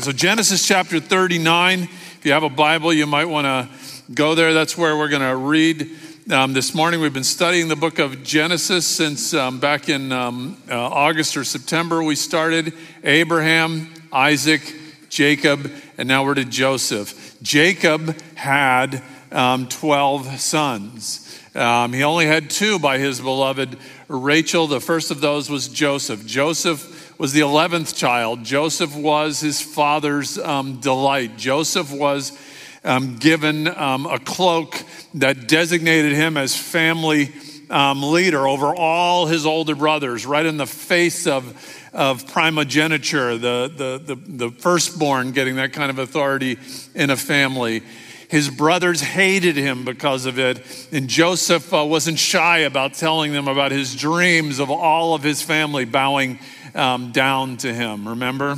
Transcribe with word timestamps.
So, 0.00 0.10
Genesis 0.10 0.66
chapter 0.66 1.00
39, 1.00 1.82
if 1.82 2.20
you 2.24 2.32
have 2.32 2.44
a 2.44 2.48
Bible, 2.48 2.94
you 2.94 3.04
might 3.04 3.26
want 3.26 3.44
to 3.44 3.68
go 4.14 4.34
there. 4.34 4.54
That's 4.54 4.74
where 4.74 4.96
we're 4.96 5.10
going 5.10 5.20
to 5.20 5.36
read. 5.36 5.90
Um, 6.30 6.54
this 6.54 6.74
morning, 6.74 7.02
we've 7.02 7.12
been 7.12 7.22
studying 7.22 7.68
the 7.68 7.76
book 7.76 7.98
of 7.98 8.22
Genesis 8.22 8.86
since 8.86 9.34
um, 9.34 9.60
back 9.60 9.90
in 9.90 10.10
um, 10.10 10.56
uh, 10.66 10.80
August 10.80 11.36
or 11.36 11.44
September. 11.44 12.02
We 12.02 12.14
started 12.16 12.72
Abraham, 13.04 13.92
Isaac, 14.10 14.62
Jacob, 15.10 15.70
and 15.98 16.08
now 16.08 16.24
we're 16.24 16.36
to 16.36 16.46
Joseph. 16.46 17.36
Jacob 17.42 18.18
had 18.34 19.02
um, 19.30 19.68
12 19.68 20.40
sons. 20.40 21.38
Um, 21.54 21.92
he 21.92 22.02
only 22.02 22.24
had 22.24 22.48
two 22.48 22.78
by 22.78 22.96
his 22.96 23.20
beloved 23.20 23.76
Rachel. 24.08 24.66
The 24.66 24.80
first 24.80 25.10
of 25.10 25.20
those 25.20 25.50
was 25.50 25.68
Joseph. 25.68 26.24
Joseph 26.24 26.91
was 27.22 27.32
the 27.32 27.38
11th 27.38 27.94
child. 27.96 28.42
Joseph 28.42 28.96
was 28.96 29.38
his 29.38 29.60
father's 29.60 30.38
um, 30.38 30.80
delight. 30.80 31.38
Joseph 31.38 31.92
was 31.92 32.36
um, 32.82 33.16
given 33.16 33.68
um, 33.68 34.06
a 34.06 34.18
cloak 34.18 34.82
that 35.14 35.46
designated 35.46 36.10
him 36.14 36.36
as 36.36 36.56
family 36.56 37.32
um, 37.70 38.02
leader 38.02 38.48
over 38.48 38.74
all 38.74 39.26
his 39.26 39.46
older 39.46 39.76
brothers, 39.76 40.26
right 40.26 40.44
in 40.44 40.56
the 40.56 40.66
face 40.66 41.28
of, 41.28 41.88
of 41.92 42.26
primogeniture, 42.26 43.38
the, 43.38 43.72
the, 43.72 44.16
the, 44.16 44.48
the 44.48 44.50
firstborn 44.50 45.30
getting 45.30 45.54
that 45.54 45.72
kind 45.72 45.90
of 45.90 46.00
authority 46.00 46.58
in 46.92 47.08
a 47.10 47.16
family. 47.16 47.84
His 48.30 48.50
brothers 48.50 49.00
hated 49.00 49.54
him 49.54 49.84
because 49.84 50.26
of 50.26 50.40
it, 50.40 50.88
and 50.90 51.06
Joseph 51.06 51.72
uh, 51.72 51.84
wasn't 51.84 52.18
shy 52.18 52.60
about 52.60 52.94
telling 52.94 53.30
them 53.30 53.46
about 53.46 53.70
his 53.70 53.94
dreams 53.94 54.58
of 54.58 54.72
all 54.72 55.14
of 55.14 55.22
his 55.22 55.40
family 55.40 55.84
bowing 55.84 56.40
um, 56.74 57.12
down 57.12 57.56
to 57.58 57.72
him. 57.72 58.08
Remember? 58.08 58.56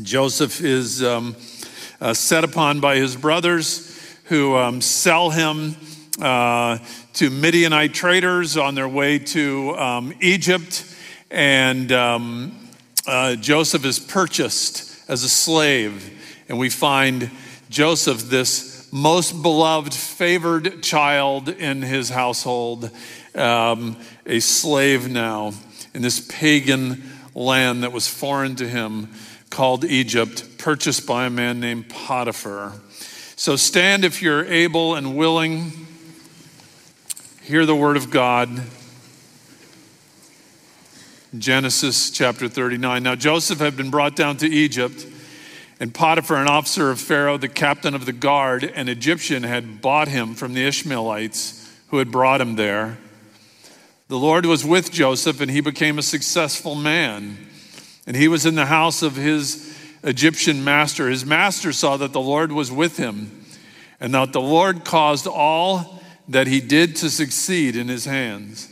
Joseph 0.00 0.60
is 0.60 1.02
um, 1.02 1.36
uh, 2.00 2.14
set 2.14 2.44
upon 2.44 2.80
by 2.80 2.96
his 2.96 3.14
brothers 3.16 3.88
who 4.24 4.56
um, 4.56 4.80
sell 4.80 5.30
him 5.30 5.76
uh, 6.20 6.78
to 7.14 7.30
Midianite 7.30 7.92
traders 7.92 8.56
on 8.56 8.74
their 8.74 8.88
way 8.88 9.18
to 9.18 9.76
um, 9.76 10.14
Egypt. 10.20 10.84
And 11.30 11.92
um, 11.92 12.68
uh, 13.06 13.36
Joseph 13.36 13.84
is 13.84 13.98
purchased 13.98 15.08
as 15.08 15.22
a 15.24 15.28
slave. 15.28 16.18
And 16.48 16.58
we 16.58 16.70
find 16.70 17.30
Joseph, 17.68 18.22
this 18.22 18.90
most 18.92 19.42
beloved, 19.42 19.94
favored 19.94 20.82
child 20.82 21.48
in 21.48 21.82
his 21.82 22.10
household, 22.10 22.90
um, 23.34 23.96
a 24.26 24.40
slave 24.40 25.10
now 25.10 25.52
in 25.94 26.02
this 26.02 26.26
pagan 26.28 27.11
land 27.34 27.82
that 27.82 27.92
was 27.92 28.08
foreign 28.08 28.56
to 28.56 28.68
him 28.68 29.08
called 29.50 29.84
Egypt, 29.84 30.58
purchased 30.58 31.06
by 31.06 31.26
a 31.26 31.30
man 31.30 31.60
named 31.60 31.88
Potiphar. 31.88 32.72
So 33.36 33.56
stand 33.56 34.04
if 34.04 34.22
you're 34.22 34.44
able 34.46 34.94
and 34.94 35.16
willing. 35.16 35.72
Hear 37.42 37.66
the 37.66 37.76
word 37.76 37.96
of 37.96 38.10
God. 38.10 38.62
Genesis 41.36 42.10
chapter 42.10 42.48
39. 42.48 43.02
Now 43.02 43.14
Joseph 43.14 43.58
had 43.58 43.76
been 43.76 43.90
brought 43.90 44.16
down 44.16 44.36
to 44.38 44.46
Egypt, 44.46 45.06
and 45.80 45.92
Potiphar, 45.92 46.36
an 46.36 46.46
officer 46.46 46.90
of 46.90 47.00
Pharaoh, 47.00 47.38
the 47.38 47.48
captain 47.48 47.94
of 47.94 48.06
the 48.06 48.12
guard, 48.12 48.64
an 48.64 48.88
Egyptian, 48.88 49.42
had 49.42 49.80
bought 49.80 50.08
him 50.08 50.34
from 50.34 50.54
the 50.54 50.64
Ishmaelites 50.66 51.58
who 51.88 51.98
had 51.98 52.10
brought 52.10 52.40
him 52.40 52.56
there. 52.56 52.98
The 54.12 54.18
Lord 54.18 54.44
was 54.44 54.62
with 54.62 54.92
Joseph, 54.92 55.40
and 55.40 55.50
he 55.50 55.62
became 55.62 55.98
a 55.98 56.02
successful 56.02 56.74
man. 56.74 57.38
And 58.06 58.14
he 58.14 58.28
was 58.28 58.44
in 58.44 58.56
the 58.56 58.66
house 58.66 59.00
of 59.00 59.16
his 59.16 59.74
Egyptian 60.04 60.62
master. 60.62 61.08
His 61.08 61.24
master 61.24 61.72
saw 61.72 61.96
that 61.96 62.12
the 62.12 62.20
Lord 62.20 62.52
was 62.52 62.70
with 62.70 62.98
him, 62.98 63.42
and 64.00 64.12
that 64.12 64.34
the 64.34 64.40
Lord 64.42 64.84
caused 64.84 65.26
all 65.26 66.02
that 66.28 66.46
he 66.46 66.60
did 66.60 66.94
to 66.96 67.08
succeed 67.08 67.74
in 67.74 67.88
his 67.88 68.04
hands. 68.04 68.68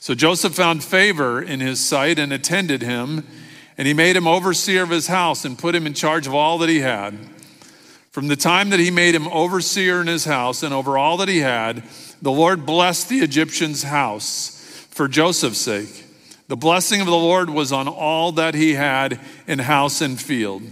So 0.00 0.14
Joseph 0.14 0.54
found 0.54 0.82
favor 0.82 1.42
in 1.42 1.60
his 1.60 1.78
sight 1.78 2.18
and 2.18 2.32
attended 2.32 2.80
him, 2.80 3.26
and 3.76 3.86
he 3.86 3.92
made 3.92 4.16
him 4.16 4.26
overseer 4.26 4.84
of 4.84 4.88
his 4.88 5.08
house 5.08 5.44
and 5.44 5.58
put 5.58 5.74
him 5.74 5.86
in 5.86 5.92
charge 5.92 6.26
of 6.26 6.34
all 6.34 6.56
that 6.56 6.70
he 6.70 6.80
had. 6.80 7.18
From 8.10 8.28
the 8.28 8.36
time 8.36 8.70
that 8.70 8.80
he 8.80 8.90
made 8.90 9.14
him 9.14 9.28
overseer 9.28 10.00
in 10.00 10.06
his 10.06 10.24
house 10.24 10.62
and 10.62 10.72
over 10.72 10.96
all 10.96 11.18
that 11.18 11.28
he 11.28 11.40
had, 11.40 11.82
the 12.22 12.32
Lord 12.32 12.64
blessed 12.64 13.10
the 13.10 13.18
Egyptian's 13.18 13.82
house 13.82 14.60
for 14.92 15.08
Joseph's 15.08 15.58
sake. 15.58 16.04
The 16.48 16.56
blessing 16.56 17.00
of 17.00 17.06
the 17.06 17.12
Lord 17.12 17.48
was 17.50 17.72
on 17.72 17.88
all 17.88 18.32
that 18.32 18.54
he 18.54 18.74
had 18.74 19.18
in 19.46 19.58
house 19.58 20.00
and 20.02 20.20
field. 20.20 20.62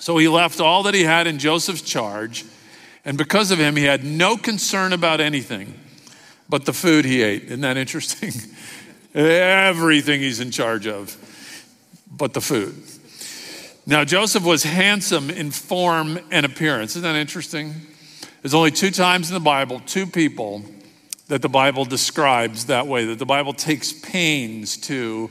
So 0.00 0.18
he 0.18 0.28
left 0.28 0.60
all 0.60 0.82
that 0.82 0.94
he 0.94 1.04
had 1.04 1.26
in 1.26 1.38
Joseph's 1.38 1.82
charge, 1.82 2.44
and 3.04 3.16
because 3.16 3.50
of 3.52 3.58
him, 3.58 3.76
he 3.76 3.84
had 3.84 4.04
no 4.04 4.36
concern 4.36 4.92
about 4.92 5.20
anything 5.20 5.74
but 6.48 6.64
the 6.64 6.72
food 6.72 7.04
he 7.04 7.22
ate. 7.22 7.44
Isn't 7.44 7.60
that 7.60 7.76
interesting? 7.76 8.32
Everything 9.14 10.20
he's 10.20 10.40
in 10.40 10.50
charge 10.50 10.86
of, 10.86 11.16
but 12.10 12.34
the 12.34 12.40
food. 12.40 12.74
Now, 13.86 14.04
Joseph 14.04 14.44
was 14.44 14.64
handsome 14.64 15.30
in 15.30 15.52
form 15.52 16.18
and 16.32 16.44
appearance. 16.44 16.92
Isn't 16.96 17.02
that 17.02 17.16
interesting? 17.16 17.74
There's 18.42 18.54
only 18.54 18.72
two 18.72 18.90
times 18.90 19.30
in 19.30 19.34
the 19.34 19.40
Bible, 19.40 19.80
two 19.86 20.06
people 20.06 20.64
that 21.28 21.42
the 21.42 21.48
Bible 21.48 21.84
describes 21.84 22.66
that 22.66 22.86
way, 22.86 23.04
that 23.06 23.18
the 23.18 23.26
Bible 23.26 23.52
takes 23.52 23.92
pains 23.92 24.76
to 24.76 25.30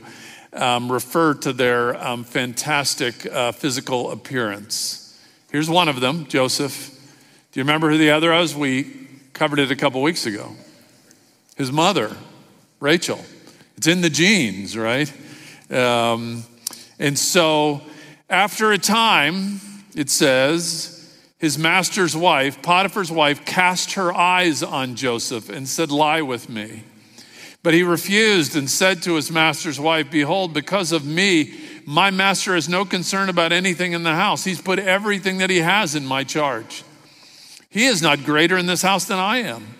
um, 0.52 0.90
refer 0.90 1.34
to 1.34 1.52
their 1.52 2.02
um, 2.02 2.24
fantastic 2.24 3.26
uh, 3.26 3.52
physical 3.52 4.10
appearance. 4.10 5.18
Here's 5.50 5.70
one 5.70 5.88
of 5.88 6.00
them, 6.00 6.26
Joseph. 6.26 6.90
Do 7.52 7.60
you 7.60 7.64
remember 7.64 7.90
who 7.90 7.98
the 7.98 8.10
other 8.10 8.30
was? 8.30 8.54
We 8.54 9.08
covered 9.32 9.58
it 9.58 9.70
a 9.70 9.76
couple 9.76 10.02
weeks 10.02 10.26
ago. 10.26 10.54
His 11.56 11.72
mother, 11.72 12.14
Rachel. 12.80 13.20
It's 13.76 13.86
in 13.86 14.00
the 14.00 14.10
genes, 14.10 14.76
right? 14.76 15.10
Um, 15.70 16.44
and 16.98 17.18
so 17.18 17.82
after 18.28 18.72
a 18.72 18.78
time, 18.78 19.60
it 19.94 20.10
says, 20.10 20.95
his 21.38 21.58
master's 21.58 22.16
wife, 22.16 22.62
Potiphar's 22.62 23.10
wife, 23.10 23.44
cast 23.44 23.92
her 23.92 24.12
eyes 24.12 24.62
on 24.62 24.96
Joseph 24.96 25.50
and 25.50 25.68
said, 25.68 25.90
Lie 25.90 26.22
with 26.22 26.48
me. 26.48 26.84
But 27.62 27.74
he 27.74 27.82
refused 27.82 28.56
and 28.56 28.70
said 28.70 29.02
to 29.02 29.16
his 29.16 29.30
master's 29.30 29.78
wife, 29.78 30.10
Behold, 30.10 30.54
because 30.54 30.92
of 30.92 31.04
me, 31.04 31.52
my 31.84 32.10
master 32.10 32.54
has 32.54 32.68
no 32.68 32.84
concern 32.84 33.28
about 33.28 33.52
anything 33.52 33.92
in 33.92 34.02
the 34.02 34.14
house. 34.14 34.44
He's 34.44 34.62
put 34.62 34.78
everything 34.78 35.38
that 35.38 35.50
he 35.50 35.58
has 35.58 35.94
in 35.94 36.06
my 36.06 36.24
charge. 36.24 36.84
He 37.68 37.86
is 37.86 38.00
not 38.00 38.24
greater 38.24 38.56
in 38.56 38.66
this 38.66 38.82
house 38.82 39.04
than 39.04 39.18
I 39.18 39.38
am, 39.38 39.74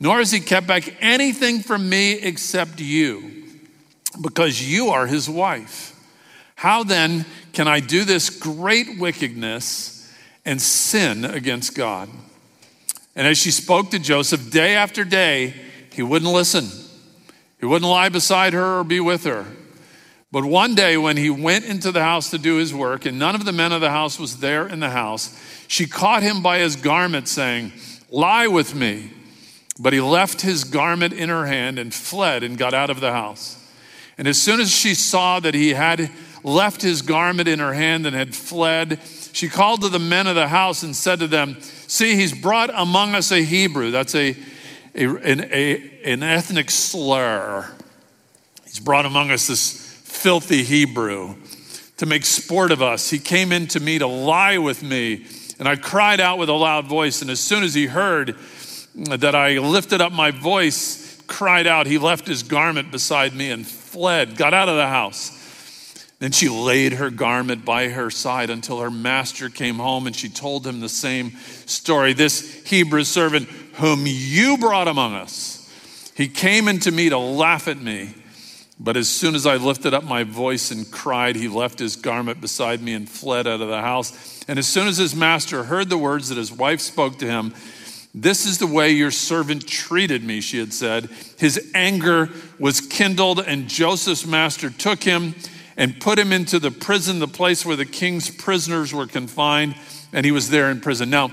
nor 0.00 0.18
has 0.18 0.30
he 0.30 0.40
kept 0.40 0.66
back 0.66 0.94
anything 1.00 1.60
from 1.60 1.88
me 1.88 2.12
except 2.12 2.80
you, 2.80 3.44
because 4.20 4.60
you 4.60 4.88
are 4.88 5.06
his 5.06 5.30
wife. 5.30 5.94
How 6.56 6.84
then 6.84 7.24
can 7.52 7.66
I 7.66 7.80
do 7.80 8.04
this 8.04 8.30
great 8.30 8.98
wickedness? 8.98 9.97
And 10.48 10.62
sin 10.62 11.26
against 11.26 11.74
God. 11.74 12.08
And 13.14 13.26
as 13.26 13.36
she 13.36 13.50
spoke 13.50 13.90
to 13.90 13.98
Joseph 13.98 14.50
day 14.50 14.76
after 14.76 15.04
day, 15.04 15.52
he 15.92 16.02
wouldn't 16.02 16.32
listen. 16.32 16.68
He 17.60 17.66
wouldn't 17.66 17.90
lie 17.90 18.08
beside 18.08 18.54
her 18.54 18.78
or 18.78 18.84
be 18.84 18.98
with 18.98 19.24
her. 19.24 19.44
But 20.32 20.46
one 20.46 20.74
day, 20.74 20.96
when 20.96 21.18
he 21.18 21.28
went 21.28 21.66
into 21.66 21.92
the 21.92 22.02
house 22.02 22.30
to 22.30 22.38
do 22.38 22.56
his 22.56 22.72
work, 22.72 23.04
and 23.04 23.18
none 23.18 23.34
of 23.34 23.44
the 23.44 23.52
men 23.52 23.72
of 23.72 23.82
the 23.82 23.90
house 23.90 24.18
was 24.18 24.38
there 24.38 24.66
in 24.66 24.80
the 24.80 24.88
house, 24.88 25.38
she 25.68 25.86
caught 25.86 26.22
him 26.22 26.42
by 26.42 26.60
his 26.60 26.76
garment, 26.76 27.28
saying, 27.28 27.72
Lie 28.10 28.46
with 28.46 28.74
me. 28.74 29.10
But 29.78 29.92
he 29.92 30.00
left 30.00 30.40
his 30.40 30.64
garment 30.64 31.12
in 31.12 31.28
her 31.28 31.44
hand 31.44 31.78
and 31.78 31.92
fled 31.92 32.42
and 32.42 32.56
got 32.56 32.72
out 32.72 32.88
of 32.88 33.00
the 33.00 33.12
house. 33.12 33.62
And 34.16 34.26
as 34.26 34.40
soon 34.40 34.60
as 34.60 34.70
she 34.70 34.94
saw 34.94 35.40
that 35.40 35.54
he 35.54 35.74
had 35.74 36.10
left 36.42 36.80
his 36.80 37.02
garment 37.02 37.48
in 37.48 37.58
her 37.58 37.74
hand 37.74 38.06
and 38.06 38.16
had 38.16 38.34
fled, 38.34 38.98
she 39.38 39.48
called 39.48 39.82
to 39.82 39.88
the 39.88 40.00
men 40.00 40.26
of 40.26 40.34
the 40.34 40.48
house 40.48 40.82
and 40.82 40.96
said 40.96 41.20
to 41.20 41.28
them, 41.28 41.58
See, 41.60 42.16
he's 42.16 42.32
brought 42.32 42.70
among 42.74 43.14
us 43.14 43.30
a 43.30 43.40
Hebrew. 43.40 43.92
That's 43.92 44.16
a, 44.16 44.36
a, 44.96 45.04
an, 45.04 45.48
a, 45.52 46.00
an 46.04 46.24
ethnic 46.24 46.72
slur. 46.72 47.70
He's 48.64 48.80
brought 48.80 49.06
among 49.06 49.30
us 49.30 49.46
this 49.46 49.70
filthy 50.02 50.64
Hebrew 50.64 51.36
to 51.98 52.06
make 52.06 52.24
sport 52.24 52.72
of 52.72 52.82
us. 52.82 53.10
He 53.10 53.20
came 53.20 53.52
in 53.52 53.68
to 53.68 53.78
me 53.78 54.00
to 54.00 54.08
lie 54.08 54.58
with 54.58 54.82
me 54.82 55.24
And 55.60 55.68
I 55.68 55.76
cried 55.76 56.18
out 56.18 56.38
with 56.38 56.48
a 56.48 56.54
loud 56.54 56.86
voice. 56.86 57.22
And 57.22 57.30
as 57.30 57.38
soon 57.38 57.62
as 57.62 57.74
he 57.74 57.86
heard 57.86 58.34
that 58.96 59.36
I 59.36 59.58
lifted 59.58 60.00
up 60.00 60.10
my 60.10 60.32
voice, 60.32 61.16
cried 61.28 61.68
out, 61.68 61.86
he 61.86 61.98
left 61.98 62.26
his 62.26 62.42
garment 62.42 62.90
beside 62.90 63.34
me 63.34 63.52
and 63.52 63.64
fled, 63.64 64.36
got 64.36 64.52
out 64.52 64.68
of 64.68 64.74
the 64.74 64.88
house. 64.88 65.37
Then 66.18 66.32
she 66.32 66.48
laid 66.48 66.94
her 66.94 67.10
garment 67.10 67.64
by 67.64 67.88
her 67.88 68.10
side 68.10 68.50
until 68.50 68.80
her 68.80 68.90
master 68.90 69.48
came 69.48 69.76
home 69.76 70.06
and 70.06 70.16
she 70.16 70.28
told 70.28 70.66
him 70.66 70.80
the 70.80 70.88
same 70.88 71.36
story. 71.66 72.12
This 72.12 72.62
Hebrew 72.64 73.04
servant 73.04 73.48
whom 73.74 74.02
you 74.04 74.58
brought 74.58 74.88
among 74.88 75.14
us, 75.14 75.54
he 76.16 76.26
came 76.26 76.66
into 76.66 76.90
me 76.90 77.08
to 77.10 77.18
laugh 77.18 77.68
at 77.68 77.80
me. 77.80 78.14
But 78.80 78.96
as 78.96 79.08
soon 79.08 79.34
as 79.34 79.44
I 79.44 79.56
lifted 79.56 79.92
up 79.92 80.04
my 80.04 80.22
voice 80.22 80.70
and 80.70 80.88
cried, 80.90 81.34
he 81.34 81.48
left 81.48 81.80
his 81.80 81.96
garment 81.96 82.40
beside 82.40 82.80
me 82.80 82.94
and 82.94 83.08
fled 83.08 83.46
out 83.46 83.60
of 83.60 83.68
the 83.68 83.80
house. 83.80 84.44
And 84.46 84.58
as 84.58 84.68
soon 84.68 84.86
as 84.86 84.98
his 84.98 85.16
master 85.16 85.64
heard 85.64 85.88
the 85.88 85.98
words 85.98 86.28
that 86.28 86.38
his 86.38 86.52
wife 86.52 86.80
spoke 86.80 87.18
to 87.18 87.26
him, 87.26 87.54
this 88.14 88.46
is 88.46 88.58
the 88.58 88.68
way 88.68 88.90
your 88.90 89.10
servant 89.10 89.66
treated 89.66 90.22
me, 90.24 90.40
she 90.40 90.58
had 90.58 90.72
said. 90.72 91.08
His 91.38 91.70
anger 91.74 92.30
was 92.58 92.80
kindled, 92.80 93.40
and 93.40 93.68
Joseph's 93.68 94.26
master 94.26 94.70
took 94.70 95.02
him 95.02 95.34
and 95.78 95.98
put 96.00 96.18
him 96.18 96.32
into 96.32 96.58
the 96.58 96.72
prison, 96.72 97.20
the 97.20 97.28
place 97.28 97.64
where 97.64 97.76
the 97.76 97.86
king's 97.86 98.28
prisoners 98.28 98.92
were 98.92 99.06
confined, 99.06 99.76
and 100.12 100.26
he 100.26 100.32
was 100.32 100.50
there 100.50 100.70
in 100.70 100.80
prison. 100.80 101.08
Now, 101.08 101.30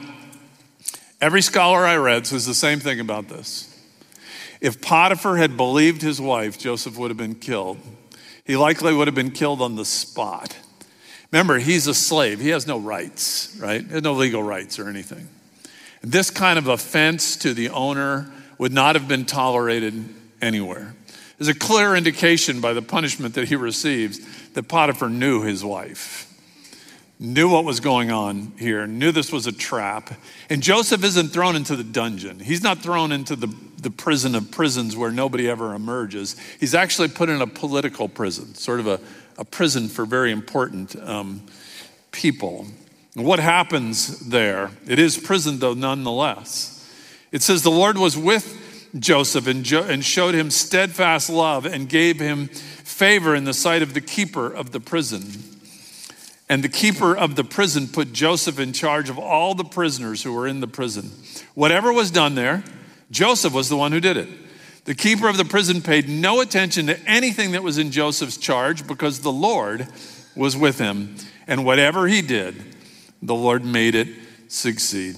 every 1.19 1.42
scholar 1.42 1.80
I 1.80 1.97
read 1.97 2.27
says 2.27 2.45
the 2.45 2.53
same 2.53 2.80
thing 2.80 3.00
about 3.00 3.27
this. 3.27 3.71
If 4.62 4.81
Potiphar 4.81 5.38
had 5.38 5.57
believed 5.57 6.01
his 6.01 6.21
wife, 6.21 6.57
Joseph 6.59 6.97
would 6.97 7.09
have 7.09 7.18
been 7.18 7.36
killed. 7.36 7.80
He 8.45 8.56
likely 8.56 8.94
would 8.94 9.07
have 9.07 9.15
been 9.15 9.31
killed 9.31 9.62
on 9.62 9.75
the 9.75 9.83
spot. 9.83 10.56
Remember, 11.31 11.57
he's 11.57 11.88
a 11.88 11.94
slave. 11.94 12.39
He 12.39 12.50
has 12.50 12.68
no 12.68 12.80
rights, 12.80 13.57
right? 13.59 13.83
No 13.86 14.13
legal 14.13 14.44
rights 14.44 14.77
or 14.77 14.88
anything. 14.88 15.27
This 16.01 16.30
kind 16.30 16.59
of 16.59 16.68
offense 16.68 17.36
to 17.38 17.56
the 17.56 17.69
owner 17.69 18.31
would 18.59 18.71
not 18.71 18.95
have 18.95 19.07
been 19.07 19.25
tolerated 19.25 20.06
anywhere. 20.39 20.94
There's 21.38 21.50
a 21.50 21.56
clear 21.56 21.96
indication 21.96 22.62
by 22.62 22.74
the 22.74 22.82
punishment 22.82 23.36
that 23.36 23.50
he 23.50 23.56
receives 23.56 24.20
that 24.54 24.64
Potiphar 24.64 25.10
knew 25.10 25.42
his 25.42 25.66
wife, 25.66 26.34
knew 27.20 27.50
what 27.50 27.66
was 27.66 27.82
going 27.82 28.10
on 28.10 28.54
here, 28.58 28.88
knew 28.88 29.12
this 29.12 29.32
was 29.32 29.46
a 29.46 29.52
trap. 29.52 30.14
And 30.50 30.64
Joseph 30.64 31.04
isn't 31.04 31.30
thrown 31.30 31.56
into 31.56 31.76
the 31.76 31.84
dungeon. 31.84 32.40
He's 32.40 32.64
not 32.64 32.80
thrown 32.80 33.12
into 33.12 33.36
the, 33.36 33.54
the 33.82 33.92
prison 33.92 34.34
of 34.34 34.50
prisons 34.50 34.96
where 34.96 35.12
nobody 35.12 35.50
ever 35.50 35.74
emerges. 35.74 36.38
He's 36.60 36.74
actually 36.74 37.10
put 37.10 37.30
in 37.30 37.42
a 37.42 37.48
political 37.48 38.08
prison, 38.08 38.56
sort 38.56 38.80
of 38.80 38.88
a, 38.88 39.00
a 39.38 39.44
prison 39.44 39.90
for 39.90 40.06
very 40.06 40.31
important 40.31 40.96
um, 41.04 41.46
people. 42.12 42.66
What 43.14 43.40
happens 43.40 44.30
there? 44.30 44.72
It 44.88 45.00
is 45.00 45.18
prison, 45.18 45.60
though, 45.60 45.74
nonetheless. 45.74 46.72
It 47.31 47.42
says 47.42 47.64
the 47.64 47.72
Lord 47.72 47.98
was 47.98 48.18
with 48.18 48.62
Joseph 48.97 49.47
and, 49.47 49.63
jo- 49.63 49.83
and 49.83 50.03
showed 50.03 50.36
him 50.36 50.50
steadfast 50.50 51.30
love 51.30 51.65
and 51.65 51.89
gave 51.89 52.19
him 52.19 52.47
favor 52.47 53.36
in 53.36 53.44
the 53.44 53.53
sight 53.53 53.81
of 53.81 53.94
the 53.94 54.01
keeper 54.01 54.47
of 54.47 54.71
the 54.71 54.80
prison. 54.80 55.25
And 56.47 56.63
the 56.63 56.69
keeper 56.69 57.15
of 57.15 57.36
the 57.36 57.44
prison 57.44 57.88
put 57.88 58.13
Joseph 58.13 58.59
in 58.59 58.71
charge 58.71 59.09
of 59.09 59.18
all 59.18 59.56
the 59.56 59.63
prisoners 59.63 60.24
who 60.24 60.31
were 60.31 60.47
in 60.47 60.59
the 60.59 60.68
prison. 60.68 61.12
Whatever 61.56 61.92
was 61.92 62.12
done 62.12 62.36
there, 62.36 62.63
Joseph 63.12 63.53
was 63.53 63.68
the 63.68 63.77
one 63.77 63.92
who 63.92 64.00
did 64.00 64.18
it. 64.18 64.30
The 64.86 64.95
keeper 64.95 65.27
of 65.27 65.38
the 65.38 65.45
prison 65.45 65.81
paid 65.81 66.07
no 66.07 66.42
attention 66.42 66.86
to 66.88 67.00
anything 67.09 67.53
that 67.53 67.63
was 67.63 67.80
in 67.80 67.89
Joseph's 67.89 68.38
charge 68.38 68.86
because 68.86 69.21
the 69.21 69.31
Lord 69.31 69.88
was 70.36 70.56
with 70.56 70.77
him. 70.77 71.15
And 71.47 71.65
whatever 71.65 72.07
he 72.07 72.21
did, 72.21 72.75
the 73.21 73.33
Lord 73.33 73.65
made 73.65 73.95
it 73.95 74.07
succeed. 74.47 75.15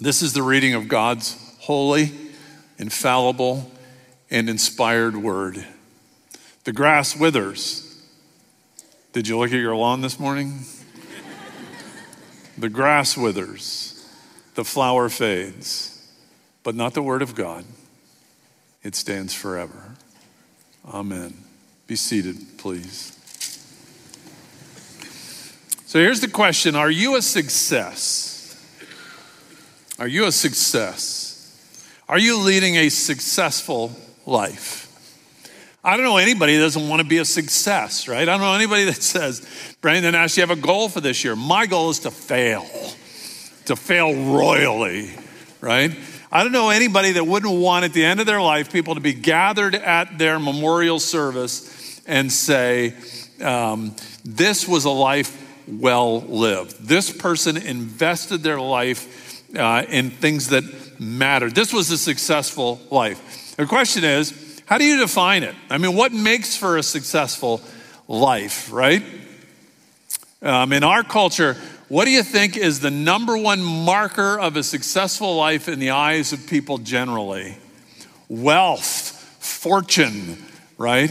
This 0.00 0.22
is 0.22 0.32
the 0.32 0.42
reading 0.42 0.72
of 0.72 0.88
God's 0.88 1.36
holy, 1.60 2.10
infallible, 2.78 3.70
and 4.30 4.48
inspired 4.48 5.16
word. 5.16 5.64
The 6.64 6.72
grass 6.72 7.16
withers. 7.16 8.02
Did 9.12 9.28
you 9.28 9.38
look 9.38 9.52
at 9.52 9.58
your 9.58 9.76
lawn 9.76 10.00
this 10.00 10.18
morning? 10.18 10.60
the 12.58 12.68
grass 12.68 13.16
withers, 13.16 14.06
the 14.54 14.64
flower 14.64 15.08
fades, 15.08 16.12
but 16.62 16.74
not 16.74 16.94
the 16.94 17.02
word 17.02 17.22
of 17.22 17.34
God. 17.34 17.64
It 18.82 18.94
stands 18.94 19.32
forever. 19.32 19.94
Amen. 20.86 21.34
Be 21.86 21.96
seated, 21.96 22.36
please. 22.58 23.12
So 25.86 25.98
here's 26.00 26.20
the 26.20 26.28
question 26.28 26.74
Are 26.74 26.90
you 26.90 27.16
a 27.16 27.22
success? 27.22 28.30
Are 29.98 30.08
you 30.08 30.26
a 30.26 30.32
success? 30.32 31.23
Are 32.06 32.18
you 32.18 32.38
leading 32.40 32.76
a 32.76 32.90
successful 32.90 33.90
life? 34.26 34.82
I 35.82 35.96
don't 35.96 36.04
know 36.04 36.18
anybody 36.18 36.56
that 36.56 36.62
doesn't 36.62 36.88
want 36.88 37.00
to 37.00 37.08
be 37.08 37.16
a 37.16 37.24
success, 37.24 38.08
right? 38.08 38.22
I 38.22 38.24
don't 38.26 38.40
know 38.40 38.54
anybody 38.54 38.84
that 38.84 38.94
says, 39.02 39.76
Brandon 39.80 40.14
Ash, 40.14 40.36
you 40.36 40.42
have 40.42 40.50
a 40.50 40.60
goal 40.60 40.90
for 40.90 41.00
this 41.00 41.24
year. 41.24 41.34
My 41.34 41.64
goal 41.64 41.88
is 41.88 42.00
to 42.00 42.10
fail, 42.10 42.66
to 43.66 43.76
fail 43.76 44.14
royally, 44.34 45.12
right? 45.62 45.96
I 46.30 46.42
don't 46.42 46.52
know 46.52 46.68
anybody 46.68 47.12
that 47.12 47.24
wouldn't 47.24 47.58
want 47.58 47.86
at 47.86 47.94
the 47.94 48.04
end 48.04 48.20
of 48.20 48.26
their 48.26 48.42
life 48.42 48.70
people 48.70 48.96
to 48.96 49.00
be 49.00 49.14
gathered 49.14 49.74
at 49.74 50.18
their 50.18 50.38
memorial 50.38 50.98
service 50.98 52.02
and 52.06 52.30
say, 52.30 52.92
um, 53.40 53.96
This 54.24 54.68
was 54.68 54.84
a 54.84 54.90
life 54.90 55.40
well 55.66 56.20
lived. 56.20 56.86
This 56.86 57.10
person 57.10 57.56
invested 57.56 58.42
their 58.42 58.60
life 58.60 59.56
uh, 59.56 59.84
in 59.88 60.10
things 60.10 60.48
mattered. 60.98 61.54
This 61.54 61.72
was 61.72 61.90
a 61.90 61.98
successful 61.98 62.80
life. 62.90 63.56
The 63.56 63.66
question 63.66 64.04
is, 64.04 64.62
how 64.66 64.78
do 64.78 64.84
you 64.84 64.98
define 64.98 65.42
it? 65.42 65.54
I 65.70 65.78
mean, 65.78 65.94
what 65.94 66.12
makes 66.12 66.56
for 66.56 66.76
a 66.76 66.82
successful 66.82 67.60
life, 68.08 68.72
right? 68.72 69.02
Um, 70.42 70.72
in 70.72 70.84
our 70.84 71.02
culture, 71.02 71.56
what 71.88 72.06
do 72.06 72.10
you 72.10 72.22
think 72.22 72.56
is 72.56 72.80
the 72.80 72.90
number 72.90 73.36
one 73.36 73.62
marker 73.62 74.38
of 74.38 74.56
a 74.56 74.62
successful 74.62 75.36
life 75.36 75.68
in 75.68 75.78
the 75.78 75.90
eyes 75.90 76.32
of 76.32 76.46
people 76.46 76.78
generally? 76.78 77.56
Wealth, 78.28 78.84
fortune, 79.40 80.42
right? 80.78 81.10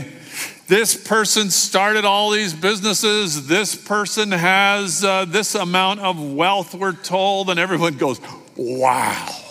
This 0.68 0.96
person 0.96 1.50
started 1.52 2.06
all 2.06 2.32
these 2.32 2.54
businesses. 2.54 3.48
This 3.48 3.76
person 3.76 4.32
has 4.32 5.04
uh, 5.04 5.26
this 5.26 5.56
amount 5.56 6.00
of 6.00 6.20
wealth, 6.22 6.74
we're 6.74 6.94
told, 6.94 7.50
and 7.50 7.60
everyone 7.60 7.98
goes, 7.98 8.20
wow. 8.56 9.43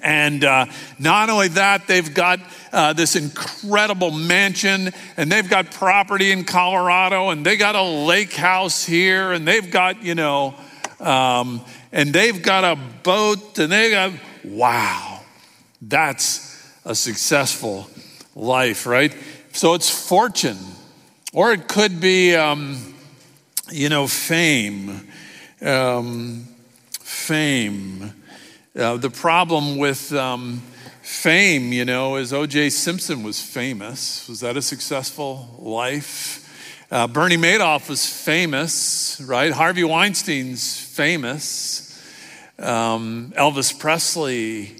And 0.00 0.44
uh, 0.44 0.66
not 0.98 1.28
only 1.28 1.48
that, 1.48 1.88
they've 1.88 2.14
got 2.14 2.38
uh, 2.72 2.92
this 2.92 3.16
incredible 3.16 4.12
mansion, 4.12 4.92
and 5.16 5.30
they've 5.30 5.48
got 5.48 5.72
property 5.72 6.30
in 6.30 6.44
Colorado, 6.44 7.30
and 7.30 7.44
they 7.44 7.56
got 7.56 7.74
a 7.74 7.82
lake 7.82 8.32
house 8.32 8.84
here, 8.84 9.32
and 9.32 9.46
they've 9.46 9.70
got, 9.70 10.02
you 10.02 10.14
know, 10.14 10.54
um, 11.00 11.60
and 11.90 12.12
they've 12.12 12.40
got 12.42 12.64
a 12.64 12.76
boat, 13.02 13.58
and 13.58 13.72
they 13.72 13.90
got, 13.90 14.12
wow, 14.44 15.20
that's 15.82 16.62
a 16.84 16.94
successful 16.94 17.90
life, 18.36 18.86
right? 18.86 19.14
So 19.52 19.74
it's 19.74 19.90
fortune, 19.90 20.58
or 21.32 21.52
it 21.52 21.66
could 21.66 22.00
be, 22.00 22.36
um, 22.36 22.94
you 23.70 23.88
know, 23.88 24.06
fame. 24.06 25.08
Um, 25.60 26.46
fame. 27.00 28.12
Uh, 28.76 28.96
the 28.96 29.10
problem 29.10 29.78
with 29.78 30.12
um, 30.12 30.62
fame, 31.00 31.72
you 31.72 31.84
know, 31.84 32.16
is 32.16 32.32
O.J. 32.32 32.68
Simpson 32.70 33.22
was 33.22 33.40
famous. 33.40 34.28
Was 34.28 34.40
that 34.40 34.56
a 34.56 34.62
successful 34.62 35.56
life? 35.58 36.44
Uh, 36.90 37.06
Bernie 37.06 37.38
Madoff 37.38 37.88
was 37.88 38.06
famous, 38.06 39.20
right? 39.24 39.52
Harvey 39.52 39.84
Weinstein's 39.84 40.78
famous. 40.78 41.98
Um, 42.58 43.32
Elvis 43.36 43.76
Presley 43.76 44.76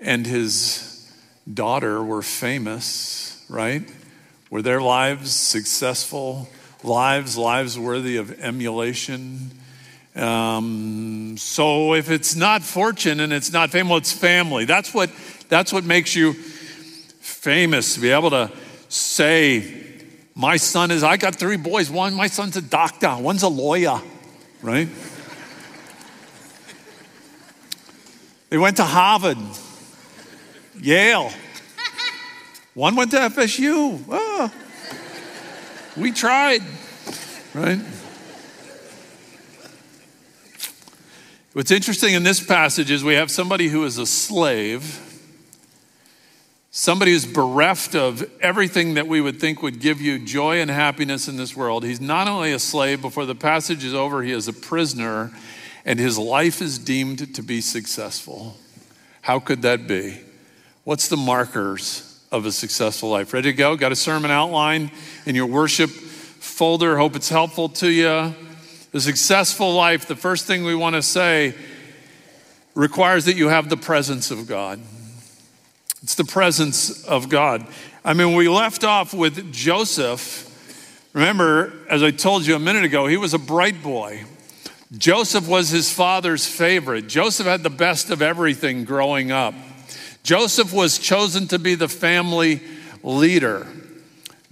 and 0.00 0.24
his 0.24 1.12
daughter 1.52 2.02
were 2.02 2.22
famous, 2.22 3.44
right? 3.48 3.82
Were 4.48 4.62
their 4.62 4.80
lives 4.80 5.32
successful 5.32 6.48
lives, 6.84 7.36
lives 7.36 7.78
worthy 7.78 8.16
of 8.16 8.30
emulation? 8.40 9.50
Um, 10.14 11.36
so 11.38 11.94
if 11.94 12.10
it's 12.10 12.36
not 12.36 12.62
fortune 12.62 13.20
and 13.20 13.32
it's 13.32 13.52
not 13.52 13.70
fame, 13.70 13.88
well, 13.88 13.98
it's 13.98 14.12
family. 14.12 14.64
That's 14.64 14.92
what, 14.92 15.10
that's 15.48 15.72
what 15.72 15.84
makes 15.84 16.14
you 16.14 16.34
famous, 16.34 17.94
to 17.94 18.00
be 18.00 18.10
able 18.10 18.30
to 18.30 18.50
say, 18.88 19.82
my 20.34 20.56
son 20.56 20.90
is, 20.90 21.02
I 21.02 21.16
got 21.16 21.36
three 21.36 21.56
boys. 21.56 21.90
One, 21.90 22.14
my 22.14 22.26
son's 22.26 22.56
a 22.56 22.62
doctor, 22.62 23.16
one's 23.18 23.42
a 23.42 23.48
lawyer, 23.48 24.00
right? 24.60 24.88
they 28.50 28.58
went 28.58 28.76
to 28.76 28.84
Harvard. 28.84 29.38
Yale. 30.80 31.30
One 32.74 32.96
went 32.96 33.10
to 33.10 33.18
FSU. 33.18 34.02
Oh, 34.08 34.52
we 35.96 36.10
tried, 36.12 36.62
right? 37.54 37.80
What's 41.54 41.70
interesting 41.70 42.14
in 42.14 42.22
this 42.22 42.42
passage 42.42 42.90
is 42.90 43.04
we 43.04 43.12
have 43.12 43.30
somebody 43.30 43.68
who 43.68 43.84
is 43.84 43.98
a 43.98 44.06
slave, 44.06 44.98
somebody 46.70 47.12
who's 47.12 47.26
bereft 47.26 47.94
of 47.94 48.24
everything 48.40 48.94
that 48.94 49.06
we 49.06 49.20
would 49.20 49.38
think 49.38 49.60
would 49.60 49.78
give 49.78 50.00
you 50.00 50.18
joy 50.18 50.62
and 50.62 50.70
happiness 50.70 51.28
in 51.28 51.36
this 51.36 51.54
world. 51.54 51.84
He's 51.84 52.00
not 52.00 52.26
only 52.26 52.52
a 52.52 52.58
slave, 52.58 53.02
before 53.02 53.26
the 53.26 53.34
passage 53.34 53.84
is 53.84 53.92
over, 53.92 54.22
he 54.22 54.32
is 54.32 54.48
a 54.48 54.52
prisoner, 54.54 55.30
and 55.84 55.98
his 55.98 56.16
life 56.16 56.62
is 56.62 56.78
deemed 56.78 57.34
to 57.34 57.42
be 57.42 57.60
successful. 57.60 58.56
How 59.20 59.38
could 59.38 59.60
that 59.60 59.86
be? 59.86 60.22
What's 60.84 61.08
the 61.08 61.18
markers 61.18 62.18
of 62.32 62.46
a 62.46 62.52
successful 62.52 63.10
life? 63.10 63.34
Ready 63.34 63.50
to 63.50 63.56
go? 63.56 63.76
Got 63.76 63.92
a 63.92 63.96
sermon 63.96 64.30
outline 64.30 64.90
in 65.26 65.34
your 65.34 65.44
worship 65.44 65.90
folder. 65.90 66.96
Hope 66.96 67.14
it's 67.14 67.28
helpful 67.28 67.68
to 67.68 67.90
you. 67.90 68.34
The 68.92 69.00
successful 69.00 69.72
life, 69.72 70.06
the 70.06 70.16
first 70.16 70.46
thing 70.46 70.64
we 70.64 70.74
want 70.74 70.96
to 70.96 71.02
say 71.02 71.54
requires 72.74 73.24
that 73.24 73.36
you 73.36 73.48
have 73.48 73.70
the 73.70 73.76
presence 73.76 74.30
of 74.30 74.46
God. 74.46 74.80
It's 76.02 76.14
the 76.14 76.24
presence 76.24 77.04
of 77.04 77.30
God. 77.30 77.66
I 78.04 78.12
mean, 78.12 78.34
we 78.34 78.48
left 78.48 78.84
off 78.84 79.14
with 79.14 79.50
Joseph. 79.52 80.48
Remember, 81.14 81.72
as 81.88 82.02
I 82.02 82.10
told 82.10 82.44
you 82.44 82.54
a 82.54 82.58
minute 82.58 82.84
ago, 82.84 83.06
he 83.06 83.16
was 83.16 83.32
a 83.32 83.38
bright 83.38 83.82
boy. 83.82 84.24
Joseph 84.98 85.48
was 85.48 85.70
his 85.70 85.90
father's 85.90 86.46
favorite. 86.46 87.08
Joseph 87.08 87.46
had 87.46 87.62
the 87.62 87.70
best 87.70 88.10
of 88.10 88.20
everything 88.20 88.84
growing 88.84 89.30
up. 89.30 89.54
Joseph 90.22 90.70
was 90.70 90.98
chosen 90.98 91.48
to 91.48 91.58
be 91.58 91.74
the 91.74 91.88
family 91.88 92.60
leader. 93.02 93.66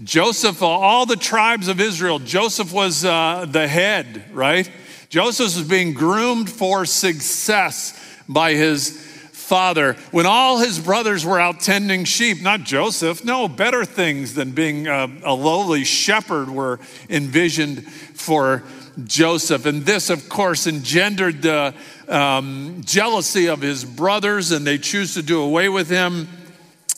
Joseph, 0.02 0.62
all 0.62 1.04
the 1.04 1.16
tribes 1.16 1.68
of 1.68 1.78
Israel, 1.78 2.18
Joseph 2.18 2.72
was 2.72 3.04
uh, 3.04 3.44
the 3.46 3.68
head, 3.68 4.24
right? 4.32 4.70
Joseph 5.10 5.56
was 5.56 5.62
being 5.62 5.92
groomed 5.92 6.48
for 6.48 6.86
success 6.86 7.98
by 8.26 8.54
his 8.54 8.90
father. 9.32 9.94
When 10.10 10.24
all 10.24 10.58
his 10.58 10.78
brothers 10.78 11.26
were 11.26 11.38
out 11.38 11.60
tending 11.60 12.04
sheep, 12.04 12.40
not 12.40 12.62
Joseph, 12.62 13.24
no, 13.24 13.46
better 13.46 13.84
things 13.84 14.34
than 14.34 14.52
being 14.52 14.86
a, 14.86 15.10
a 15.22 15.34
lowly 15.34 15.84
shepherd 15.84 16.48
were 16.48 16.80
envisioned 17.10 17.86
for 17.86 18.62
Joseph. 19.04 19.66
And 19.66 19.84
this, 19.84 20.08
of 20.08 20.30
course, 20.30 20.66
engendered 20.66 21.42
the 21.42 21.74
um, 22.08 22.80
jealousy 22.86 23.48
of 23.48 23.60
his 23.60 23.84
brothers, 23.84 24.50
and 24.50 24.66
they 24.66 24.78
choose 24.78 25.12
to 25.14 25.22
do 25.22 25.42
away 25.42 25.68
with 25.68 25.90
him. 25.90 26.28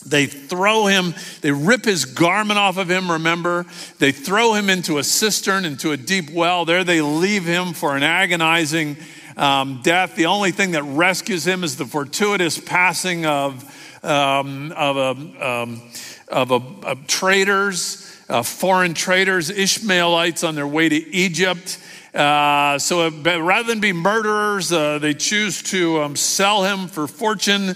They 0.05 0.27
throw 0.27 0.87
him, 0.87 1.15
they 1.41 1.53
rip 1.53 1.85
his 1.85 2.05
garment 2.05 2.59
off 2.59 2.77
of 2.77 2.91
him, 2.91 3.11
remember? 3.11 3.67
They 3.99 4.13
throw 4.13 4.55
him 4.55 4.69
into 4.69 4.99
a 4.99 5.05
cistern, 5.05 5.65
into 5.65 5.93
a 5.93 5.97
deep 5.97 6.31
well. 6.31 6.65
There 6.65 6.85
they 6.85 7.01
leave 7.01 7.45
him 7.45 7.73
for 7.73 7.97
an 7.97 8.03
agonizing 8.03 8.97
um, 9.37 9.81
death. 9.83 10.17
The 10.17 10.27
only 10.27 10.51
thing 10.51 10.73
that 10.73 10.83
rescues 10.83 11.47
him 11.47 11.65
is 11.65 11.77
the 11.77 11.87
fortuitous 11.87 12.59
passing 12.59 13.27
of, 13.27 13.65
um, 14.05 14.73
of, 14.73 14.97
a, 14.97 15.47
um, 15.47 15.83
of, 16.29 16.51
a, 16.51 16.61
of 16.87 17.07
traders, 17.07 18.09
uh, 18.29 18.43
foreign 18.43 18.95
traders, 18.95 19.51
Ishmaelites 19.51 20.45
on 20.45 20.55
their 20.55 20.67
way 20.67 20.89
to 20.89 21.15
Egypt. 21.15 21.79
Uh, 22.15 22.79
so 22.79 23.07
uh, 23.07 23.41
rather 23.41 23.69
than 23.69 23.81
be 23.81 23.93
murderers, 23.93 24.71
uh, 24.71 24.99
they 24.99 25.15
choose 25.15 25.63
to 25.63 26.03
um, 26.03 26.15
sell 26.15 26.63
him 26.65 26.87
for 26.89 27.07
fortune 27.07 27.75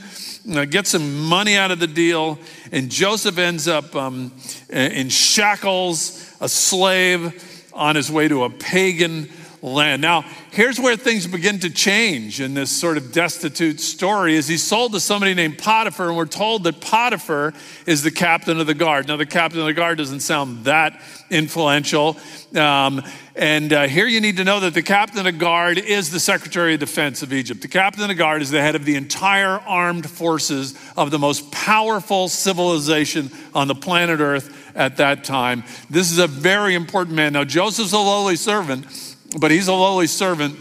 uh, 0.54 0.64
get 0.64 0.86
some 0.86 1.24
money 1.24 1.56
out 1.56 1.70
of 1.70 1.80
the 1.80 1.86
deal, 1.86 2.38
and 2.70 2.90
Joseph 2.90 3.38
ends 3.38 3.66
up 3.66 3.96
um, 3.96 4.32
in 4.70 5.08
shackles, 5.08 6.32
a 6.40 6.48
slave 6.48 7.68
on 7.72 7.96
his 7.96 8.10
way 8.10 8.28
to 8.28 8.44
a 8.44 8.50
pagan 8.50 9.28
land. 9.72 10.00
Now, 10.00 10.24
here's 10.52 10.78
where 10.78 10.96
things 10.96 11.26
begin 11.26 11.58
to 11.60 11.70
change 11.70 12.40
in 12.40 12.54
this 12.54 12.70
sort 12.70 12.96
of 12.96 13.12
destitute 13.12 13.80
story 13.80 14.36
is 14.36 14.46
he's 14.46 14.62
sold 14.62 14.92
to 14.92 15.00
somebody 15.00 15.34
named 15.34 15.58
Potiphar, 15.58 16.08
and 16.08 16.16
we're 16.16 16.26
told 16.26 16.64
that 16.64 16.80
Potiphar 16.80 17.52
is 17.84 18.02
the 18.02 18.10
captain 18.10 18.60
of 18.60 18.66
the 18.66 18.74
guard. 18.74 19.08
Now, 19.08 19.16
the 19.16 19.26
captain 19.26 19.60
of 19.60 19.66
the 19.66 19.74
guard 19.74 19.98
doesn't 19.98 20.20
sound 20.20 20.64
that 20.64 21.00
influential. 21.30 22.16
Um, 22.54 23.02
and 23.34 23.72
uh, 23.72 23.88
here 23.88 24.06
you 24.06 24.20
need 24.20 24.36
to 24.38 24.44
know 24.44 24.60
that 24.60 24.72
the 24.72 24.82
captain 24.82 25.18
of 25.18 25.24
the 25.24 25.32
guard 25.32 25.78
is 25.78 26.10
the 26.10 26.20
Secretary 26.20 26.74
of 26.74 26.80
Defense 26.80 27.22
of 27.22 27.32
Egypt. 27.32 27.60
The 27.60 27.68
captain 27.68 28.02
of 28.02 28.08
the 28.08 28.14
guard 28.14 28.42
is 28.42 28.50
the 28.50 28.60
head 28.60 28.76
of 28.76 28.84
the 28.84 28.94
entire 28.94 29.58
armed 29.66 30.08
forces 30.08 30.78
of 30.96 31.10
the 31.10 31.18
most 31.18 31.50
powerful 31.50 32.28
civilization 32.28 33.30
on 33.54 33.68
the 33.68 33.74
planet 33.74 34.20
Earth 34.20 34.72
at 34.76 34.98
that 34.98 35.24
time. 35.24 35.64
This 35.90 36.12
is 36.12 36.18
a 36.18 36.26
very 36.26 36.74
important 36.74 37.16
man. 37.16 37.32
Now, 37.32 37.44
Joseph's 37.44 37.92
a 37.92 37.98
lowly 37.98 38.36
servant 38.36 39.15
but 39.38 39.50
he's 39.50 39.68
a 39.68 39.72
lowly 39.72 40.06
servant 40.06 40.58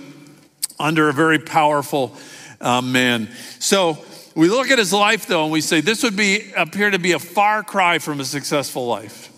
under 0.80 1.10
a 1.10 1.14
very 1.14 1.40
powerful 1.40 2.16
uh, 2.62 2.82
man. 2.82 3.30
So 3.60 3.98
we 4.36 4.50
look 4.50 4.70
at 4.70 4.78
his 4.78 4.94
life 4.94 5.28
though, 5.28 5.44
and 5.44 5.52
we 5.52 5.62
say 5.62 5.82
this 5.82 6.04
would 6.04 6.18
be 6.18 6.52
appear 6.56 6.90
to 6.90 7.00
be 7.00 7.14
a 7.14 7.20
far 7.20 7.64
cry 7.64 8.00
from 8.00 8.20
a 8.20 8.26
successful 8.26 8.86
life. 8.88 9.32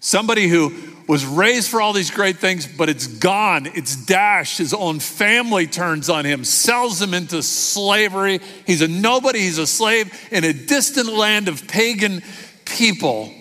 Somebody 0.00 0.48
who 0.48 0.72
was 1.06 1.26
raised 1.26 1.68
for 1.68 1.80
all 1.80 1.92
these 1.92 2.10
great 2.10 2.38
things, 2.38 2.66
but 2.66 2.88
it's 2.88 3.06
gone, 3.06 3.66
it's 3.66 3.96
dashed. 3.96 4.58
His 4.58 4.72
own 4.72 4.98
family 4.98 5.66
turns 5.66 6.08
on 6.08 6.24
him, 6.24 6.44
sells 6.44 7.02
him 7.02 7.14
into 7.14 7.42
slavery. 7.42 8.40
He's 8.66 8.80
a 8.80 8.88
nobody, 8.88 9.40
he's 9.40 9.58
a 9.58 9.66
slave 9.66 10.12
in 10.30 10.44
a 10.44 10.52
distant 10.52 11.12
land 11.12 11.48
of 11.48 11.68
pagan 11.68 12.22
people. 12.64 13.32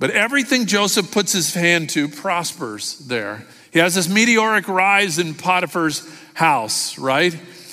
But 0.00 0.12
everything 0.12 0.66
Joseph 0.66 1.10
puts 1.10 1.32
his 1.32 1.54
hand 1.54 1.90
to 1.90 2.08
prospers 2.08 2.98
there. 2.98 3.44
He 3.72 3.80
has 3.80 3.96
this 3.96 4.08
meteoric 4.08 4.68
rise 4.68 5.18
in 5.18 5.34
Potiphar's 5.34 6.08
house, 6.34 6.96
right? 6.98 7.32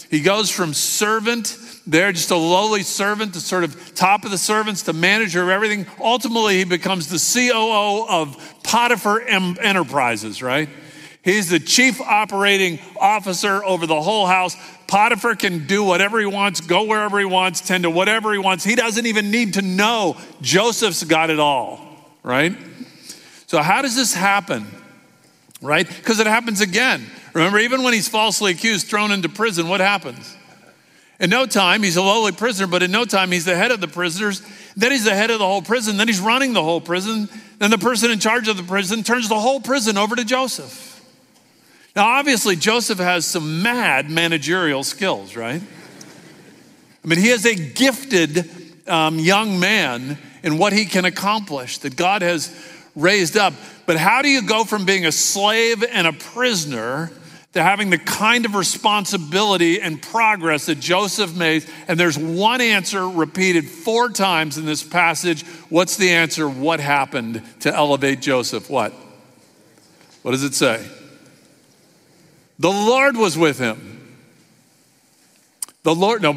He 0.09 0.21
goes 0.21 0.49
from 0.49 0.73
servant 0.73 1.55
there, 1.85 2.11
just 2.11 2.31
a 2.31 2.35
lowly 2.35 2.81
servant, 2.81 3.35
to 3.35 3.39
sort 3.39 3.63
of 3.63 3.93
top 3.93 4.25
of 4.25 4.31
the 4.31 4.39
servants, 4.39 4.83
to 4.83 4.93
manager 4.93 5.43
of 5.43 5.49
everything. 5.49 5.85
Ultimately, 5.99 6.57
he 6.57 6.63
becomes 6.63 7.07
the 7.09 7.19
COO 7.19 8.07
of 8.09 8.55
Potiphar 8.63 9.21
Enterprises, 9.21 10.41
right? 10.41 10.67
He's 11.21 11.49
the 11.49 11.59
chief 11.59 12.01
operating 12.01 12.79
officer 12.99 13.63
over 13.63 13.85
the 13.85 14.01
whole 14.01 14.25
house. 14.25 14.55
Potiphar 14.87 15.35
can 15.35 15.67
do 15.67 15.83
whatever 15.83 16.19
he 16.19 16.25
wants, 16.25 16.59
go 16.61 16.85
wherever 16.85 17.19
he 17.19 17.25
wants, 17.25 17.61
tend 17.61 17.83
to 17.83 17.91
whatever 17.91 18.33
he 18.33 18.39
wants. 18.39 18.63
He 18.63 18.75
doesn't 18.75 19.05
even 19.05 19.29
need 19.29 19.55
to 19.55 19.61
know 19.61 20.17
Joseph's 20.41 21.03
got 21.03 21.29
it 21.29 21.39
all 21.39 21.84
right? 22.25 22.57
So, 23.47 23.61
how 23.61 23.81
does 23.81 23.95
this 23.95 24.13
happen? 24.13 24.65
Right? 25.61 25.87
Because 25.87 26.19
it 26.19 26.27
happens 26.27 26.59
again. 26.59 27.05
Remember, 27.33 27.59
even 27.59 27.83
when 27.83 27.93
he's 27.93 28.09
falsely 28.09 28.51
accused, 28.51 28.87
thrown 28.87 29.11
into 29.11 29.29
prison, 29.29 29.69
what 29.69 29.79
happens? 29.79 30.35
In 31.19 31.29
no 31.29 31.45
time, 31.45 31.83
he's 31.83 31.95
a 31.95 32.01
lowly 32.01 32.33
prisoner, 32.33 32.67
but 32.67 32.83
in 32.83 32.91
no 32.91 33.05
time, 33.05 33.31
he's 33.31 33.45
the 33.45 33.55
head 33.55 33.71
of 33.71 33.79
the 33.79 33.87
prisoners. 33.87 34.41
Then 34.75 34.91
he's 34.91 35.05
the 35.05 35.15
head 35.15 35.31
of 35.31 35.39
the 35.39 35.45
whole 35.45 35.61
prison. 35.61 35.95
Then 35.95 36.07
he's 36.07 36.19
running 36.19 36.51
the 36.51 36.63
whole 36.63 36.81
prison. 36.81 37.29
Then 37.59 37.71
the 37.71 37.77
person 37.77 38.11
in 38.11 38.19
charge 38.19 38.49
of 38.49 38.57
the 38.57 38.63
prison 38.63 39.03
turns 39.03 39.29
the 39.29 39.39
whole 39.39 39.61
prison 39.61 39.97
over 39.97 40.15
to 40.15 40.25
Joseph. 40.25 40.91
Now, 41.95 42.07
obviously, 42.07 42.57
Joseph 42.57 42.99
has 42.99 43.25
some 43.25 43.61
mad 43.61 44.09
managerial 44.09 44.83
skills, 44.83 45.37
right? 45.37 45.61
I 47.03 47.07
mean, 47.07 47.19
he 47.19 47.29
is 47.29 47.45
a 47.45 47.55
gifted 47.55 48.49
um, 48.89 49.19
young 49.19 49.59
man 49.59 50.17
and 50.45 50.59
what 50.59 50.71
he 50.71 50.85
can 50.85 51.03
accomplish 51.03 51.79
that 51.79 51.97
God 51.97 52.21
has 52.21 52.55
raised 52.95 53.35
up. 53.35 53.53
But 53.87 53.97
how 53.97 54.21
do 54.21 54.29
you 54.29 54.43
go 54.43 54.63
from 54.63 54.85
being 54.85 55.05
a 55.05 55.11
slave 55.11 55.83
and 55.83 56.05
a 56.05 56.13
prisoner 56.13 57.11
to 57.53 57.63
having 57.63 57.89
the 57.89 57.97
kind 57.97 58.45
of 58.45 58.53
responsibility 58.53 59.81
and 59.81 60.01
progress 60.01 60.67
that 60.67 60.79
Joseph 60.79 61.35
made? 61.35 61.65
And 61.87 61.99
there's 61.99 62.17
one 62.17 62.61
answer 62.61 63.09
repeated 63.09 63.67
four 63.67 64.09
times 64.09 64.59
in 64.59 64.65
this 64.65 64.83
passage. 64.83 65.43
What's 65.69 65.97
the 65.97 66.11
answer? 66.11 66.47
What 66.47 66.79
happened 66.79 67.41
to 67.61 67.75
elevate 67.75 68.21
Joseph? 68.21 68.69
What? 68.69 68.93
What 70.21 70.31
does 70.31 70.43
it 70.43 70.53
say? 70.53 70.87
The 72.59 72.69
Lord 72.69 73.17
was 73.17 73.35
with 73.35 73.57
him. 73.57 73.91
The 75.81 75.93
Lord, 75.93 76.21
no, 76.21 76.33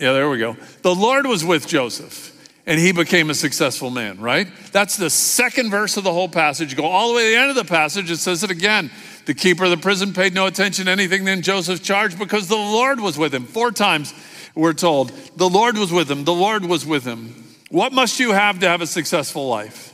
yeah, 0.00 0.12
there 0.12 0.28
we 0.28 0.38
go. 0.38 0.56
The 0.82 0.94
Lord 0.94 1.26
was 1.26 1.44
with 1.44 1.66
Joseph 1.66 2.31
and 2.66 2.78
he 2.78 2.92
became 2.92 3.30
a 3.30 3.34
successful 3.34 3.90
man, 3.90 4.20
right? 4.20 4.46
That's 4.70 4.96
the 4.96 5.10
second 5.10 5.70
verse 5.70 5.96
of 5.96 6.04
the 6.04 6.12
whole 6.12 6.28
passage. 6.28 6.76
go 6.76 6.84
all 6.84 7.08
the 7.08 7.14
way 7.14 7.24
to 7.24 7.30
the 7.30 7.36
end 7.36 7.50
of 7.50 7.56
the 7.56 7.64
passage, 7.64 8.10
it 8.10 8.18
says 8.18 8.44
it 8.44 8.50
again. 8.50 8.90
The 9.26 9.34
keeper 9.34 9.64
of 9.64 9.70
the 9.70 9.76
prison 9.76 10.12
paid 10.12 10.34
no 10.34 10.46
attention 10.46 10.86
to 10.86 10.90
anything 10.90 11.24
then 11.24 11.42
Joseph 11.42 11.82
charged 11.82 12.18
because 12.18 12.48
the 12.48 12.56
Lord 12.56 13.00
was 13.00 13.18
with 13.18 13.34
him. 13.34 13.44
Four 13.44 13.72
times 13.72 14.14
we're 14.54 14.72
told, 14.72 15.10
the 15.36 15.48
Lord 15.48 15.76
was 15.76 15.92
with 15.92 16.10
him, 16.10 16.24
the 16.24 16.32
Lord 16.32 16.64
was 16.64 16.86
with 16.86 17.04
him. 17.04 17.34
What 17.70 17.92
must 17.92 18.20
you 18.20 18.32
have 18.32 18.58
to 18.60 18.68
have 18.68 18.80
a 18.80 18.86
successful 18.86 19.48
life? 19.48 19.92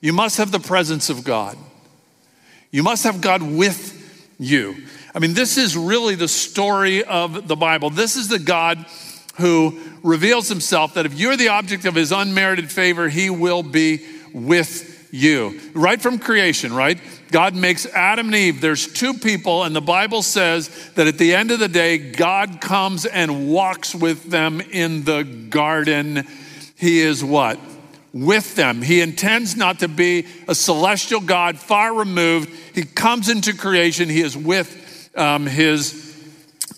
You 0.00 0.12
must 0.12 0.38
have 0.38 0.52
the 0.52 0.60
presence 0.60 1.10
of 1.10 1.24
God. 1.24 1.56
You 2.70 2.82
must 2.82 3.04
have 3.04 3.20
God 3.20 3.42
with 3.42 3.98
you. 4.38 4.76
I 5.14 5.18
mean, 5.18 5.34
this 5.34 5.58
is 5.58 5.76
really 5.76 6.14
the 6.14 6.28
story 6.28 7.04
of 7.04 7.46
the 7.46 7.56
Bible. 7.56 7.90
This 7.90 8.16
is 8.16 8.28
the 8.28 8.38
God 8.38 8.86
who 9.34 9.78
reveals 10.02 10.48
himself 10.48 10.94
that 10.94 11.06
if 11.06 11.14
you're 11.14 11.36
the 11.36 11.48
object 11.48 11.84
of 11.84 11.94
his 11.94 12.12
unmerited 12.12 12.70
favor, 12.70 13.08
he 13.08 13.30
will 13.30 13.62
be 13.62 14.00
with 14.32 14.92
you. 15.12 15.60
Right 15.74 16.00
from 16.00 16.18
creation, 16.18 16.72
right? 16.72 16.98
God 17.30 17.54
makes 17.54 17.86
Adam 17.86 18.26
and 18.26 18.34
Eve. 18.34 18.60
There's 18.60 18.90
two 18.92 19.14
people, 19.14 19.62
and 19.62 19.76
the 19.76 19.80
Bible 19.80 20.22
says 20.22 20.90
that 20.94 21.06
at 21.06 21.18
the 21.18 21.34
end 21.34 21.50
of 21.50 21.58
the 21.58 21.68
day, 21.68 21.98
God 22.12 22.60
comes 22.60 23.06
and 23.06 23.48
walks 23.48 23.94
with 23.94 24.24
them 24.24 24.60
in 24.60 25.04
the 25.04 25.22
garden. 25.22 26.26
He 26.76 27.00
is 27.00 27.22
what? 27.22 27.58
With 28.12 28.54
them. 28.56 28.82
He 28.82 29.00
intends 29.00 29.56
not 29.56 29.80
to 29.80 29.88
be 29.88 30.26
a 30.48 30.54
celestial 30.54 31.20
God 31.20 31.58
far 31.58 31.94
removed. 31.94 32.50
He 32.74 32.84
comes 32.84 33.28
into 33.28 33.54
creation, 33.54 34.08
He 34.08 34.20
is 34.20 34.36
with 34.36 35.10
um, 35.16 35.46
His 35.46 36.11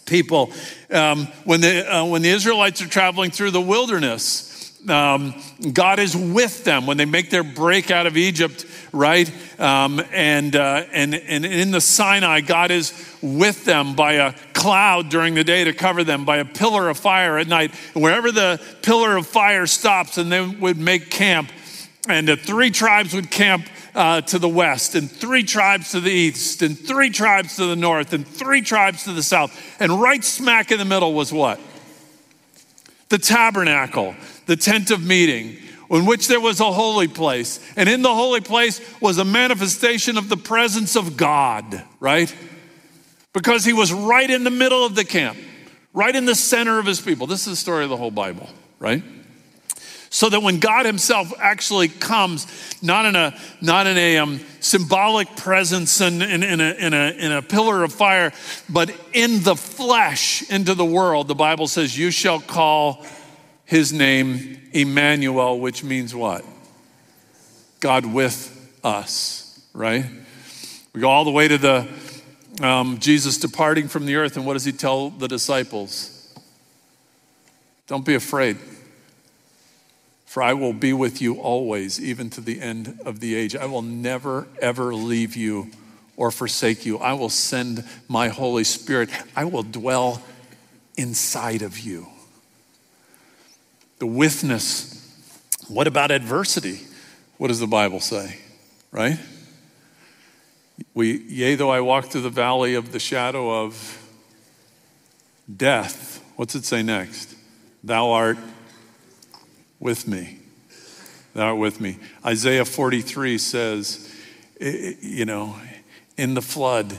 people. 0.07 0.53
Um, 0.91 1.27
when, 1.45 1.61
the, 1.61 1.93
uh, 1.93 2.05
when 2.07 2.23
the 2.23 2.31
Israelites 2.31 2.83
are 2.83 2.89
traveling 2.89 3.31
through 3.31 3.51
the 3.51 3.61
wilderness, 3.61 4.51
um, 4.89 5.35
God 5.73 5.99
is 5.99 6.15
with 6.15 6.65
them 6.65 6.87
when 6.87 6.97
they 6.97 7.05
make 7.05 7.31
their 7.31 7.45
break 7.45 7.91
out 7.91 8.07
of 8.07 8.17
Egypt, 8.17 8.67
right? 8.93 9.31
Um, 9.59 10.03
and, 10.13 10.55
uh, 10.55 10.85
and, 10.93 11.15
and 11.15 11.45
in 11.45 11.71
the 11.71 11.81
Sinai, 11.81 12.41
God 12.41 12.71
is 12.71 12.93
with 13.23 13.65
them 13.65 13.95
by 13.95 14.15
a 14.15 14.35
cloud 14.53 15.09
during 15.09 15.35
the 15.35 15.45
day 15.45 15.65
to 15.65 15.73
cover 15.73 16.05
them, 16.05 16.25
by 16.25 16.39
a 16.39 16.45
pillar 16.45 16.89
of 16.89 16.99
fire 16.99 17.39
at 17.39 17.49
night. 17.49 17.75
Wherever 17.95 18.31
the 18.31 18.61
pillar 18.83 19.17
of 19.17 19.27
fire 19.27 19.67
stops, 19.67 20.19
and 20.19 20.31
they 20.31 20.47
would 20.47 20.79
make 20.79 21.11
camp, 21.11 21.51
and 22.09 22.29
the 22.29 22.37
three 22.37 22.71
tribes 22.71 23.15
would 23.15 23.31
camp 23.31 23.67
uh, 23.95 24.21
to 24.23 24.39
the 24.39 24.49
west, 24.49 24.95
and 24.95 25.11
three 25.11 25.43
tribes 25.43 25.93
to 25.93 26.01
the 26.01 26.11
east, 26.11 26.63
and 26.63 26.79
three 26.79 27.11
tribes 27.11 27.57
to 27.57 27.67
the 27.67 27.77
north, 27.77 28.13
and 28.13 28.27
three 28.27 28.61
tribes 28.61 29.05
to 29.05 29.13
the 29.13 29.23
south. 29.23 29.59
And 29.81 30.01
right 30.01 30.23
smack 30.23 30.71
in 30.71 30.79
the 30.79 30.85
middle 30.85 31.15
was 31.15 31.33
what? 31.33 31.61
The 33.09 33.19
tabernacle 33.19 34.15
the 34.47 34.57
tent 34.57 34.91
of 34.91 35.03
meeting, 35.03 35.57
in 35.91 36.07
which 36.07 36.29
there 36.29 36.41
was 36.41 36.61
a 36.61 36.71
holy 36.71 37.09
place. 37.09 37.61
And 37.77 37.89
in 37.89 38.03
the 38.03 38.15
holy 38.15 38.41
place 38.41 38.81
was 39.01 39.19
a 39.19 39.25
manifestation 39.25 40.19
of 40.19 40.29
the 40.29 40.37
presence 40.37 40.97
of 40.97 41.17
God, 41.17 41.83
right? 42.01 42.35
Because 43.33 43.65
he 43.65 43.73
was 43.73 43.93
right 43.93 44.29
in 44.29 44.45
the 44.45 44.51
middle 44.51 44.85
of 44.85 44.95
the 44.95 45.05
camp, 45.05 45.39
right 45.93 46.15
in 46.15 46.25
the 46.25 46.35
center 46.35 46.79
of 46.79 46.87
his 46.87 47.01
people. 47.01 47.27
This 47.27 47.47
is 47.47 47.53
the 47.53 47.57
story 47.57 47.85
of 47.85 47.91
the 47.91 47.97
whole 47.97 48.11
Bible, 48.11 48.49
right? 48.79 49.03
So 50.15 50.29
that 50.29 50.45
when 50.45 50.61
God 50.61 50.87
Himself 50.87 51.33
actually 51.41 51.89
comes, 51.89 52.47
not 52.81 53.05
in 53.05 53.17
a 53.17 53.37
not 53.61 53.89
in 53.89 53.99
a 53.99 54.19
um, 54.19 54.39
symbolic 54.61 55.35
presence 55.35 56.01
and 56.01 56.23
in, 56.23 56.45
in, 56.45 56.61
a, 56.61 56.73
in, 56.75 56.95
a, 56.95 57.11
in 57.19 57.33
a 57.33 57.43
pillar 57.43 57.83
of 57.83 57.93
fire, 57.93 58.33
but 58.69 58.95
in 59.13 59.43
the 59.43 59.57
flesh 59.57 60.49
into 60.49 60.75
the 60.75 60.85
world, 60.85 61.27
the 61.27 61.35
Bible 61.35 61.67
says, 61.67 61.99
"You 61.99 62.13
shall 62.13 62.39
call 62.39 63.05
his 63.65 63.93
name 63.93 64.61
Emmanuel, 64.71 65.59
which 65.59 65.83
means 65.83 66.15
what? 66.15 66.45
God 67.81 68.07
with 68.07 68.79
us, 68.85 69.67
right? 69.73 70.05
We 70.93 71.01
go 71.01 71.11
all 71.11 71.25
the 71.25 71.33
way 71.33 71.49
to 71.49 71.59
the 71.59 71.89
um, 72.63 73.01
Jesus 73.01 73.37
departing 73.39 73.89
from 73.89 74.07
the 74.07 74.15
earth, 74.15 74.37
and 74.37 74.47
what 74.47 74.53
does 74.53 74.65
he 74.65 74.71
tell 74.71 75.11
the 75.11 75.27
disciples? 75.27 76.33
Don't 77.89 78.07
be 78.07 78.15
afraid, 78.15 78.59
for 80.35 80.43
I 80.43 80.53
will 80.53 80.73
be 80.73 80.93
with 80.93 81.23
you 81.23 81.37
always, 81.37 82.01
even 82.01 82.29
to 82.31 82.41
the 82.41 82.61
end 82.61 82.99
of 83.05 83.21
the 83.21 83.37
age. 83.37 83.55
I 83.55 83.67
will 83.67 83.83
never, 83.83 84.49
ever 84.61 84.93
leave 84.93 85.37
you 85.37 85.71
or 86.17 86.33
forsake 86.33 86.85
you. 86.85 86.99
I 86.99 87.13
will 87.13 87.29
send 87.29 87.85
my 88.09 88.27
Holy 88.31 88.65
Spirit, 88.65 89.11
I 89.37 89.45
will 89.45 89.63
dwell 89.63 90.21
inside 90.97 91.63
of 91.63 91.79
you 91.79 92.09
the 94.01 94.07
witness. 94.07 95.01
What 95.69 95.87
about 95.87 96.11
adversity? 96.11 96.81
What 97.39 97.47
does 97.47 97.61
the 97.61 97.69
Bible 97.69 98.01
say? 98.01 98.41
Right? 98.91 99.21
We, 100.95 101.17
yea, 101.29 101.55
though 101.55 101.71
I 101.71 101.81
walk 101.81 102.07
through 102.07 102.23
the 102.23 102.29
valley 102.29 102.75
of 102.75 102.91
the 102.91 102.99
shadow 102.99 103.63
of 103.63 104.05
death, 105.57 106.25
what's 106.35 106.57
it 106.57 106.65
say 106.65 106.83
next? 106.83 107.37
Thou 107.85 108.11
art 108.11 108.39
with 109.85 110.09
me. 110.09 110.39
Thou 111.35 111.51
art 111.51 111.59
with 111.59 111.81
me. 111.81 111.99
Isaiah 112.25 112.65
43 112.65 113.39
says, 113.39 114.13
you 114.59 115.25
know, 115.25 115.57
in 116.17 116.35
the 116.35 116.43
flood, 116.43 116.99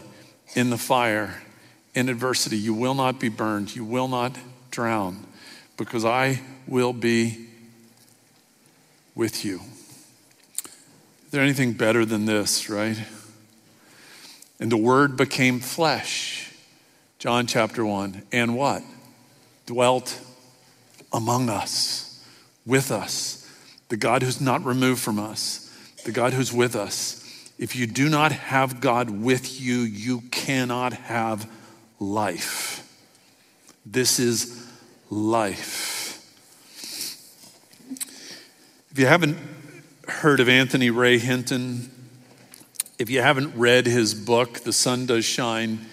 in 0.54 0.70
the 0.70 0.78
fire, 0.78 1.42
in 1.96 2.10
adversity, 2.10 2.58
you 2.58 2.74
will 2.74 2.94
not 2.94 3.20
be 3.20 3.28
burned, 3.28 3.76
you 3.76 3.84
will 3.84 4.08
not 4.08 4.38
drown, 4.70 5.26
because 5.78 6.06
I 6.06 6.42
will 6.68 6.94
be 6.94 7.48
with 9.16 9.44
you. 9.44 9.62
Is 11.26 11.32
there 11.32 11.42
anything 11.42 11.74
better 11.74 12.06
than 12.06 12.26
this, 12.26 12.70
right? 12.70 12.98
And 14.60 14.72
the 14.72 14.78
Word 14.78 15.18
became 15.18 15.60
flesh, 15.60 16.54
John 17.18 17.48
chapter 17.48 17.84
1, 17.84 18.24
and 18.32 18.56
what? 18.56 18.84
Dwelt 19.66 20.20
among 21.12 21.50
us, 21.50 22.05
with 22.66 22.92
us. 22.92 23.42
The 23.90 23.98
God 23.98 24.24
who's 24.24 24.42
not 24.42 24.66
removed 24.66 25.02
from 25.02 25.20
us, 25.20 25.72
the 26.06 26.12
God 26.12 26.34
who's 26.34 26.52
with 26.52 26.76
us. 26.76 27.22
If 27.58 27.76
you 27.76 27.88
do 27.88 28.10
not 28.10 28.32
have 28.32 28.82
God 28.82 29.10
with 29.10 29.62
you, 29.62 29.80
you 29.80 30.22
cannot 30.32 30.94
have 30.94 31.50
life. 32.00 32.82
This 33.86 34.20
is 34.20 34.68
life. 35.10 36.04
If 38.92 39.00
you 39.00 39.06
haven't 39.06 39.38
heard 40.08 40.40
of 40.40 40.50
Anthony 40.50 40.90
Ray 40.90 41.18
Hinton, 41.18 41.92
if 42.98 43.10
you 43.10 43.22
haven't 43.22 43.56
read 43.56 43.86
his 43.86 44.14
book, 44.14 44.62
The 44.62 44.74
Sun 44.74 45.06
Does 45.06 45.26
Shine, 45.26 45.86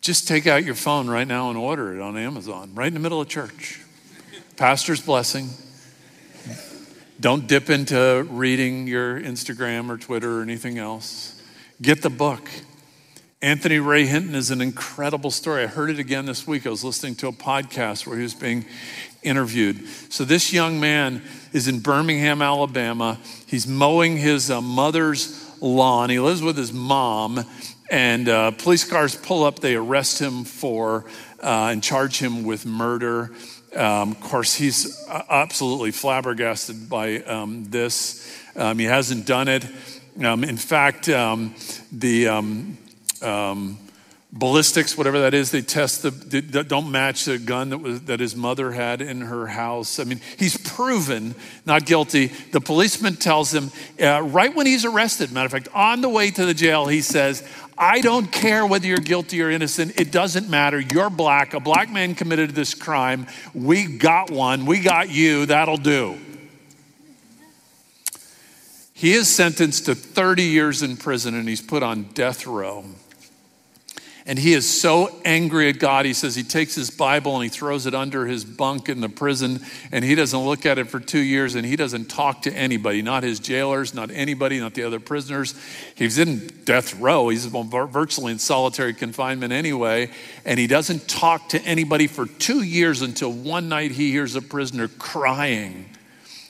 just 0.00 0.26
take 0.26 0.46
out 0.46 0.64
your 0.64 0.74
phone 0.74 1.08
right 1.08 1.26
now 1.26 1.50
and 1.50 1.58
order 1.58 1.94
it 1.94 2.00
on 2.00 2.16
Amazon, 2.16 2.74
right 2.74 2.88
in 2.88 2.94
the 2.94 3.00
middle 3.00 3.20
of 3.20 3.28
church. 3.28 3.80
Pastor's 4.56 5.00
blessing. 5.00 5.50
Don't 7.20 7.48
dip 7.48 7.68
into 7.68 8.24
reading 8.30 8.86
your 8.86 9.20
Instagram 9.20 9.90
or 9.90 9.96
Twitter 9.98 10.38
or 10.38 10.42
anything 10.42 10.78
else. 10.78 11.42
Get 11.82 12.00
the 12.00 12.10
book. 12.10 12.48
Anthony 13.42 13.80
Ray 13.80 14.06
Hinton 14.06 14.36
is 14.36 14.52
an 14.52 14.60
incredible 14.60 15.32
story. 15.32 15.64
I 15.64 15.66
heard 15.66 15.90
it 15.90 15.98
again 15.98 16.26
this 16.26 16.46
week. 16.46 16.64
I 16.64 16.70
was 16.70 16.84
listening 16.84 17.16
to 17.16 17.26
a 17.26 17.32
podcast 17.32 18.06
where 18.06 18.16
he 18.16 18.22
was 18.22 18.34
being 18.34 18.66
interviewed. 19.24 19.84
So, 20.10 20.24
this 20.24 20.52
young 20.52 20.78
man 20.78 21.22
is 21.52 21.66
in 21.66 21.80
Birmingham, 21.80 22.40
Alabama. 22.40 23.18
He's 23.46 23.66
mowing 23.66 24.16
his 24.16 24.48
uh, 24.48 24.60
mother's 24.60 25.44
lawn. 25.60 26.10
He 26.10 26.20
lives 26.20 26.40
with 26.40 26.56
his 26.56 26.72
mom, 26.72 27.44
and 27.90 28.28
uh, 28.28 28.52
police 28.52 28.84
cars 28.84 29.16
pull 29.16 29.42
up. 29.42 29.58
They 29.58 29.74
arrest 29.74 30.20
him 30.20 30.44
for 30.44 31.04
uh, 31.42 31.70
and 31.72 31.82
charge 31.82 32.18
him 32.18 32.44
with 32.44 32.64
murder. 32.64 33.32
Um, 33.74 34.12
of 34.12 34.20
course, 34.20 34.54
he's 34.54 35.06
absolutely 35.08 35.90
flabbergasted 35.90 36.88
by 36.88 37.18
um, 37.18 37.64
this. 37.64 38.26
Um, 38.56 38.78
he 38.78 38.86
hasn't 38.86 39.26
done 39.26 39.48
it. 39.48 39.66
Um, 40.22 40.42
in 40.42 40.56
fact, 40.56 41.08
um, 41.08 41.54
the 41.92 42.28
ballistics, 44.30 44.96
whatever 44.96 45.20
that 45.20 45.32
is, 45.32 45.50
they 45.50 45.62
test 45.62 46.02
the, 46.02 46.10
don't 46.10 46.90
match 46.90 47.24
the 47.24 47.38
gun 47.38 47.70
that, 47.70 47.78
was, 47.78 48.02
that 48.02 48.20
his 48.20 48.36
mother 48.36 48.72
had 48.72 49.00
in 49.00 49.22
her 49.22 49.46
house. 49.46 49.98
I 49.98 50.04
mean, 50.04 50.20
he's 50.36 50.56
proven 50.56 51.34
not 51.64 51.86
guilty. 51.86 52.26
The 52.52 52.60
policeman 52.60 53.16
tells 53.16 53.52
him, 53.52 53.70
uh, 54.00 54.22
right 54.22 54.54
when 54.54 54.66
he's 54.66 54.84
arrested, 54.84 55.32
matter 55.32 55.46
of 55.46 55.52
fact, 55.52 55.68
on 55.74 56.02
the 56.02 56.08
way 56.08 56.30
to 56.30 56.44
the 56.44 56.54
jail, 56.54 56.86
he 56.86 57.00
says, 57.00 57.46
I 57.78 58.00
don't 58.00 58.30
care 58.30 58.66
whether 58.66 58.86
you're 58.86 58.98
guilty 58.98 59.40
or 59.40 59.50
innocent. 59.50 59.98
It 59.98 60.10
doesn't 60.10 60.50
matter. 60.50 60.80
You're 60.80 61.10
black. 61.10 61.54
A 61.54 61.60
black 61.60 61.90
man 61.90 62.14
committed 62.14 62.50
this 62.50 62.74
crime. 62.74 63.28
We 63.54 63.86
got 63.86 64.30
one. 64.30 64.66
We 64.66 64.80
got 64.80 65.10
you. 65.10 65.46
That'll 65.46 65.76
do. 65.76 66.18
He 68.92 69.12
is 69.12 69.28
sentenced 69.28 69.86
to 69.86 69.94
30 69.94 70.42
years 70.42 70.82
in 70.82 70.96
prison 70.96 71.36
and 71.36 71.48
he's 71.48 71.62
put 71.62 71.84
on 71.84 72.04
death 72.14 72.48
row. 72.48 72.84
And 74.28 74.38
he 74.38 74.52
is 74.52 74.68
so 74.68 75.10
angry 75.24 75.70
at 75.70 75.78
God, 75.78 76.04
he 76.04 76.12
says 76.12 76.36
he 76.36 76.42
takes 76.42 76.74
his 76.74 76.90
Bible 76.90 77.36
and 77.36 77.44
he 77.44 77.48
throws 77.48 77.86
it 77.86 77.94
under 77.94 78.26
his 78.26 78.44
bunk 78.44 78.90
in 78.90 79.00
the 79.00 79.08
prison, 79.08 79.64
and 79.90 80.04
he 80.04 80.14
doesn't 80.14 80.38
look 80.38 80.66
at 80.66 80.76
it 80.76 80.88
for 80.88 81.00
two 81.00 81.18
years, 81.18 81.54
and 81.54 81.64
he 81.64 81.76
doesn't 81.76 82.10
talk 82.10 82.42
to 82.42 82.52
anybody, 82.52 83.00
not 83.00 83.22
his 83.22 83.40
jailers, 83.40 83.94
not 83.94 84.10
anybody, 84.10 84.60
not 84.60 84.74
the 84.74 84.82
other 84.82 85.00
prisoners. 85.00 85.54
He's 85.94 86.18
in 86.18 86.46
death 86.66 87.00
row, 87.00 87.30
he's 87.30 87.46
virtually 87.46 88.32
in 88.32 88.38
solitary 88.38 88.92
confinement 88.92 89.54
anyway, 89.54 90.10
and 90.44 90.60
he 90.60 90.66
doesn't 90.66 91.08
talk 91.08 91.48
to 91.48 91.62
anybody 91.62 92.06
for 92.06 92.26
two 92.26 92.62
years 92.62 93.00
until 93.00 93.32
one 93.32 93.70
night 93.70 93.92
he 93.92 94.10
hears 94.10 94.36
a 94.36 94.42
prisoner 94.42 94.88
crying, 94.88 95.88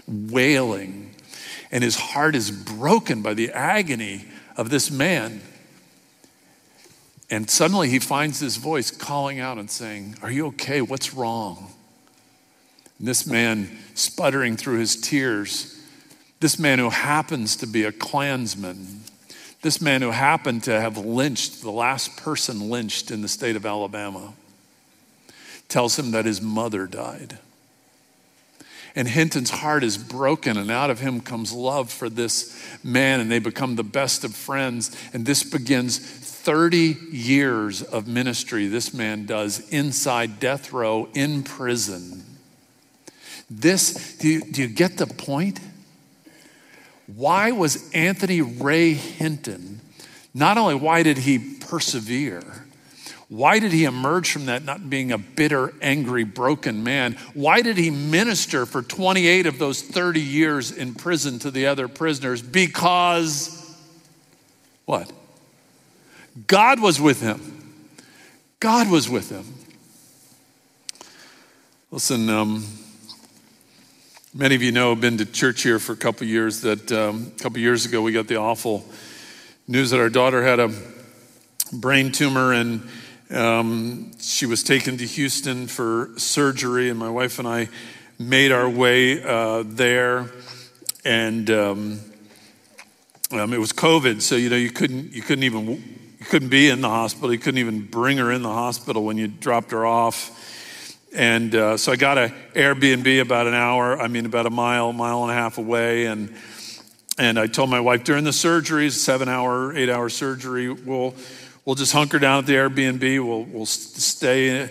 wailing, 0.09 1.15
and 1.71 1.85
his 1.85 1.95
heart 1.95 2.35
is 2.35 2.51
broken 2.51 3.23
by 3.23 3.35
the 3.35 3.53
agony 3.53 4.25
of 4.57 4.69
this 4.69 4.91
man. 4.91 5.43
And 7.31 7.51
suddenly 7.51 7.91
he 7.91 7.99
finds 7.99 8.41
his 8.41 8.57
voice 8.57 8.91
calling 8.91 9.39
out 9.39 9.59
and 9.59 9.71
saying, 9.71 10.17
Are 10.23 10.31
you 10.31 10.47
okay? 10.49 10.81
What's 10.81 11.13
wrong? 11.13 11.73
And 12.99 13.07
this 13.07 13.27
man, 13.27 13.79
sputtering 13.95 14.57
through 14.57 14.79
his 14.79 14.97
tears, 14.97 15.79
This 16.41 16.59
man 16.59 16.79
who 16.79 16.91
happens 16.91 17.57
to 17.57 17.67
be 17.67 17.85
a 17.85 17.93
Klansman, 17.93 19.03
this 19.61 19.81
man 19.81 20.03
who 20.03 20.11
happened 20.11 20.63
to 20.65 20.81
have 20.81 20.97
lynched, 20.97 21.63
the 21.63 21.71
last 21.71 22.17
person 22.17 22.71
lynched 22.71 23.11
in 23.11 23.23
the 23.23 23.29
state 23.29 23.57
of 23.57 23.67
Alabama, 23.67 24.33
tells 25.69 25.99
him 25.99 26.13
that 26.13 26.25
his 26.25 26.41
mother 26.41 26.87
died. 26.87 27.39
And 28.95 29.07
Hinton's 29.07 29.51
heart 29.51 29.85
is 29.85 29.99
broken, 29.99 30.57
and 30.57 30.71
out 30.71 30.91
of 30.91 30.99
him 30.99 31.21
comes 31.21 31.53
love 31.53 31.91
for 31.93 32.09
this 32.09 32.61
man, 32.83 33.21
and 33.21 33.31
they 33.31 33.39
become 33.39 33.77
the 33.77 33.85
best 33.85 34.25
of 34.25 34.35
friends. 34.35 34.91
And 35.13 35.27
this 35.27 35.45
begins 35.45 36.18
30 36.39 36.97
years 37.11 37.83
of 37.83 38.07
ministry 38.07 38.69
this 38.69 38.95
man 38.95 39.27
does 39.27 39.69
inside 39.71 40.41
death 40.41 40.73
row 40.73 41.09
in 41.15 41.43
prison. 41.43 42.25
This, 43.51 44.17
do 44.19 44.29
you, 44.29 44.41
do 44.41 44.63
you 44.63 44.69
get 44.69 44.99
the 44.99 45.07
point? 45.07 45.61
Why 47.07 47.51
was 47.51 47.91
Anthony 47.93 48.41
Ray 48.41 48.93
Hinton, 48.93 49.81
not 50.35 50.59
only 50.59 50.75
why 50.75 51.03
did 51.03 51.19
he 51.19 51.39
persevere, 51.39 52.67
why 53.29 53.59
did 53.59 53.73
he 53.73 53.85
emerge 53.85 54.31
from 54.31 54.47
that 54.47 54.65
not 54.65 54.89
being 54.89 55.13
a 55.13 55.19
bitter, 55.19 55.75
angry, 55.83 56.25
broken 56.25 56.83
man? 56.83 57.17
Why 57.35 57.61
did 57.61 57.77
he 57.77 57.91
minister 57.91 58.65
for 58.65 58.83
28 58.83 59.47
of 59.47 59.59
those 59.59 59.83
30 59.83 60.21
years 60.21 60.71
in 60.71 60.95
prison 60.95 61.39
to 61.41 61.51
the 61.51 61.67
other 61.67 61.89
prisoners? 61.89 62.41
Because 62.41 63.55
what? 64.87 65.13
God 66.47 66.81
was 66.81 67.01
with 67.01 67.21
him. 67.21 67.75
God 68.61 68.91
was 68.91 69.09
with 69.09 69.31
him. 69.31 69.45
Listen, 71.91 72.29
um, 72.29 72.65
many 74.35 74.55
of 74.55 74.63
you 74.63 74.73
know, 74.73 74.93
I've 74.93 75.01
been 75.01 75.19
to 75.19 75.25
church 75.25 75.63
here 75.63 75.79
for 75.79 75.93
a 75.93 75.97
couple 75.97 76.27
years, 76.27 76.61
that 76.61 76.93
um, 76.93 77.33
a 77.35 77.43
couple 77.43 77.59
years 77.59 77.87
ago 77.87 78.03
we 78.03 78.13
got 78.13 78.29
the 78.29 78.37
awful 78.37 78.85
news 79.67 79.91
that 79.91 80.01
our 80.01 80.11
daughter 80.11 80.45
had 80.45 80.61
a 80.61 80.71
brain 81.73 82.13
tumor 82.13 82.53
and 82.53 82.89
um, 83.31 84.13
she 84.21 84.47
was 84.47 84.63
taken 84.63 84.97
to 84.99 85.07
Houston 85.07 85.67
for 85.67 86.11
surgery, 86.17 86.89
and 86.89 86.99
my 86.99 87.11
wife 87.11 87.39
and 87.39 87.47
I 87.47 87.69
made 88.19 88.53
our 88.53 88.69
way 88.69 89.23
uh, 89.23 89.65
there. 89.67 90.31
And 91.05 91.51
um, 91.51 92.01
um, 93.31 93.53
it 93.53 93.59
was 93.59 93.73
COVID, 93.73 94.23
so 94.23 94.35
you 94.35 94.49
know 94.49 94.57
you 94.57 94.71
couldn't 94.71 95.13
you 95.13 95.21
couldn't 95.21 95.45
even 95.45 95.67
couldn't 96.29 96.51
be 96.51 96.69
in 96.69 96.83
the 96.83 96.89
hospital. 96.91 97.31
He 97.31 97.39
couldn't 97.39 97.59
even 97.59 97.81
bring 97.81 98.19
her 98.19 98.31
in 98.31 98.43
the 98.43 98.53
hospital 98.53 99.03
when 99.03 99.17
you 99.17 99.29
dropped 99.29 99.71
her 99.71 99.87
off. 99.87 100.35
And 101.15 101.55
uh, 101.55 101.79
so 101.79 101.91
I 101.91 101.97
got 101.97 102.19
an 102.19 102.35
Airbnb 102.53 103.23
about 103.23 103.47
an 103.47 103.55
hour, 103.55 103.99
I 103.99 104.09
mean 104.09 104.27
about 104.27 104.45
a 104.45 104.51
mile, 104.51 104.93
mile 104.93 105.23
and 105.23 105.33
a 105.33 105.35
half 105.35 105.57
away, 105.57 106.05
and 106.05 106.35
and 107.17 107.37
I 107.37 107.49
told 107.49 107.69
my 107.69 107.81
wife 107.81 108.05
during 108.05 108.23
the 108.23 108.33
surgery, 108.33 108.91
seven 108.91 109.29
hour, 109.29 109.75
eight 109.75 109.89
hour 109.89 110.11
surgery, 110.11 110.71
we'll 110.71 111.15
we'll 111.65 111.75
just 111.75 111.93
hunker 111.93 112.19
down 112.19 112.41
at 112.41 112.47
the 112.47 112.53
Airbnb. 112.53 113.27
We'll, 113.27 113.45
we'll 113.45 113.67
stay 113.67 114.71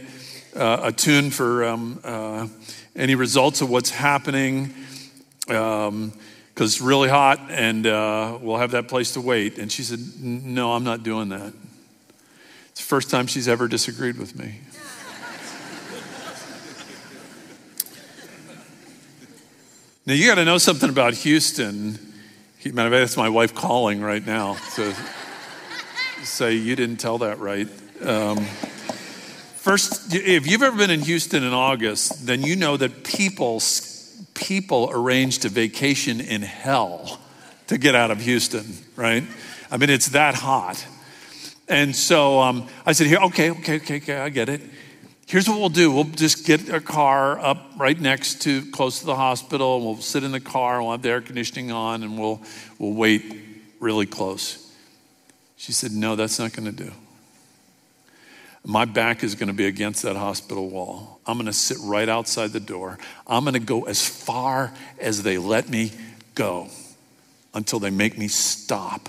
uh, 0.56 0.80
attuned 0.84 1.34
for 1.34 1.66
um, 1.66 2.00
uh, 2.04 2.48
any 2.96 3.16
results 3.16 3.62
of 3.62 3.70
what's 3.70 3.90
happening 3.90 4.74
um, 5.50 6.14
it's 6.66 6.82
really 6.82 7.10
hot 7.10 7.40
and 7.50 7.86
uh, 7.86 8.38
we'll 8.42 8.58
have 8.58 8.72
that 8.72 8.88
place 8.88 9.14
to 9.14 9.22
wait. 9.22 9.60
And 9.60 9.72
she 9.72 9.84
said, 9.84 10.00
No, 10.20 10.74
I'm 10.74 10.84
not 10.84 11.04
doing 11.04 11.30
that. 11.30 11.54
It's 12.72 12.82
the 12.82 12.88
first 12.88 13.10
time 13.10 13.28
she's 13.28 13.48
ever 13.48 13.68
disagreed 13.68 14.18
with 14.18 14.38
me. 14.38 14.60
now, 20.06 20.14
you 20.14 20.28
got 20.28 20.36
to 20.36 20.46
know 20.46 20.58
something 20.58 20.90
about 20.90 21.14
Houston. 21.14 22.00
That's 22.64 23.18
my 23.18 23.30
wife 23.30 23.54
calling 23.54 24.02
right 24.02 24.26
now. 24.26 24.58
to 24.76 24.96
say 26.24 26.54
you 26.54 26.76
didn't 26.76 26.98
tell 26.98 27.20
that 27.20 27.40
right. 27.40 27.68
Um, 28.04 28.38
first, 29.56 30.14
if 30.14 30.46
you've 30.46 30.64
ever 30.64 30.78
been 30.78 30.92
in 30.92 31.02
Houston 31.02 31.44
in 31.44 31.54
August, 31.54 32.26
then 32.26 32.42
you 32.42 32.56
know 32.56 32.78
that 32.78 33.04
people 33.04 33.60
people 34.38 34.90
arranged 34.94 35.44
a 35.44 35.50
vacation 35.50 36.22
in 36.22 36.42
hell 36.42 37.20
to 37.68 37.78
get 37.78 37.96
out 37.96 38.12
of 38.12 38.22
Houston, 38.22 38.66
right? 38.96 39.24
I 39.70 39.78
mean, 39.78 39.90
it's 39.90 40.10
that 40.10 40.36
hot. 40.36 40.86
And 41.68 41.94
so 41.94 42.40
um, 42.40 42.70
I 42.86 42.94
said, 42.94 43.08
"Here, 43.08 43.20
okay, 43.20 43.52
okay, 43.52 43.76
okay, 43.76 43.98
okay, 43.98 44.18
I 44.18 44.30
get 44.30 44.48
it. 44.48 44.62
Here's 45.26 45.50
what 45.50 45.60
we'll 45.60 45.68
do: 45.68 45.92
we'll 45.92 46.06
just 46.06 46.46
get 46.46 46.70
a 46.70 46.80
car 46.80 47.38
up 47.40 47.72
right 47.78 48.00
next 48.00 48.44
to, 48.44 48.64
close 48.72 49.00
to 49.00 49.06
the 49.06 49.16
hospital. 49.16 49.76
And 49.76 49.86
we'll 49.86 49.98
sit 49.98 50.24
in 50.24 50.32
the 50.32 50.40
car. 50.40 50.82
We'll 50.82 50.92
have 50.92 51.02
the 51.02 51.10
air 51.10 51.22
conditioning 51.22 51.72
on, 51.72 52.04
and 52.04 52.18
we'll 52.18 52.42
we'll 52.80 52.94
wait 52.94 53.26
really 53.82 54.06
close." 54.06 54.64
She 55.58 55.72
said, 55.72 55.92
No, 55.92 56.16
that's 56.16 56.40
not 56.40 56.54
going 56.54 56.74
to 56.74 56.84
do. 56.84 56.92
My 58.70 58.84
back 58.84 59.24
is 59.24 59.34
going 59.34 59.48
to 59.48 59.54
be 59.54 59.66
against 59.66 60.04
that 60.04 60.18
hospital 60.18 60.70
wall. 60.70 61.22
I'm 61.26 61.38
going 61.38 61.46
to 61.46 61.54
sit 61.54 61.78
right 61.82 62.10
outside 62.10 62.52
the 62.52 62.60
door. 62.60 63.00
I'm 63.26 63.46
going 63.46 63.54
to 63.54 63.62
go 63.62 63.84
as 63.84 64.06
far 64.06 64.74
as 65.00 65.24
they 65.24 65.38
let 65.38 65.70
me 65.70 65.94
go 66.36 66.68
until 67.54 67.80
they 67.80 67.92
make 67.92 68.18
me 68.18 68.28
stop. 68.28 69.08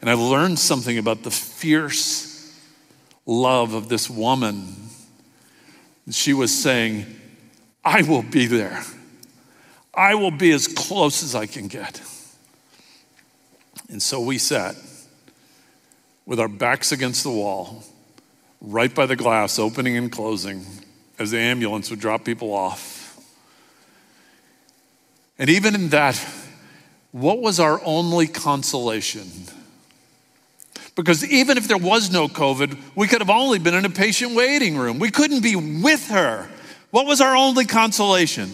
And 0.00 0.08
I 0.08 0.12
learned 0.12 0.60
something 0.60 0.98
about 0.98 1.24
the 1.24 1.32
fierce 1.32 2.56
love 3.26 3.74
of 3.74 3.88
this 3.88 4.08
woman. 4.08 4.72
She 6.08 6.32
was 6.32 6.56
saying, 6.56 7.06
I 7.84 8.02
will 8.02 8.22
be 8.22 8.46
there. 8.46 8.84
I 9.92 10.14
will 10.14 10.30
be 10.30 10.52
as 10.52 10.68
close 10.68 11.24
as 11.24 11.34
I 11.34 11.46
can 11.46 11.66
get. 11.66 12.00
And 13.90 14.00
so 14.00 14.20
we 14.20 14.38
sat 14.38 14.76
with 16.24 16.38
our 16.38 16.46
backs 16.46 16.92
against 16.92 17.24
the 17.24 17.30
wall, 17.30 17.82
right 18.60 18.94
by 18.94 19.06
the 19.06 19.16
glass, 19.16 19.58
opening 19.58 19.96
and 19.96 20.10
closing, 20.10 20.64
as 21.18 21.30
the 21.30 21.38
ambulance 21.38 21.90
would 21.90 22.00
drop 22.00 22.24
people 22.24 22.52
off. 22.52 22.98
And 25.38 25.48
even 25.48 25.74
in 25.74 25.88
that, 25.90 26.16
what 27.12 27.40
was 27.40 27.60
our 27.60 27.80
only 27.84 28.26
consolation? 28.26 29.26
Because 30.94 31.24
even 31.24 31.56
if 31.56 31.68
there 31.68 31.78
was 31.78 32.10
no 32.10 32.26
COVID, 32.26 32.76
we 32.96 33.06
could 33.06 33.20
have 33.20 33.30
only 33.30 33.60
been 33.60 33.74
in 33.74 33.84
a 33.84 33.90
patient 33.90 34.34
waiting 34.34 34.76
room. 34.76 34.98
We 34.98 35.10
couldn't 35.10 35.42
be 35.42 35.54
with 35.54 36.08
her. 36.08 36.48
What 36.90 37.06
was 37.06 37.20
our 37.20 37.36
only 37.36 37.66
consolation? 37.66 38.50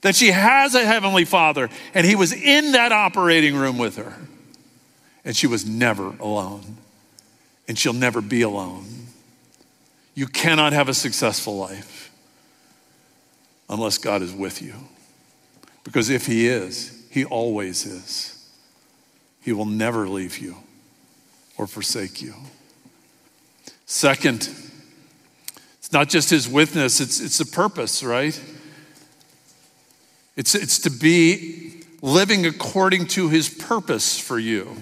That 0.00 0.16
she 0.16 0.32
has 0.32 0.74
a 0.74 0.84
heavenly 0.84 1.24
father 1.24 1.70
and 1.94 2.04
he 2.04 2.16
was 2.16 2.32
in 2.32 2.72
that 2.72 2.90
operating 2.90 3.54
room 3.54 3.78
with 3.78 3.96
her 3.96 4.14
and 5.24 5.34
she 5.34 5.46
was 5.46 5.64
never 5.64 6.08
alone. 6.18 6.78
And 7.66 7.78
she'll 7.78 7.94
never 7.94 8.20
be 8.20 8.42
alone. 8.42 8.84
You 10.14 10.26
cannot 10.26 10.72
have 10.72 10.88
a 10.88 10.94
successful 10.94 11.56
life 11.56 12.12
unless 13.68 13.98
God 13.98 14.22
is 14.22 14.32
with 14.32 14.62
you. 14.62 14.74
Because 15.82 16.08
if 16.10 16.26
He 16.26 16.46
is, 16.46 17.06
He 17.10 17.24
always 17.24 17.84
is. 17.84 18.30
He 19.40 19.52
will 19.52 19.66
never 19.66 20.08
leave 20.08 20.38
you 20.38 20.56
or 21.58 21.66
forsake 21.66 22.22
you. 22.22 22.34
Second, 23.86 24.48
it's 25.78 25.92
not 25.92 26.08
just 26.08 26.30
His 26.30 26.48
witness, 26.48 27.00
it's, 27.00 27.20
it's 27.20 27.38
the 27.38 27.44
purpose, 27.44 28.02
right? 28.02 28.40
It's, 30.36 30.54
it's 30.54 30.78
to 30.80 30.90
be 30.90 31.82
living 32.02 32.46
according 32.46 33.06
to 33.08 33.28
His 33.28 33.48
purpose 33.48 34.18
for 34.18 34.38
you. 34.38 34.76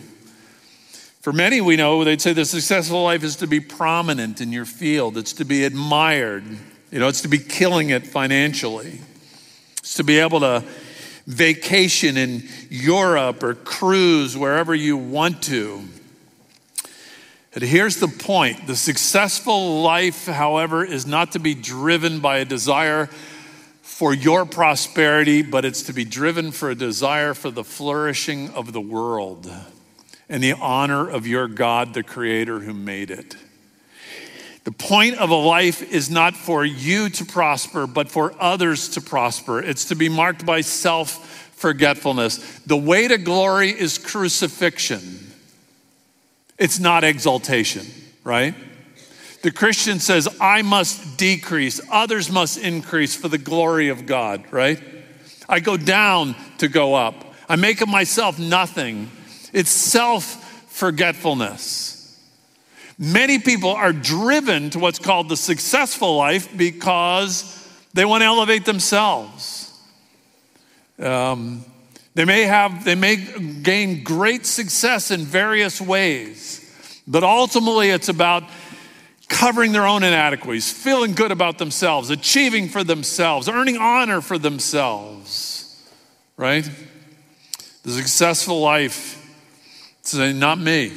For 1.23 1.33
many, 1.33 1.61
we 1.61 1.77
know 1.77 2.03
they'd 2.03 2.21
say 2.21 2.33
the 2.33 2.45
successful 2.45 3.05
life 3.05 3.23
is 3.23 3.37
to 3.37 3.47
be 3.47 3.61
prominent 3.61 4.41
in 4.41 4.51
your 4.51 4.65
field, 4.65 5.17
it's 5.17 5.35
to 5.35 5.45
be 5.45 5.63
admired, 5.63 6.43
you 6.91 6.99
know, 6.99 7.07
it's 7.07 7.21
to 7.21 7.29
be 7.29 7.39
killing 7.39 7.91
it 7.91 8.05
financially, 8.05 9.01
it's 9.79 9.95
to 9.95 10.03
be 10.03 10.19
able 10.19 10.41
to 10.41 10.65
vacation 11.29 12.17
in 12.17 12.49
Europe 12.71 13.45
or 13.45 13.55
cruise 13.55 14.37
wherever 14.37 14.75
you 14.75 14.97
want 14.97 15.45
to. 15.45 15.83
And 17.55 17.63
here's 17.63 18.01
the 18.01 18.09
point. 18.09 18.67
The 18.67 18.75
successful 18.75 19.81
life, 19.81 20.27
however, 20.27 20.85
is 20.85 21.07
not 21.07 21.31
to 21.33 21.39
be 21.39 21.55
driven 21.55 22.19
by 22.19 22.39
a 22.39 22.45
desire 22.45 23.07
for 23.83 24.13
your 24.13 24.45
prosperity, 24.45 25.43
but 25.43 25.65
it's 25.65 25.83
to 25.83 25.93
be 25.93 26.05
driven 26.05 26.51
for 26.51 26.69
a 26.69 26.75
desire 26.75 27.33
for 27.33 27.53
the 27.53 27.63
flourishing 27.63 28.51
of 28.55 28.73
the 28.73 28.81
world 28.81 29.49
and 30.33 30.43
the 30.43 30.55
honor 30.55 31.11
of 31.11 31.27
your 31.27 31.47
God, 31.47 31.93
the 31.93 32.03
Creator 32.03 32.61
who 32.61 32.73
made 32.73 33.11
it. 33.11 33.37
The 34.65 34.73
point 34.73 35.19
of 35.19 35.29
a 35.29 35.35
life 35.35 35.83
is 35.83 36.09
not 36.09 36.35
for 36.35 36.65
you 36.65 37.11
to 37.11 37.25
prosper, 37.27 37.87
but 37.87 38.09
for 38.09 38.35
others 38.41 38.89
to 38.91 39.03
prosper. 39.03 39.61
It's 39.61 39.85
to 39.87 39.95
be 39.95 40.09
marked 40.09 40.47
by 40.47 40.63
self 40.63 41.51
forgetfulness. 41.57 42.61
The 42.61 42.79
way 42.79 43.09
to 43.09 43.19
glory 43.19 43.69
is 43.79 43.99
crucifixion, 43.99 45.33
it's 46.59 46.81
not 46.81 47.05
exaltation, 47.05 47.87
right? 48.25 48.55
The 49.43 49.51
Christian 49.51 49.99
says, 49.99 50.29
I 50.41 50.63
must 50.63 51.19
decrease, 51.19 51.79
others 51.91 52.33
must 52.33 52.57
increase 52.57 53.15
for 53.15 53.29
the 53.29 53.39
glory 53.39 53.89
of 53.89 54.07
God, 54.07 54.45
right? 54.51 54.81
I 55.47 55.61
go 55.61 55.77
down 55.77 56.37
to 56.59 56.69
go 56.69 56.95
up. 56.95 57.35
I 57.51 57.57
make 57.57 57.83
of 57.83 57.89
myself 57.89 58.39
nothing. 58.39 59.11
It's 59.53 59.71
self 59.71 60.25
forgetfulness. 60.71 61.99
Many 62.99 63.39
people 63.39 63.71
are 63.71 63.93
driven 63.93 64.71
to 64.71 64.79
what's 64.79 64.99
called 64.99 65.29
the 65.29 65.37
successful 65.37 66.17
life 66.17 66.57
because 66.57 67.59
they 67.95 68.05
want 68.05 68.23
to 68.23 68.27
elevate 68.27 68.65
themselves. 68.65 69.77
Um, 70.99 71.65
they 72.15 72.25
may 72.25 72.43
have, 72.43 72.85
they 72.85 72.95
may 72.95 73.17
gain 73.63 74.05
great 74.05 74.47
success 74.47 75.11
in 75.11 75.23
various 75.23 75.81
ways, 75.81 77.03
but 77.07 77.25
ultimately 77.25 77.91
it's 77.91 78.09
about 78.09 78.45
covering 79.29 79.73
their 79.73 79.87
own 79.87 80.03
inadequacies, 80.03 80.71
feeling 80.71 81.15
good 81.15 81.33
about 81.33 81.57
themselves, 81.59 82.11
achieving 82.11 82.69
for 82.69 82.85
themselves, 82.85 83.49
earning 83.49 83.79
honor 83.79 84.21
for 84.21 84.39
themselves, 84.39 85.83
right? 86.37 86.69
The 87.83 87.93
successful 87.93 88.61
life, 88.61 89.19
saying, 90.03 90.39
not 90.39 90.59
me. 90.59 90.93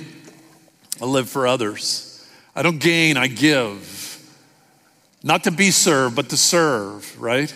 I 1.02 1.06
live 1.06 1.30
for 1.30 1.48
others. 1.48 2.28
I 2.56 2.62
don't 2.62 2.80
gain, 2.80 3.18
I 3.18 3.28
give. 3.28 4.02
Not 5.24 5.44
to 5.46 5.52
be 5.52 5.72
served, 5.72 6.16
but 6.16 6.30
to 6.30 6.38
serve, 6.38 7.20
right? 7.20 7.54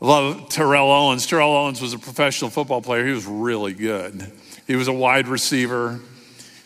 I 0.00 0.06
love 0.06 0.48
Terrell 0.48 0.90
Owens. 0.90 1.26
Terrell 1.26 1.56
Owens 1.56 1.80
was 1.80 1.92
a 1.92 1.98
professional 1.98 2.50
football 2.50 2.82
player. 2.82 3.06
He 3.06 3.12
was 3.12 3.26
really 3.26 3.72
good. 3.72 4.30
He 4.66 4.76
was 4.76 4.88
a 4.88 4.92
wide 4.92 5.28
receiver, 5.28 6.00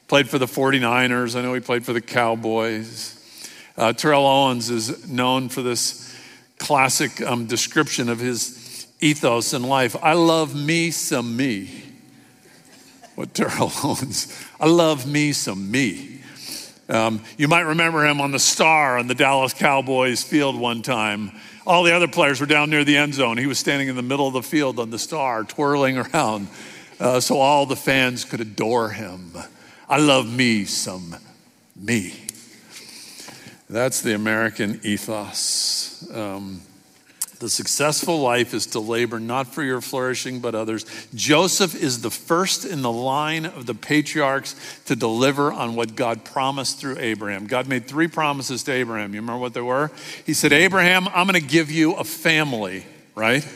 played 0.09 0.29
for 0.29 0.39
the 0.39 0.47
49ers. 0.47 1.37
I 1.37 1.43
know 1.43 1.55
he 1.55 1.61
played 1.61 1.85
for 1.85 1.93
the 1.93 2.01
Cowboys. 2.01 3.15
Uh, 3.77 3.93
Terrell 3.93 4.27
Owens 4.27 4.71
is 4.71 5.09
known 5.09 5.49
for 5.49 5.63
this 5.63 6.13
classic 6.59 7.21
um, 7.23 7.47
description 7.47 8.09
of 8.09 8.19
his 8.19 8.87
ethos 9.01 9.55
in 9.55 9.63
life 9.63 9.95
I 10.03 10.15
love 10.15 10.55
me 10.55 10.91
some 10.91 11.37
me. 11.37 11.88
What 13.19 13.35
Terrell 13.35 13.73
Owens, 13.83 14.33
I 14.61 14.69
love 14.69 15.05
me 15.05 15.33
some 15.33 15.73
me. 15.73 16.21
Um, 16.89 17.21
you 17.37 17.49
might 17.49 17.63
remember 17.63 18.07
him 18.07 18.21
on 18.21 18.31
the 18.31 18.39
star 18.39 18.97
on 18.97 19.09
the 19.09 19.15
Dallas 19.17 19.53
Cowboys 19.53 20.23
field 20.23 20.57
one 20.57 20.83
time. 20.83 21.33
All 21.67 21.83
the 21.83 21.97
other 21.97 22.07
players 22.07 22.41
were 22.41 22.47
down 22.47 22.71
near 22.71 22.85
the 22.85 22.97
end 22.97 23.15
zone. 23.15 23.37
He 23.37 23.49
was 23.49 23.59
standing 23.59 23.89
in 23.89 23.97
the 23.97 24.03
middle 24.03 24.29
of 24.29 24.35
the 24.35 24.43
field 24.45 24.79
on 24.79 24.91
the 24.91 25.01
star, 25.01 25.43
twirling 25.43 25.99
around, 25.99 26.47
uh, 27.01 27.19
so 27.19 27.41
all 27.41 27.67
the 27.67 27.75
fans 27.75 28.25
could 28.25 28.41
adore 28.41 28.91
him. 28.91 29.33
I 29.89 29.99
love 29.99 30.33
me 30.33 30.65
some 30.65 31.17
me. 31.75 32.15
That's 33.69 34.01
the 34.01 34.15
American 34.15 34.79
ethos. 34.85 36.09
Um, 36.15 36.61
the 37.41 37.49
successful 37.49 38.21
life 38.21 38.53
is 38.53 38.67
to 38.67 38.81
labor 38.81 39.21
not 39.21 39.47
for 39.47 39.63
your 39.63 39.81
flourishing, 39.81 40.41
but 40.41 40.55
others. 40.55 40.85
Joseph 41.15 41.75
is 41.75 42.01
the 42.01 42.11
first 42.11 42.65
in 42.65 42.83
the 42.83 42.91
line 42.91 43.47
of 43.47 43.67
the 43.67 43.75
patriarchs 43.75 44.57
to 44.87 44.97
deliver 44.97 45.53
on 45.53 45.77
what 45.77 45.95
God 45.95 46.25
promised 46.25 46.81
through 46.81 46.99
Abraham. 46.99 47.47
God 47.47 47.69
made 47.69 47.87
three 47.87 48.09
promises 48.09 48.65
to 48.65 48.73
Abraham. 48.73 49.15
You 49.15 49.21
remember 49.21 49.41
what 49.41 49.55
they 49.55 49.61
were? 49.61 49.93
He 50.27 50.35
said, 50.35 50.53
Abraham, 50.53 51.07
I'm 51.09 51.29
going 51.29 51.41
to 51.41 51.47
give 51.47 51.71
you 51.71 51.95
a 51.95 52.05
family, 52.05 52.85
right? 53.15 53.47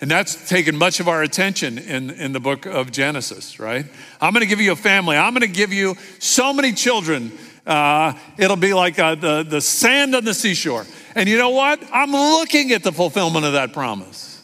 And 0.00 0.10
that's 0.10 0.48
taken 0.48 0.76
much 0.76 1.00
of 1.00 1.08
our 1.08 1.22
attention 1.22 1.76
in, 1.78 2.10
in 2.10 2.32
the 2.32 2.38
book 2.38 2.66
of 2.66 2.92
Genesis, 2.92 3.58
right? 3.58 3.84
I'm 4.20 4.32
going 4.32 4.44
to 4.44 4.48
give 4.48 4.60
you 4.60 4.72
a 4.72 4.76
family. 4.76 5.16
I'm 5.16 5.32
going 5.32 5.40
to 5.40 5.48
give 5.48 5.72
you 5.72 5.96
so 6.20 6.52
many 6.52 6.72
children. 6.72 7.32
Uh, 7.68 8.14
it'll 8.38 8.56
be 8.56 8.72
like 8.72 8.98
uh, 8.98 9.14
the, 9.14 9.42
the 9.42 9.60
sand 9.60 10.14
on 10.14 10.24
the 10.24 10.32
seashore. 10.32 10.86
And 11.14 11.28
you 11.28 11.36
know 11.36 11.50
what? 11.50 11.78
I'm 11.92 12.12
looking 12.12 12.72
at 12.72 12.82
the 12.82 12.92
fulfillment 12.92 13.44
of 13.44 13.52
that 13.52 13.74
promise. 13.74 14.42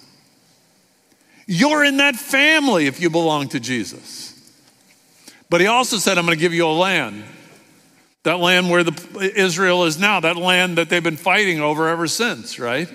You're 1.47 1.85
in 1.85 1.97
that 1.97 2.17
family 2.17 2.87
if 2.87 3.01
you 3.01 3.09
belong 3.09 3.49
to 3.49 3.61
Jesus. 3.61 4.31
But 5.49 5.63
he 5.63 5.67
also 5.67 5.97
said, 5.97 6.19
I'm 6.19 6.27
going 6.27 6.37
to 6.37 6.41
give 6.41 6.53
you 6.53 6.67
a 6.67 6.69
land. 6.69 7.25
That 8.25 8.41
land 8.41 8.69
where 8.69 8.85
the, 8.85 9.33
Israel 9.35 9.85
is 9.85 9.99
now, 9.99 10.21
that 10.21 10.37
land 10.37 10.77
that 10.77 10.91
they've 10.91 11.03
been 11.03 11.17
fighting 11.17 11.61
over 11.61 11.89
ever 11.89 12.07
since, 12.07 12.59
right? 12.59 12.89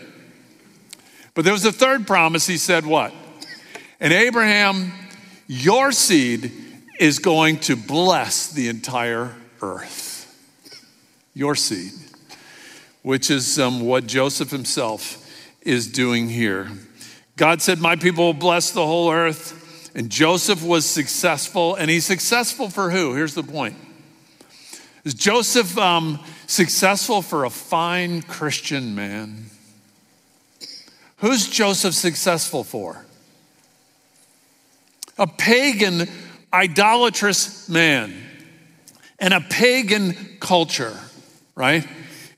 But 1.34 1.44
there 1.44 1.54
was 1.54 1.66
a 1.66 1.72
third 1.72 2.06
promise. 2.06 2.46
He 2.46 2.58
said, 2.58 2.86
What? 2.86 3.14
And 4.00 4.14
Abraham, 4.14 4.92
your 5.48 5.92
seed 5.92 6.52
is 7.00 7.20
going 7.20 7.60
to 7.62 7.76
bless 7.76 8.52
the 8.52 8.68
entire 8.68 9.36
earth. 9.62 10.09
Your 11.40 11.56
seed 11.56 11.94
which 13.02 13.32
is 13.32 13.60
um, 13.60 13.82
what 13.82 14.06
Joseph 14.06 14.52
himself 14.52 15.26
is 15.62 15.88
doing 15.88 16.30
here. 16.30 16.70
God 17.38 17.62
said, 17.62 17.80
My 17.80 17.96
people 17.96 18.26
will 18.26 18.34
bless 18.34 18.72
the 18.72 18.86
whole 18.86 19.12
earth. 19.12 19.56
And 19.96 20.10
Joseph 20.10 20.64
was 20.64 20.86
successful. 20.86 21.76
And 21.76 21.90
he's 21.90 22.06
successful 22.06 22.70
for 22.70 22.92
who? 22.92 23.16
Here's 23.16 23.34
the 23.34 23.44
point 23.44 23.76
Is 25.04 25.14
Joseph 25.14 25.78
um, 25.78 26.20
successful 26.48 27.22
for 27.22 27.46
a 27.46 27.50
fine 27.50 28.22
Christian 28.22 28.96
man? 28.96 29.46
Who's 31.18 31.50
Joseph 31.50 31.96
successful 31.96 32.64
for? 32.64 33.06
A 35.18 35.28
pagan, 35.28 36.08
idolatrous 36.54 37.68
man 37.68 38.14
and 39.20 39.34
a 39.34 39.42
pagan 39.42 40.14
culture, 40.40 40.98
right? 41.60 41.86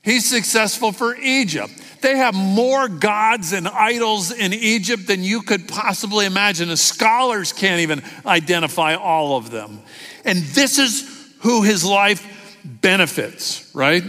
He's 0.02 0.28
successful 0.28 0.90
for 0.90 1.14
Egypt. 1.14 1.72
They 2.00 2.16
have 2.16 2.34
more 2.34 2.88
gods 2.88 3.52
and 3.52 3.68
idols 3.68 4.32
in 4.32 4.52
Egypt 4.52 5.06
than 5.06 5.22
you 5.22 5.42
could 5.42 5.68
possibly 5.68 6.26
imagine. 6.26 6.68
The 6.68 6.76
scholars 6.76 7.52
can't 7.52 7.80
even 7.82 8.02
identify 8.26 8.96
all 8.96 9.36
of 9.36 9.52
them. 9.52 9.80
And 10.24 10.38
this 10.38 10.80
is 10.80 11.08
who 11.38 11.62
his 11.62 11.84
life 11.84 12.26
benefits, 12.64 13.70
right? 13.72 14.02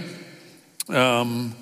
Um, 0.90 1.56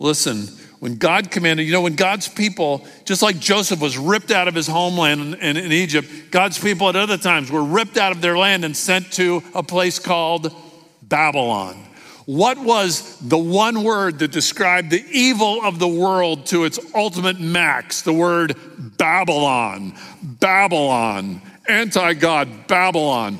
listen, 0.00 0.48
when 0.80 0.96
God 0.96 1.30
commanded, 1.30 1.68
you 1.68 1.72
know, 1.72 1.82
when 1.82 1.94
God's 1.94 2.26
people, 2.26 2.84
just 3.04 3.22
like 3.22 3.38
Joseph 3.38 3.80
was 3.80 3.96
ripped 3.96 4.32
out 4.32 4.48
of 4.48 4.56
his 4.56 4.66
homeland 4.66 5.20
in, 5.20 5.34
in, 5.34 5.56
in 5.56 5.70
Egypt, 5.70 6.08
God's 6.32 6.58
people 6.58 6.88
at 6.88 6.96
other 6.96 7.16
times 7.16 7.48
were 7.52 7.62
ripped 7.62 7.96
out 7.96 8.10
of 8.10 8.20
their 8.20 8.36
land 8.36 8.64
and 8.64 8.76
sent 8.76 9.12
to 9.12 9.44
a 9.54 9.62
place 9.62 10.00
called 10.00 10.52
Babylon. 11.00 11.87
What 12.28 12.58
was 12.58 13.16
the 13.20 13.38
one 13.38 13.82
word 13.84 14.18
that 14.18 14.32
described 14.32 14.90
the 14.90 15.02
evil 15.10 15.64
of 15.64 15.78
the 15.78 15.88
world 15.88 16.44
to 16.48 16.64
its 16.64 16.78
ultimate 16.94 17.40
max? 17.40 18.02
The 18.02 18.12
word 18.12 18.54
Babylon. 18.98 19.94
Babylon. 20.22 21.40
Anti 21.66 22.12
God, 22.12 22.66
Babylon. 22.66 23.38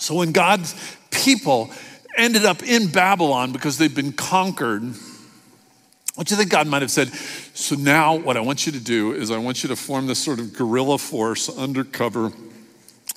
So 0.00 0.16
when 0.16 0.32
God's 0.32 0.74
people 1.12 1.70
ended 2.16 2.44
up 2.44 2.64
in 2.64 2.88
Babylon 2.88 3.52
because 3.52 3.78
they've 3.78 3.94
been 3.94 4.12
conquered, 4.12 4.82
what 6.16 6.26
do 6.26 6.34
you 6.34 6.36
think 6.36 6.50
God 6.50 6.66
might 6.66 6.82
have 6.82 6.90
said? 6.90 7.12
So 7.54 7.76
now, 7.76 8.16
what 8.16 8.36
I 8.36 8.40
want 8.40 8.66
you 8.66 8.72
to 8.72 8.80
do 8.80 9.12
is 9.12 9.30
I 9.30 9.38
want 9.38 9.62
you 9.62 9.68
to 9.68 9.76
form 9.76 10.08
this 10.08 10.18
sort 10.18 10.40
of 10.40 10.52
guerrilla 10.52 10.98
force 10.98 11.48
undercover 11.48 12.32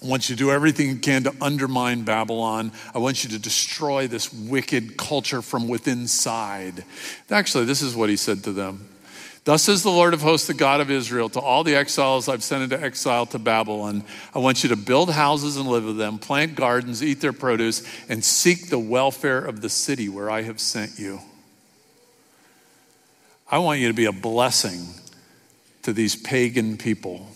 I 0.03 0.07
want 0.07 0.29
you 0.29 0.35
to 0.35 0.39
do 0.39 0.51
everything 0.51 0.89
you 0.89 0.97
can 0.97 1.23
to 1.23 1.35
undermine 1.39 2.03
Babylon. 2.03 2.73
I 2.93 2.97
want 2.97 3.23
you 3.23 3.29
to 3.29 3.39
destroy 3.39 4.07
this 4.07 4.33
wicked 4.33 4.97
culture 4.97 5.41
from 5.41 5.69
within 5.69 6.07
side. 6.07 6.83
Actually, 7.31 7.65
this 7.65 7.81
is 7.81 7.95
what 7.95 8.09
he 8.09 8.17
said 8.17 8.43
to 8.43 8.51
them. 8.51 8.89
Thus 9.45 9.63
says 9.63 9.83
the 9.83 9.89
Lord 9.89 10.13
of 10.13 10.21
hosts, 10.21 10.47
the 10.47 10.53
God 10.53 10.81
of 10.81 10.91
Israel, 10.91 11.29
to 11.29 11.39
all 11.39 11.63
the 11.63 11.75
exiles 11.75 12.27
I've 12.27 12.43
sent 12.43 12.63
into 12.63 12.81
exile 12.81 13.25
to 13.27 13.39
Babylon, 13.39 14.03
I 14.33 14.39
want 14.39 14.63
you 14.63 14.69
to 14.69 14.77
build 14.77 15.09
houses 15.09 15.57
and 15.57 15.67
live 15.67 15.85
with 15.85 15.97
them, 15.97 16.17
plant 16.17 16.55
gardens, 16.55 17.03
eat 17.03 17.19
their 17.19 17.33
produce, 17.33 17.83
and 18.07 18.23
seek 18.23 18.69
the 18.69 18.79
welfare 18.79 19.39
of 19.39 19.61
the 19.61 19.69
city 19.69 20.07
where 20.07 20.29
I 20.29 20.43
have 20.43 20.59
sent 20.59 20.97
you. 20.97 21.19
I 23.49 23.59
want 23.59 23.81
you 23.81 23.89
to 23.89 23.93
be 23.93 24.05
a 24.05 24.13
blessing 24.13 24.87
to 25.83 25.91
these 25.91 26.15
pagan 26.15 26.77
people 26.77 27.27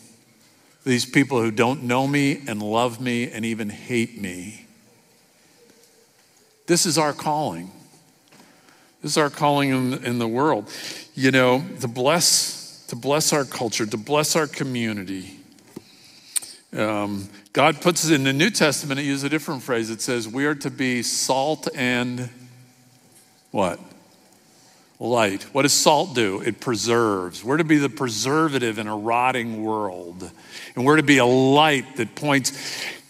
these 0.87 1.05
people 1.05 1.41
who 1.41 1.51
don't 1.51 1.83
know 1.83 2.07
me 2.07 2.41
and 2.47 2.61
love 2.61 3.01
me 3.01 3.29
and 3.29 3.45
even 3.45 3.69
hate 3.69 4.19
me. 4.19 4.65
This 6.65 6.85
is 6.85 6.97
our 6.97 7.13
calling. 7.13 7.71
This 9.01 9.11
is 9.11 9.17
our 9.17 9.29
calling 9.29 9.69
in, 9.69 10.05
in 10.05 10.19
the 10.19 10.27
world. 10.27 10.71
You 11.13 11.31
know, 11.31 11.63
to 11.81 11.87
bless, 11.87 12.85
to 12.87 12.95
bless 12.95 13.33
our 13.33 13.45
culture, 13.45 13.85
to 13.85 13.97
bless 13.97 14.35
our 14.35 14.47
community. 14.47 15.39
Um, 16.75 17.29
God 17.53 17.81
puts 17.81 18.05
it 18.05 18.13
in 18.13 18.23
the 18.23 18.33
New 18.33 18.49
Testament, 18.49 18.99
it 18.99 19.03
uses 19.03 19.23
a 19.23 19.29
different 19.29 19.63
phrase. 19.63 19.89
It 19.89 20.01
says, 20.01 20.27
We 20.27 20.45
are 20.45 20.55
to 20.55 20.69
be 20.69 21.03
salt 21.03 21.67
and 21.75 22.29
what? 23.51 23.79
Light. 24.99 25.43
What 25.53 25.61
does 25.61 25.73
salt 25.73 26.15
do? 26.15 26.41
It 26.41 26.59
preserves. 26.59 27.43
We're 27.43 27.57
to 27.57 27.63
be 27.63 27.77
the 27.77 27.89
preservative 27.89 28.79
in 28.79 28.87
a 28.87 28.97
rotting 28.97 29.63
world. 29.63 30.29
And 30.75 30.85
we're 30.85 30.97
to 30.97 31.03
be 31.03 31.19
a 31.19 31.25
light 31.25 31.97
that 31.97 32.15
points. 32.15 32.51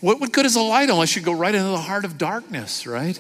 What, 0.02 0.20
what 0.20 0.34
good 0.34 0.46
is 0.46 0.58
a 0.58 0.62
light 0.62 0.90
unless 0.90 1.16
you 1.16 1.22
go 1.22 1.32
right 1.32 1.56
into 1.56 1.70
the 1.70 1.78
heart 1.78 2.04
of 2.04 2.18
darkness, 2.18 2.86
right? 2.86 3.18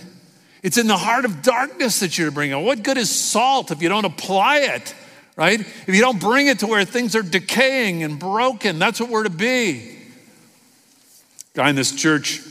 It's 0.63 0.77
in 0.77 0.87
the 0.87 0.97
heart 0.97 1.23
of 1.23 1.41
darkness 1.41 2.01
that 2.01 2.17
you're 2.17 2.27
to 2.27 2.33
bring 2.33 2.51
it. 2.51 2.57
What 2.57 2.83
good 2.83 2.97
is 2.97 3.09
salt 3.09 3.71
if 3.71 3.81
you 3.81 3.87
don't 3.87 4.05
apply 4.05 4.59
it, 4.59 4.93
right? 5.37 5.59
If 5.59 5.89
you 5.89 6.01
don't 6.01 6.19
bring 6.19 6.47
it 6.47 6.59
to 6.59 6.67
where 6.67 6.83
things 6.83 7.15
are 7.15 7.21
decaying 7.21 8.03
and 8.03 8.19
broken, 8.19 8.79
that's 8.79 8.99
what 8.99 9.09
we're 9.09 9.23
to 9.23 9.29
be. 9.29 9.97
Guy 11.53 11.69
in 11.69 11.75
this 11.75 11.95
church 11.95 12.41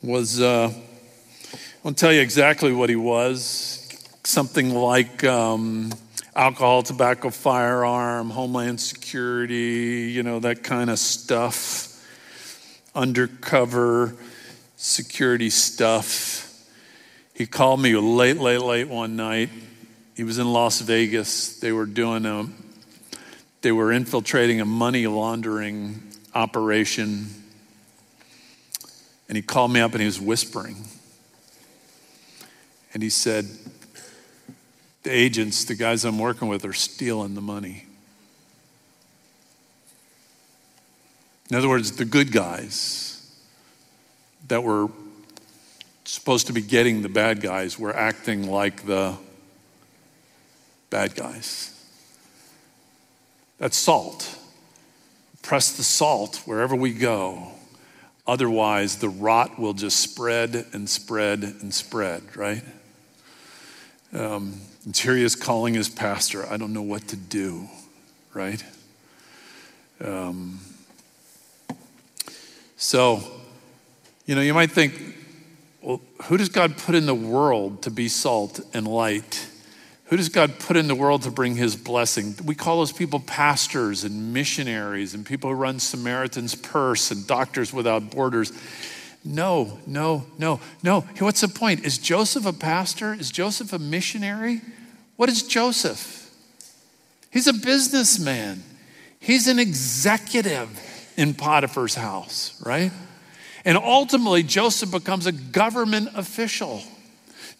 was, 0.00 0.40
uh, 0.40 0.72
I 0.72 1.58
won't 1.82 1.98
tell 1.98 2.12
you 2.12 2.20
exactly 2.20 2.72
what 2.72 2.88
he 2.88 2.96
was, 2.96 3.83
something 4.24 4.74
like 4.74 5.22
um, 5.24 5.92
alcohol, 6.34 6.82
tobacco, 6.82 7.30
firearm, 7.30 8.30
homeland 8.30 8.80
security, 8.80 10.10
you 10.12 10.22
know, 10.22 10.40
that 10.40 10.62
kind 10.62 10.90
of 10.90 10.98
stuff, 10.98 12.02
undercover 12.94 14.14
security 14.76 15.50
stuff. 15.50 16.40
He 17.34 17.46
called 17.46 17.80
me 17.80 17.94
late, 17.96 18.38
late, 18.38 18.60
late 18.60 18.88
one 18.88 19.16
night. 19.16 19.50
He 20.16 20.24
was 20.24 20.38
in 20.38 20.52
Las 20.52 20.80
Vegas. 20.80 21.58
They 21.58 21.72
were 21.72 21.86
doing 21.86 22.24
a, 22.24 22.46
they 23.60 23.72
were 23.72 23.92
infiltrating 23.92 24.60
a 24.60 24.64
money 24.64 25.06
laundering 25.06 26.02
operation. 26.34 27.26
And 29.28 29.36
he 29.36 29.42
called 29.42 29.72
me 29.72 29.80
up 29.80 29.92
and 29.92 30.00
he 30.00 30.06
was 30.06 30.20
whispering. 30.20 30.76
And 32.92 33.02
he 33.02 33.10
said, 33.10 33.46
The 35.04 35.10
agents, 35.10 35.64
the 35.64 35.74
guys 35.74 36.04
I'm 36.04 36.18
working 36.18 36.48
with, 36.48 36.64
are 36.64 36.72
stealing 36.72 37.34
the 37.34 37.40
money. 37.40 37.86
In 41.50 41.56
other 41.56 41.68
words, 41.68 41.92
the 41.92 42.04
good 42.04 42.32
guys 42.32 43.30
that 44.48 44.62
were 44.62 44.88
supposed 46.04 46.46
to 46.46 46.52
be 46.52 46.62
getting 46.62 47.02
the 47.02 47.08
bad 47.08 47.40
guys 47.40 47.78
were 47.78 47.94
acting 47.94 48.50
like 48.50 48.86
the 48.86 49.16
bad 50.90 51.14
guys. 51.14 51.70
That's 53.58 53.76
salt. 53.76 54.38
Press 55.42 55.76
the 55.76 55.82
salt 55.82 56.42
wherever 56.46 56.74
we 56.74 56.92
go. 56.92 57.52
Otherwise, 58.26 58.96
the 58.96 59.08
rot 59.10 59.58
will 59.58 59.74
just 59.74 60.00
spread 60.00 60.66
and 60.72 60.88
spread 60.88 61.42
and 61.42 61.74
spread, 61.74 62.36
right? 62.36 62.62
Um, 64.14 64.60
and 64.84 64.96
here 64.96 65.16
he 65.16 65.22
is 65.22 65.34
calling 65.34 65.74
his 65.74 65.88
pastor. 65.88 66.46
I 66.46 66.56
don't 66.56 66.72
know 66.72 66.82
what 66.82 67.08
to 67.08 67.16
do, 67.16 67.68
right? 68.34 68.62
Um, 70.02 70.60
so, 72.76 73.22
you 74.26 74.34
know, 74.34 74.42
you 74.42 74.52
might 74.52 74.70
think, 74.70 75.00
well, 75.80 76.00
who 76.24 76.36
does 76.36 76.48
God 76.48 76.76
put 76.76 76.94
in 76.94 77.06
the 77.06 77.14
world 77.14 77.82
to 77.82 77.90
be 77.90 78.08
salt 78.08 78.60
and 78.74 78.86
light? 78.86 79.48
Who 80.06 80.18
does 80.18 80.28
God 80.28 80.58
put 80.58 80.76
in 80.76 80.86
the 80.86 80.94
world 80.94 81.22
to 81.22 81.30
bring 81.30 81.56
his 81.56 81.76
blessing? 81.76 82.34
We 82.44 82.54
call 82.54 82.78
those 82.78 82.92
people 82.92 83.20
pastors 83.20 84.04
and 84.04 84.34
missionaries 84.34 85.14
and 85.14 85.24
people 85.24 85.48
who 85.48 85.56
run 85.56 85.78
Samaritan's 85.78 86.54
Purse 86.54 87.10
and 87.10 87.26
Doctors 87.26 87.72
Without 87.72 88.10
Borders. 88.10 88.52
No, 89.24 89.78
no, 89.86 90.26
no, 90.38 90.60
no. 90.82 91.00
What's 91.18 91.40
the 91.40 91.48
point? 91.48 91.86
Is 91.86 91.96
Joseph 91.96 92.44
a 92.44 92.52
pastor? 92.52 93.14
Is 93.14 93.30
Joseph 93.30 93.72
a 93.72 93.78
missionary? 93.78 94.60
What 95.16 95.28
is 95.28 95.42
Joseph? 95.42 96.30
He's 97.30 97.46
a 97.46 97.52
businessman, 97.52 98.62
he's 99.20 99.48
an 99.48 99.58
executive 99.58 100.68
in 101.16 101.34
Potiphar's 101.34 101.94
house, 101.94 102.60
right? 102.64 102.92
And 103.64 103.78
ultimately, 103.78 104.42
Joseph 104.42 104.90
becomes 104.90 105.26
a 105.26 105.32
government 105.32 106.10
official. 106.14 106.82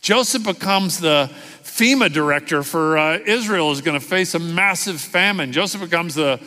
Joseph 0.00 0.44
becomes 0.44 0.98
the 0.98 1.30
FEMA 1.62 2.12
director 2.12 2.62
for 2.62 2.98
uh, 2.98 3.18
Israel, 3.24 3.72
is 3.72 3.80
going 3.80 3.98
to 3.98 4.06
face 4.06 4.34
a 4.34 4.38
massive 4.38 5.00
famine. 5.00 5.50
Joseph 5.50 5.80
becomes 5.80 6.14
the, 6.14 6.38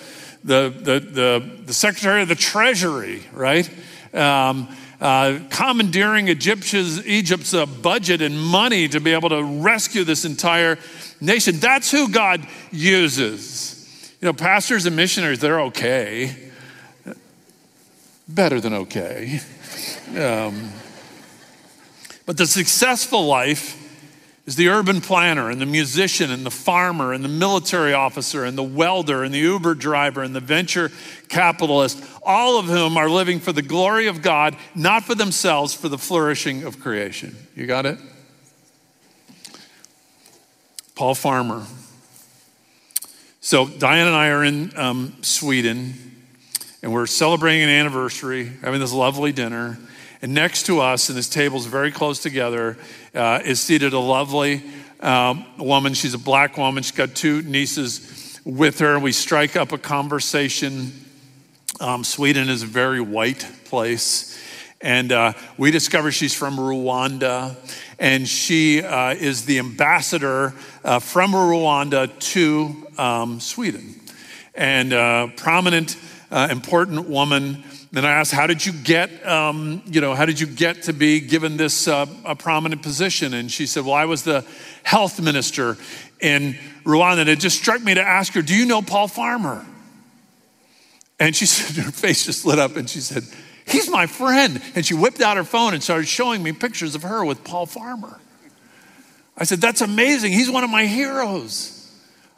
the, 0.44 0.70
the, 0.70 1.00
the, 1.00 1.52
the 1.66 1.74
secretary 1.74 2.22
of 2.22 2.28
the 2.28 2.36
treasury, 2.36 3.24
right? 3.34 3.68
Um, 4.14 4.68
uh, 5.00 5.40
commandeering 5.50 6.28
Egypt's, 6.28 6.74
Egypt's 6.74 7.54
uh, 7.54 7.66
budget 7.66 8.22
and 8.22 8.40
money 8.40 8.88
to 8.88 9.00
be 9.00 9.14
able 9.14 9.30
to 9.30 9.44
rescue 9.44 10.04
this 10.04 10.26
entire 10.26 10.78
nation. 11.22 11.60
That's 11.60 11.92
who 11.92 12.10
God 12.10 12.48
uses. 12.72 14.16
You 14.22 14.28
know, 14.28 14.34
pastors 14.34 14.86
and 14.86 14.96
missionaries, 14.96 15.40
they're 15.40 15.62
okay. 15.62 16.36
Better 18.28 18.60
than 18.60 18.74
okay. 18.74 19.40
Um, 20.18 20.72
but 22.26 22.38
the 22.38 22.48
successful 22.48 23.26
life 23.26 23.77
is 24.48 24.56
the 24.56 24.70
urban 24.70 25.02
planner 25.02 25.52
and 25.52 25.60
the 25.60 25.66
musician 25.66 26.32
and 26.32 26.46
the 26.46 26.52
farmer 26.52 27.12
and 27.12 27.22
the 27.24 27.30
military 27.30 27.94
officer 27.94 28.46
and 28.46 28.58
the 28.58 28.64
welder 28.64 29.24
and 29.24 29.34
the 29.34 29.40
Uber 29.40 29.76
driver 29.76 30.24
and 30.24 30.34
the 30.34 30.40
venture 30.40 30.90
capitalist, 31.28 32.02
all 32.24 32.58
of 32.58 32.66
whom 32.66 32.96
are 32.98 33.10
living 33.10 33.42
for 33.42 33.52
the 33.52 33.62
glory 33.62 34.08
of 34.08 34.22
God, 34.22 34.56
not 34.74 35.04
for 35.04 35.16
themselves, 35.16 35.74
for 35.74 35.90
the 35.90 35.98
flourishing 35.98 36.64
of 36.64 36.80
creation. 36.80 37.36
You 37.56 37.68
got 37.68 37.86
it? 37.86 38.00
Paul 40.96 41.14
Farmer. 41.14 41.66
So, 43.42 43.68
Diane 43.68 44.08
and 44.08 44.16
I 44.16 44.30
are 44.30 44.44
in 44.46 44.78
um, 44.78 45.18
Sweden, 45.22 45.94
and 46.82 46.94
we're 46.94 47.06
celebrating 47.06 47.64
an 47.64 47.70
anniversary, 47.70 48.52
having 48.62 48.80
this 48.80 48.94
lovely 48.94 49.34
dinner. 49.34 49.78
And 50.22 50.34
next 50.34 50.66
to 50.66 50.80
us, 50.80 51.10
and 51.10 51.18
this 51.18 51.30
table's 51.30 51.68
very 51.68 51.92
close 51.92 52.20
together, 52.20 52.78
uh, 53.14 53.40
is 53.46 53.60
seated 53.60 53.94
a 53.94 54.00
lovely 54.00 54.64
um, 55.00 55.46
woman. 55.58 55.94
She's 55.94 56.16
a 56.16 56.20
black 56.20 56.58
woman. 56.58 56.82
She's 56.82 56.92
got 56.92 57.16
two 57.16 57.44
nieces 57.44 58.40
with 58.44 58.80
her. 58.80 58.98
We 58.98 59.12
strike 59.12 59.56
up 59.56 59.72
a 59.72 59.78
conversation. 59.78 60.92
Um, 61.80 62.04
Sweden 62.04 62.50
is 62.50 62.64
a 62.64 62.68
very 62.68 63.02
white 63.02 63.46
place. 63.66 64.36
And 64.82 65.12
uh, 65.12 65.34
we 65.58 65.72
discover 65.72 66.12
she's 66.12 66.36
from 66.36 66.58
Rwanda, 66.58 67.56
and 67.98 68.28
she 68.28 68.84
uh, 68.84 69.16
is 69.16 69.46
the 69.46 69.58
ambassador 69.58 70.54
uh, 70.84 71.00
from 71.00 71.32
Rwanda 71.32 72.18
to 72.32 72.88
um, 73.02 73.40
Sweden. 73.40 74.00
And 74.54 74.94
uh, 74.94 75.28
prominent, 75.36 75.98
uh, 76.30 76.48
important 76.52 77.10
woman 77.10 77.64
then 77.98 78.06
I 78.06 78.12
asked, 78.12 78.32
"How 78.32 78.48
did 78.48 78.66
you 78.66 78.72
get, 78.72 79.26
um, 79.28 79.82
you 79.86 80.02
know, 80.02 80.14
how 80.14 80.26
did 80.26 80.40
you 80.40 80.46
get 80.48 80.84
to 80.84 80.94
be 80.94 81.20
given 81.20 81.58
this 81.58 81.88
uh, 81.88 82.06
a 82.24 82.36
prominent 82.36 82.84
position?" 82.84 83.34
And 83.34 83.52
she 83.52 83.66
said, 83.66 83.86
"Well, 83.86 83.96
I 83.96 84.06
was 84.06 84.24
the 84.24 84.46
health 84.84 85.20
minister 85.20 85.78
in 86.20 86.58
Rwanda." 86.84 87.22
And 87.22 87.30
it 87.30 87.40
just 87.40 87.58
struck 87.58 87.82
me 87.82 87.94
to 87.94 88.02
ask 88.02 88.34
her, 88.34 88.42
"Do 88.42 88.56
you 88.56 88.66
know 88.66 88.82
Paul 88.82 89.08
Farmer?" 89.08 89.66
And 91.20 91.36
she 91.36 91.46
said, 91.48 91.84
her 91.84 91.92
face 91.92 92.26
just 92.26 92.46
lit 92.46 92.60
up, 92.60 92.76
and 92.76 92.90
she 92.90 93.00
said, 93.00 93.24
"He's 93.66 93.90
my 93.90 94.06
friend." 94.06 94.62
And 94.76 94.86
she 94.86 94.94
whipped 94.94 95.22
out 95.22 95.38
her 95.38 95.44
phone 95.44 95.74
and 95.74 95.82
started 95.82 96.08
showing 96.08 96.44
me 96.44 96.52
pictures 96.52 96.94
of 96.94 97.04
her 97.04 97.26
with 97.26 97.44
Paul 97.44 97.66
Farmer. 97.66 98.20
I 99.38 99.44
said, 99.44 99.60
"That's 99.60 99.82
amazing. 99.82 100.32
He's 100.32 100.52
one 100.52 100.64
of 100.64 100.70
my 100.70 100.86
heroes." 100.86 101.74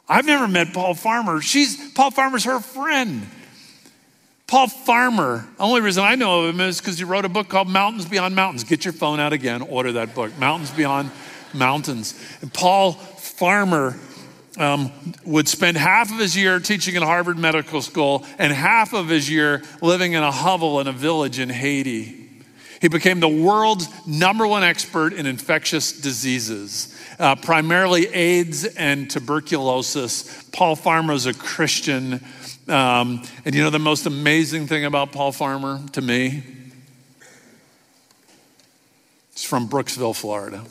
I've 0.08 0.26
never 0.26 0.48
met 0.48 0.74
Paul 0.74 0.94
Farmer. 0.94 1.40
She's 1.40 1.92
Paul 1.92 2.10
Farmer's 2.10 2.42
her 2.44 2.58
friend. 2.58 3.28
Paul 4.50 4.66
Farmer, 4.66 5.46
the 5.58 5.62
only 5.62 5.80
reason 5.80 6.02
I 6.02 6.16
know 6.16 6.40
of 6.40 6.52
him 6.52 6.60
is 6.60 6.80
because 6.80 6.98
he 6.98 7.04
wrote 7.04 7.24
a 7.24 7.28
book 7.28 7.48
called 7.48 7.68
Mountains 7.68 8.04
Beyond 8.04 8.34
Mountains. 8.34 8.64
Get 8.64 8.84
your 8.84 8.92
phone 8.92 9.20
out 9.20 9.32
again, 9.32 9.62
order 9.62 9.92
that 9.92 10.12
book, 10.12 10.36
Mountains 10.38 10.72
Beyond 10.72 11.12
Mountains. 11.54 12.20
And 12.40 12.52
Paul 12.52 12.94
Farmer 12.94 13.96
um, 14.58 14.90
would 15.24 15.46
spend 15.46 15.76
half 15.76 16.10
of 16.10 16.18
his 16.18 16.36
year 16.36 16.58
teaching 16.58 16.96
in 16.96 17.02
Harvard 17.04 17.38
Medical 17.38 17.80
School 17.80 18.26
and 18.38 18.52
half 18.52 18.92
of 18.92 19.08
his 19.08 19.30
year 19.30 19.62
living 19.82 20.14
in 20.14 20.22
a 20.24 20.32
hovel 20.32 20.80
in 20.80 20.88
a 20.88 20.92
village 20.92 21.38
in 21.38 21.48
Haiti. 21.48 22.16
He 22.80 22.88
became 22.88 23.20
the 23.20 23.28
world's 23.28 23.86
number 24.04 24.48
one 24.48 24.64
expert 24.64 25.12
in 25.12 25.26
infectious 25.26 25.92
diseases, 25.92 26.98
uh, 27.20 27.36
primarily 27.36 28.08
AIDS 28.08 28.64
and 28.64 29.08
tuberculosis. 29.08 30.42
Paul 30.50 30.74
Farmer 30.74 31.12
is 31.12 31.26
a 31.26 31.34
Christian 31.34 32.20
um, 32.68 33.22
and 33.44 33.54
you 33.54 33.62
know 33.62 33.70
the 33.70 33.78
most 33.78 34.06
amazing 34.06 34.66
thing 34.66 34.84
about 34.84 35.12
Paul 35.12 35.32
Farmer 35.32 35.80
to 35.92 36.00
me? 36.00 36.42
He's 39.32 39.44
from 39.44 39.68
Brooksville, 39.68 40.14
Florida. 40.14 40.64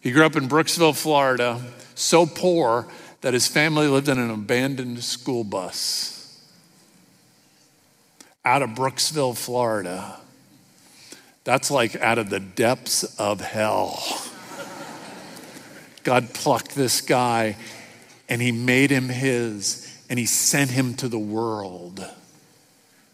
He 0.00 0.10
grew 0.10 0.24
up 0.24 0.36
in 0.36 0.48
Brooksville, 0.48 0.96
Florida, 0.96 1.60
so 1.94 2.24
poor 2.24 2.86
that 3.20 3.34
his 3.34 3.46
family 3.46 3.86
lived 3.86 4.08
in 4.08 4.18
an 4.18 4.30
abandoned 4.30 5.04
school 5.04 5.44
bus 5.44 6.16
out 8.44 8.62
of 8.62 8.70
Brooksville, 8.70 9.36
Florida. 9.36 10.16
That's 11.44 11.70
like 11.70 11.96
out 11.96 12.18
of 12.18 12.30
the 12.30 12.40
depths 12.40 13.04
of 13.18 13.40
hell. 13.40 14.02
God 16.02 16.32
plucked 16.32 16.74
this 16.74 17.00
guy 17.00 17.56
and 18.28 18.40
he 18.40 18.52
made 18.52 18.90
him 18.90 19.08
his 19.08 19.89
and 20.10 20.18
he 20.18 20.26
sent 20.26 20.72
him 20.72 20.94
to 20.94 21.08
the 21.08 21.18
world 21.18 22.04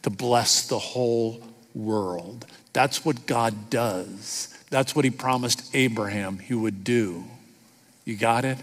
to 0.03 0.11
bless 0.11 0.67
the 0.67 0.79
whole 0.79 1.43
world. 1.75 2.47
That's 2.73 3.05
what 3.05 3.27
God 3.27 3.69
does. 3.69 4.49
That's 4.71 4.97
what 4.97 5.05
he 5.05 5.11
promised 5.11 5.75
Abraham 5.75 6.39
he 6.39 6.55
would 6.55 6.83
do. 6.85 7.25
You 8.07 8.17
got 8.17 8.47
it? 8.47 8.59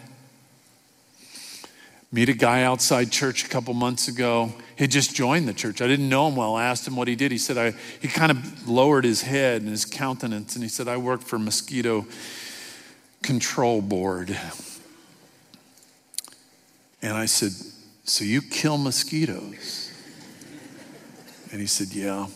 Meet 2.12 2.30
a 2.30 2.34
guy 2.34 2.64
outside 2.64 3.12
church 3.12 3.46
a 3.46 3.50
couple 3.50 3.74
months 3.74 4.08
ago. 4.08 4.54
He 4.78 4.88
just 4.88 5.16
joined 5.16 5.48
the 5.48 5.54
church. 5.54 5.82
I 5.82 5.88
didn't 5.88 6.10
know 6.10 6.28
him 6.28 6.36
well. 6.36 6.56
I 6.56 6.66
asked 6.66 6.88
him 6.88 6.96
what 6.96 7.08
he 7.08 7.16
did. 7.16 7.32
He 7.32 7.38
said, 7.38 7.58
I, 7.58 7.74
he 8.02 8.08
kind 8.08 8.32
of 8.32 8.68
lowered 8.68 9.04
his 9.04 9.22
head 9.22 9.62
and 9.62 9.70
his 9.70 9.86
countenance, 9.86 10.56
and 10.56 10.64
he 10.64 10.70
said, 10.70 10.88
I 10.88 10.98
work 10.98 11.22
for 11.22 11.38
Mosquito 11.38 12.06
Control 13.22 13.82
Board. 13.82 14.38
And 17.02 17.18
I 17.18 17.26
said, 17.26 17.52
So 18.06 18.26
you 18.26 18.42
kill 18.42 18.78
mosquitoes? 18.78 19.92
And 21.52 21.62
he 21.62 21.68
said, 21.68 21.94
Yeah. 21.94 22.28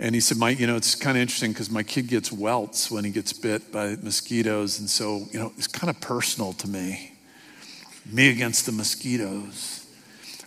And 0.00 0.14
he 0.14 0.20
said, 0.20 0.38
my, 0.38 0.50
you 0.50 0.66
know, 0.66 0.76
it's 0.76 0.96
kind 0.96 1.16
of 1.16 1.22
interesting 1.22 1.52
because 1.52 1.70
my 1.70 1.84
kid 1.84 2.08
gets 2.08 2.32
welts 2.32 2.90
when 2.90 3.04
he 3.04 3.10
gets 3.10 3.32
bit 3.32 3.70
by 3.70 3.96
mosquitoes. 4.02 4.80
And 4.80 4.90
so, 4.90 5.22
you 5.30 5.38
know, 5.38 5.52
it's 5.56 5.68
kind 5.68 5.88
of 5.88 6.00
personal 6.00 6.52
to 6.54 6.68
me. 6.68 7.12
Me 8.04 8.28
against 8.28 8.66
the 8.66 8.72
mosquitoes. 8.72 9.86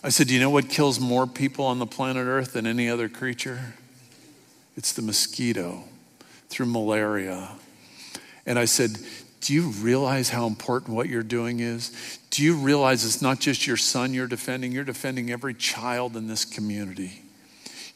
I 0.02 0.10
said, 0.10 0.28
Do 0.28 0.34
you 0.34 0.40
know 0.40 0.50
what 0.50 0.68
kills 0.68 1.00
more 1.00 1.26
people 1.26 1.64
on 1.64 1.78
the 1.78 1.86
planet 1.86 2.26
Earth 2.26 2.52
than 2.52 2.66
any 2.66 2.88
other 2.88 3.08
creature? 3.08 3.74
It's 4.76 4.92
the 4.92 5.02
mosquito 5.02 5.82
through 6.48 6.66
malaria. 6.66 7.50
And 8.46 8.58
I 8.58 8.66
said, 8.66 8.98
Do 9.40 9.54
you 9.54 9.68
realize 9.68 10.30
how 10.30 10.46
important 10.46 10.96
what 10.96 11.08
you're 11.08 11.22
doing 11.22 11.60
is? 11.60 12.18
Do 12.30 12.42
you 12.42 12.56
realize 12.56 13.04
it's 13.04 13.22
not 13.22 13.40
just 13.40 13.66
your 13.66 13.76
son 13.76 14.12
you're 14.12 14.26
defending, 14.26 14.72
you're 14.72 14.84
defending 14.84 15.30
every 15.30 15.54
child 15.54 16.16
in 16.16 16.26
this 16.26 16.44
community? 16.44 17.22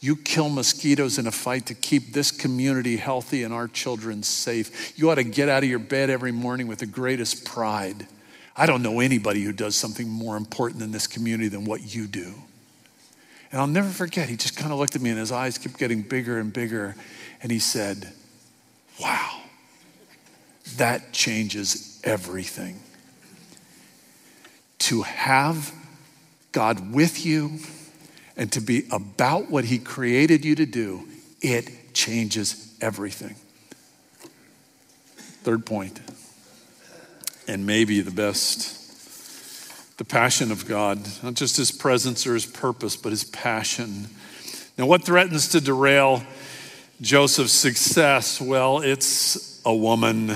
You 0.00 0.16
kill 0.16 0.48
mosquitoes 0.48 1.18
in 1.18 1.28
a 1.28 1.32
fight 1.32 1.66
to 1.66 1.74
keep 1.74 2.12
this 2.12 2.32
community 2.32 2.96
healthy 2.96 3.44
and 3.44 3.54
our 3.54 3.68
children 3.68 4.24
safe. 4.24 4.98
You 4.98 5.10
ought 5.10 5.16
to 5.16 5.24
get 5.24 5.48
out 5.48 5.62
of 5.62 5.68
your 5.68 5.78
bed 5.78 6.10
every 6.10 6.32
morning 6.32 6.66
with 6.66 6.80
the 6.80 6.86
greatest 6.86 7.44
pride. 7.44 8.08
I 8.56 8.66
don't 8.66 8.82
know 8.82 9.00
anybody 9.00 9.42
who 9.42 9.52
does 9.52 9.76
something 9.76 10.08
more 10.08 10.36
important 10.36 10.82
in 10.82 10.90
this 10.90 11.06
community 11.06 11.48
than 11.48 11.64
what 11.64 11.94
you 11.94 12.06
do. 12.06 12.34
And 13.52 13.60
I'll 13.60 13.66
never 13.66 13.90
forget, 13.90 14.28
he 14.28 14.36
just 14.36 14.56
kind 14.56 14.72
of 14.72 14.78
looked 14.78 14.96
at 14.96 15.02
me 15.02 15.10
and 15.10 15.18
his 15.18 15.30
eyes 15.30 15.56
kept 15.56 15.78
getting 15.78 16.02
bigger 16.02 16.38
and 16.38 16.52
bigger. 16.52 16.96
And 17.42 17.52
he 17.52 17.58
said, 17.58 18.12
Wow, 19.00 19.41
that 20.76 21.12
changes 21.12 22.00
everything. 22.04 22.80
To 24.80 25.02
have 25.02 25.72
God 26.52 26.92
with 26.92 27.24
you 27.24 27.58
and 28.36 28.50
to 28.52 28.60
be 28.60 28.86
about 28.90 29.50
what 29.50 29.64
He 29.64 29.78
created 29.78 30.44
you 30.44 30.54
to 30.56 30.66
do, 30.66 31.06
it 31.40 31.94
changes 31.94 32.76
everything. 32.80 33.36
Third 35.44 35.66
point, 35.66 36.00
and 37.48 37.66
maybe 37.66 38.00
the 38.00 38.10
best 38.10 38.82
the 40.02 40.04
passion 40.08 40.50
of 40.50 40.66
God, 40.66 40.98
not 41.22 41.34
just 41.34 41.56
His 41.56 41.70
presence 41.70 42.26
or 42.26 42.34
His 42.34 42.44
purpose, 42.46 42.96
but 42.96 43.10
His 43.10 43.22
passion. 43.22 44.08
Now, 44.76 44.86
what 44.86 45.04
threatens 45.04 45.48
to 45.50 45.60
derail 45.60 46.24
Joseph's 47.00 47.52
success? 47.52 48.40
Well, 48.40 48.80
it's 48.80 49.51
a 49.64 49.74
woman, 49.74 50.34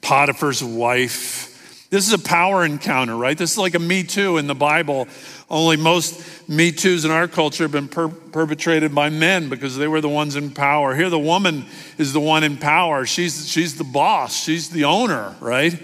Potiphar's 0.00 0.62
wife. 0.64 1.48
This 1.90 2.06
is 2.06 2.14
a 2.14 2.18
power 2.18 2.64
encounter, 2.64 3.14
right? 3.14 3.36
This 3.36 3.52
is 3.52 3.58
like 3.58 3.74
a 3.74 3.78
Me 3.78 4.02
Too 4.02 4.38
in 4.38 4.46
the 4.46 4.54
Bible. 4.54 5.06
Only 5.50 5.76
most 5.76 6.48
Me 6.48 6.72
Too's 6.72 7.04
in 7.04 7.10
our 7.10 7.28
culture 7.28 7.64
have 7.64 7.72
been 7.72 7.88
per- 7.88 8.08
perpetrated 8.08 8.94
by 8.94 9.10
men 9.10 9.50
because 9.50 9.76
they 9.76 9.86
were 9.86 10.00
the 10.00 10.08
ones 10.08 10.34
in 10.34 10.50
power. 10.50 10.94
Here, 10.94 11.10
the 11.10 11.18
woman 11.18 11.66
is 11.98 12.14
the 12.14 12.20
one 12.20 12.44
in 12.44 12.56
power. 12.56 13.04
She's, 13.04 13.46
she's 13.48 13.76
the 13.76 13.84
boss, 13.84 14.42
she's 14.42 14.70
the 14.70 14.84
owner, 14.84 15.36
right? 15.40 15.78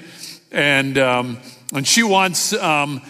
And, 0.50 0.96
um, 0.96 1.38
and 1.74 1.86
she 1.86 2.02
wants 2.02 2.54
um, 2.54 3.02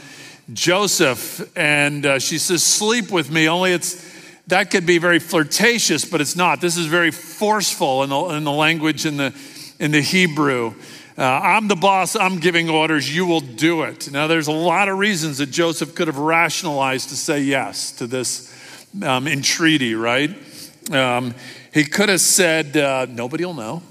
Joseph, 0.52 1.56
and 1.56 2.04
uh, 2.04 2.18
she 2.18 2.38
says, 2.38 2.64
Sleep 2.64 3.12
with 3.12 3.30
me, 3.30 3.48
only 3.48 3.72
it's 3.72 4.07
that 4.48 4.70
could 4.70 4.86
be 4.86 4.98
very 4.98 5.18
flirtatious, 5.18 6.04
but 6.04 6.20
it's 6.20 6.34
not. 6.34 6.60
This 6.60 6.76
is 6.76 6.86
very 6.86 7.10
forceful 7.10 8.02
in 8.02 8.10
the, 8.10 8.24
in 8.30 8.44
the 8.44 8.52
language 8.52 9.06
in 9.06 9.16
the, 9.18 9.34
in 9.78 9.90
the 9.90 10.00
Hebrew. 10.00 10.74
Uh, 11.16 11.22
I'm 11.22 11.68
the 11.68 11.76
boss, 11.76 12.16
I'm 12.16 12.38
giving 12.38 12.70
orders, 12.70 13.14
you 13.14 13.26
will 13.26 13.40
do 13.40 13.82
it. 13.82 14.10
Now, 14.10 14.26
there's 14.26 14.46
a 14.46 14.52
lot 14.52 14.88
of 14.88 14.98
reasons 14.98 15.38
that 15.38 15.50
Joseph 15.50 15.94
could 15.94 16.06
have 16.06 16.18
rationalized 16.18 17.08
to 17.10 17.16
say 17.16 17.40
yes 17.40 17.92
to 17.92 18.06
this 18.06 18.54
um, 19.02 19.26
entreaty, 19.26 19.94
right? 19.94 20.30
Um, 20.92 21.34
he 21.74 21.84
could 21.84 22.08
have 22.08 22.20
said, 22.20 22.76
uh, 22.76 23.06
Nobody 23.10 23.44
will 23.44 23.54
know. 23.54 23.82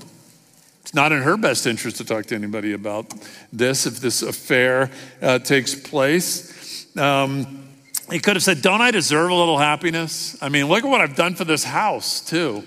It's 0.82 0.94
not 0.94 1.12
in 1.12 1.22
her 1.22 1.36
best 1.36 1.68
interest 1.68 1.98
to 1.98 2.06
talk 2.06 2.28
to 2.28 2.36
anybody 2.36 2.72
about 2.72 3.14
this 3.52 3.86
if 3.86 4.00
this 4.00 4.22
affair 4.22 4.90
uh, 5.22 5.38
takes 5.40 5.76
place. 5.76 6.98
Um, 6.98 7.67
he 8.12 8.20
could 8.20 8.36
have 8.36 8.44
said, 8.44 8.62
Don't 8.62 8.82
I 8.82 8.92
deserve 8.92 9.30
a 9.30 9.36
little 9.36 9.58
happiness? 9.58 10.38
I 10.42 10.50
mean, 10.50 10.68
look 10.68 10.84
at 10.84 10.90
what 10.90 11.02
I've 11.02 11.16
done 11.16 11.36
for 11.36 11.46
this 11.46 11.64
house, 11.64 12.22
too. 12.22 12.64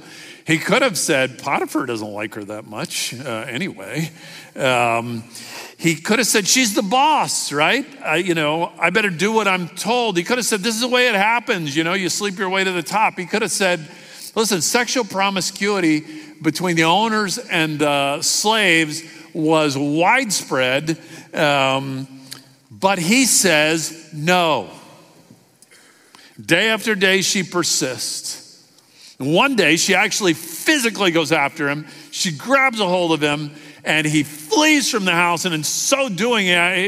He 0.46 0.58
could 0.58 0.82
have 0.82 0.98
said, 0.98 1.38
Potiphar 1.38 1.86
doesn't 1.86 2.12
like 2.12 2.34
her 2.34 2.44
that 2.44 2.66
much 2.66 3.14
uh, 3.14 3.46
anyway. 3.48 4.10
Um, 4.56 5.22
he 5.78 5.94
could 5.94 6.18
have 6.18 6.26
said, 6.26 6.46
She's 6.46 6.74
the 6.74 6.82
boss, 6.82 7.52
right? 7.52 7.86
I, 8.02 8.16
you 8.16 8.34
know, 8.34 8.72
I 8.78 8.90
better 8.90 9.10
do 9.10 9.32
what 9.32 9.48
I'm 9.48 9.68
told. 9.68 10.16
He 10.16 10.24
could 10.24 10.38
have 10.38 10.44
said, 10.44 10.60
This 10.60 10.74
is 10.74 10.80
the 10.80 10.88
way 10.88 11.08
it 11.08 11.14
happens. 11.14 11.76
You 11.76 11.84
know, 11.84 11.94
you 11.94 12.08
sleep 12.08 12.38
your 12.38 12.50
way 12.50 12.64
to 12.64 12.72
the 12.72 12.82
top. 12.82 13.18
He 13.18 13.26
could 13.26 13.42
have 13.42 13.52
said, 13.52 13.88
Listen, 14.34 14.60
sexual 14.60 15.04
promiscuity 15.04 16.04
between 16.42 16.76
the 16.76 16.84
owners 16.84 17.38
and 17.38 17.78
the 17.78 18.22
slaves 18.22 19.02
was 19.32 19.76
widespread. 19.78 20.98
Um, 21.32 22.06
but 22.70 22.98
he 22.98 23.24
says, 23.24 24.10
No. 24.12 24.70
Day 26.40 26.68
after 26.68 26.94
day, 26.94 27.22
she 27.22 27.42
persists. 27.42 28.38
And 29.18 29.34
one 29.34 29.56
day, 29.56 29.76
she 29.76 29.94
actually 29.94 30.34
physically 30.34 31.10
goes 31.10 31.32
after 31.32 31.68
him. 31.68 31.86
She 32.10 32.32
grabs 32.32 32.80
a 32.80 32.86
hold 32.86 33.12
of 33.12 33.20
him, 33.20 33.50
and 33.84 34.06
he 34.06 34.22
flees 34.22 34.90
from 34.90 35.04
the 35.04 35.12
house. 35.12 35.44
And 35.44 35.54
in 35.54 35.64
so 35.64 36.08
doing, 36.08 36.46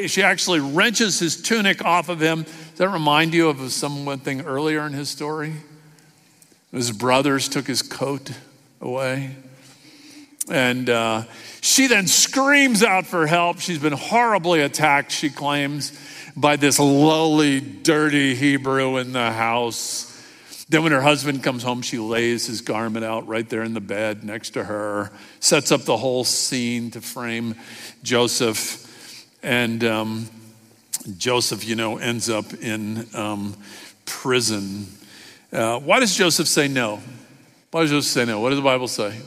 she 0.09 0.23
actually 0.23 0.61
wrenches 0.61 1.19
his 1.19 1.41
tunic 1.41 1.85
off 1.85 2.09
of 2.09 2.21
him. 2.21 2.45
Does 2.45 2.79
that 2.79 2.89
remind 2.89 3.35
you 3.35 3.49
of 3.49 3.71
something 3.73 4.43
earlier 4.43 4.87
in 4.87 4.93
his 4.93 5.11
story? 5.11 5.55
His 6.71 6.91
brothers 6.91 7.49
took 7.49 7.67
his 7.67 7.83
coat 7.83 8.31
away. 8.81 9.37
And 10.51 10.89
uh, 10.89 11.25
she 11.61 11.87
then 11.87 12.07
screams 12.07 12.83
out 12.83 13.07
for 13.07 13.27
help. 13.27 13.61
She's 13.61 13.79
been 13.79 13.93
horribly 13.93 14.61
attacked, 14.61 15.13
she 15.13 15.29
claims 15.29 15.93
by 16.37 16.57
this 16.57 16.79
lowly, 16.79 17.61
dirty 17.61 18.35
Hebrew 18.35 18.97
in 18.97 19.13
the 19.13 19.33
house. 19.33 20.09
Then, 20.69 20.83
when 20.83 20.93
her 20.93 21.03
husband 21.03 21.43
comes 21.43 21.63
home, 21.63 21.83
she 21.83 21.99
lays 21.99 22.47
his 22.47 22.63
garment 22.63 23.05
out 23.05 23.27
right 23.27 23.47
there 23.49 23.63
in 23.63 23.75
the 23.75 23.81
bed 23.81 24.25
next 24.25 24.51
to 24.51 24.65
her, 24.65 25.11
sets 25.41 25.71
up 25.71 25.83
the 25.83 25.97
whole 25.97 26.25
scene 26.25 26.91
to 26.93 27.01
frame 27.01 27.55
Joseph. 28.03 28.89
And 29.43 29.85
um, 29.85 30.29
Joseph, 31.19 31.65
you 31.67 31.75
know, 31.75 31.99
ends 31.99 32.31
up 32.31 32.55
in 32.55 33.07
um, 33.15 33.55
prison. 34.07 34.87
Uh, 35.53 35.79
why 35.81 36.01
does 36.01 36.15
Joseph 36.15 36.49
say 36.49 36.69
no? 36.69 37.01
Why 37.71 37.83
does 37.83 37.91
Joseph 37.91 38.13
say 38.13 38.25
no? 38.25 38.41
What 38.41 38.51
does 38.51 38.59
the 38.59 38.65
Bible 38.65 38.89
say? 38.89 39.19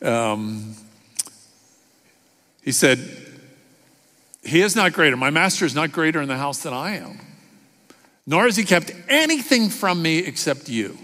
Um, 0.00 0.74
he 2.62 2.72
said, 2.72 2.98
he 4.44 4.60
is 4.60 4.76
not 4.76 4.92
greater. 4.92 5.16
My 5.16 5.30
master 5.30 5.64
is 5.64 5.74
not 5.74 5.92
greater 5.92 6.20
in 6.20 6.28
the 6.28 6.36
house 6.36 6.62
than 6.62 6.72
I 6.72 6.96
am. 6.96 7.18
Nor 8.26 8.44
has 8.44 8.56
he 8.56 8.64
kept 8.64 8.92
anything 9.08 9.68
from 9.68 10.00
me 10.00 10.18
except 10.18 10.68
you, 10.68 10.96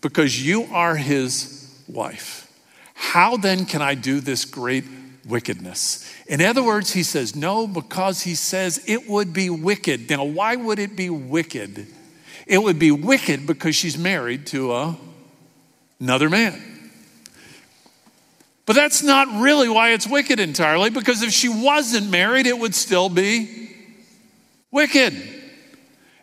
because 0.00 0.44
you 0.44 0.64
are 0.72 0.96
his 0.96 1.82
wife. 1.86 2.50
How 2.94 3.36
then 3.36 3.64
can 3.64 3.80
I 3.80 3.94
do 3.94 4.20
this 4.20 4.44
great 4.44 4.84
wickedness? 5.24 6.12
In 6.26 6.42
other 6.42 6.62
words, 6.62 6.92
he 6.92 7.04
says 7.04 7.36
no 7.36 7.66
because 7.66 8.22
he 8.22 8.34
says 8.34 8.82
it 8.86 9.08
would 9.08 9.32
be 9.32 9.50
wicked. 9.50 10.10
Now, 10.10 10.24
why 10.24 10.56
would 10.56 10.78
it 10.78 10.96
be 10.96 11.10
wicked? 11.10 11.86
It 12.46 12.58
would 12.58 12.78
be 12.78 12.90
wicked 12.90 13.46
because 13.46 13.76
she's 13.76 13.96
married 13.96 14.46
to 14.48 14.72
a, 14.72 14.96
another 16.00 16.28
man. 16.28 16.77
But 18.68 18.76
that's 18.76 19.02
not 19.02 19.40
really 19.40 19.66
why 19.70 19.92
it's 19.92 20.06
wicked 20.06 20.38
entirely, 20.38 20.90
because 20.90 21.22
if 21.22 21.30
she 21.32 21.48
wasn't 21.48 22.10
married, 22.10 22.46
it 22.46 22.58
would 22.58 22.74
still 22.74 23.08
be 23.08 23.70
wicked. 24.70 25.14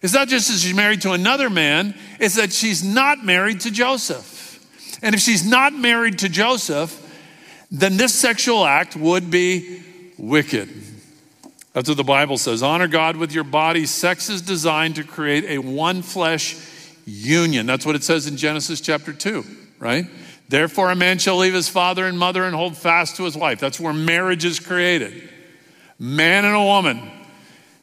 It's 0.03 0.13
not 0.13 0.27
just 0.27 0.49
that 0.49 0.59
she's 0.59 0.75
married 0.75 1.01
to 1.01 1.13
another 1.13 1.49
man, 1.49 1.95
it's 2.19 2.35
that 2.35 2.53
she's 2.53 2.83
not 2.83 3.25
married 3.25 3.61
to 3.61 3.71
Joseph. 3.71 4.63
And 5.01 5.15
if 5.15 5.21
she's 5.21 5.43
not 5.43 5.73
married 5.73 6.19
to 6.19 6.29
Joseph, 6.29 7.01
then 7.71 7.97
this 7.97 8.13
sexual 8.13 8.63
act 8.63 8.95
would 8.95 9.31
be 9.31 9.81
wicked. 10.19 10.69
That's 11.73 11.89
what 11.89 11.97
the 11.97 12.03
Bible 12.03 12.37
says. 12.37 12.61
Honor 12.61 12.87
God 12.87 13.17
with 13.17 13.31
your 13.33 13.43
body. 13.43 13.87
Sex 13.87 14.29
is 14.29 14.43
designed 14.43 14.97
to 14.97 15.03
create 15.03 15.45
a 15.45 15.57
one 15.57 16.03
flesh 16.03 16.55
union. 17.07 17.65
That's 17.65 17.87
what 17.87 17.95
it 17.95 18.03
says 18.03 18.27
in 18.27 18.37
Genesis 18.37 18.81
chapter 18.81 19.13
2, 19.13 19.43
right? 19.79 20.05
Therefore, 20.47 20.91
a 20.91 20.95
man 20.95 21.17
shall 21.17 21.37
leave 21.37 21.53
his 21.53 21.69
father 21.69 22.05
and 22.05 22.19
mother 22.19 22.43
and 22.43 22.55
hold 22.55 22.77
fast 22.77 23.15
to 23.17 23.23
his 23.23 23.35
wife. 23.35 23.59
That's 23.59 23.79
where 23.79 23.93
marriage 23.93 24.45
is 24.45 24.59
created. 24.59 25.29
Man 25.97 26.45
and 26.45 26.55
a 26.55 26.63
woman. 26.63 27.11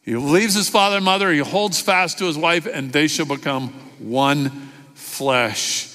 He 0.02 0.16
leaves 0.16 0.54
his 0.54 0.68
father 0.68 0.96
and 0.96 1.04
mother, 1.04 1.32
he 1.32 1.38
holds 1.38 1.80
fast 1.80 2.18
to 2.18 2.24
his 2.24 2.36
wife, 2.36 2.66
and 2.66 2.92
they 2.92 3.06
shall 3.06 3.26
become 3.26 3.68
one 3.98 4.50
flesh. 4.94 5.88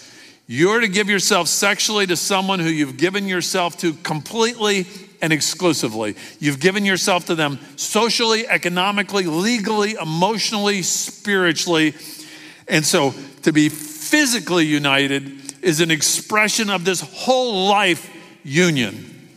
You're 0.47 0.79
to 0.79 0.87
give 0.87 1.09
yourself 1.09 1.49
sexually 1.49 2.07
to 2.07 2.15
someone 2.15 2.59
who 2.59 2.69
you've 2.69 2.95
given 2.95 3.27
yourself 3.27 3.77
to 3.79 3.93
completely 3.95 4.87
and 5.21 5.33
exclusively. 5.33 6.15
You've 6.39 6.61
given 6.61 6.85
yourself 6.85 7.25
to 7.25 7.35
them 7.35 7.59
socially, 7.75 8.47
economically, 8.47 9.25
legally, 9.25 9.95
emotionally, 9.95 10.83
spiritually. 10.83 11.95
And 12.67 12.85
so 12.85 13.13
to 13.41 13.51
be 13.51 13.67
physically 13.67 14.65
united 14.65 15.46
is 15.67 15.81
an 15.81 15.91
expression 15.91 16.69
of 16.69 16.85
this 16.85 17.01
whole 17.01 17.67
life 17.67 18.09
union. 18.41 19.29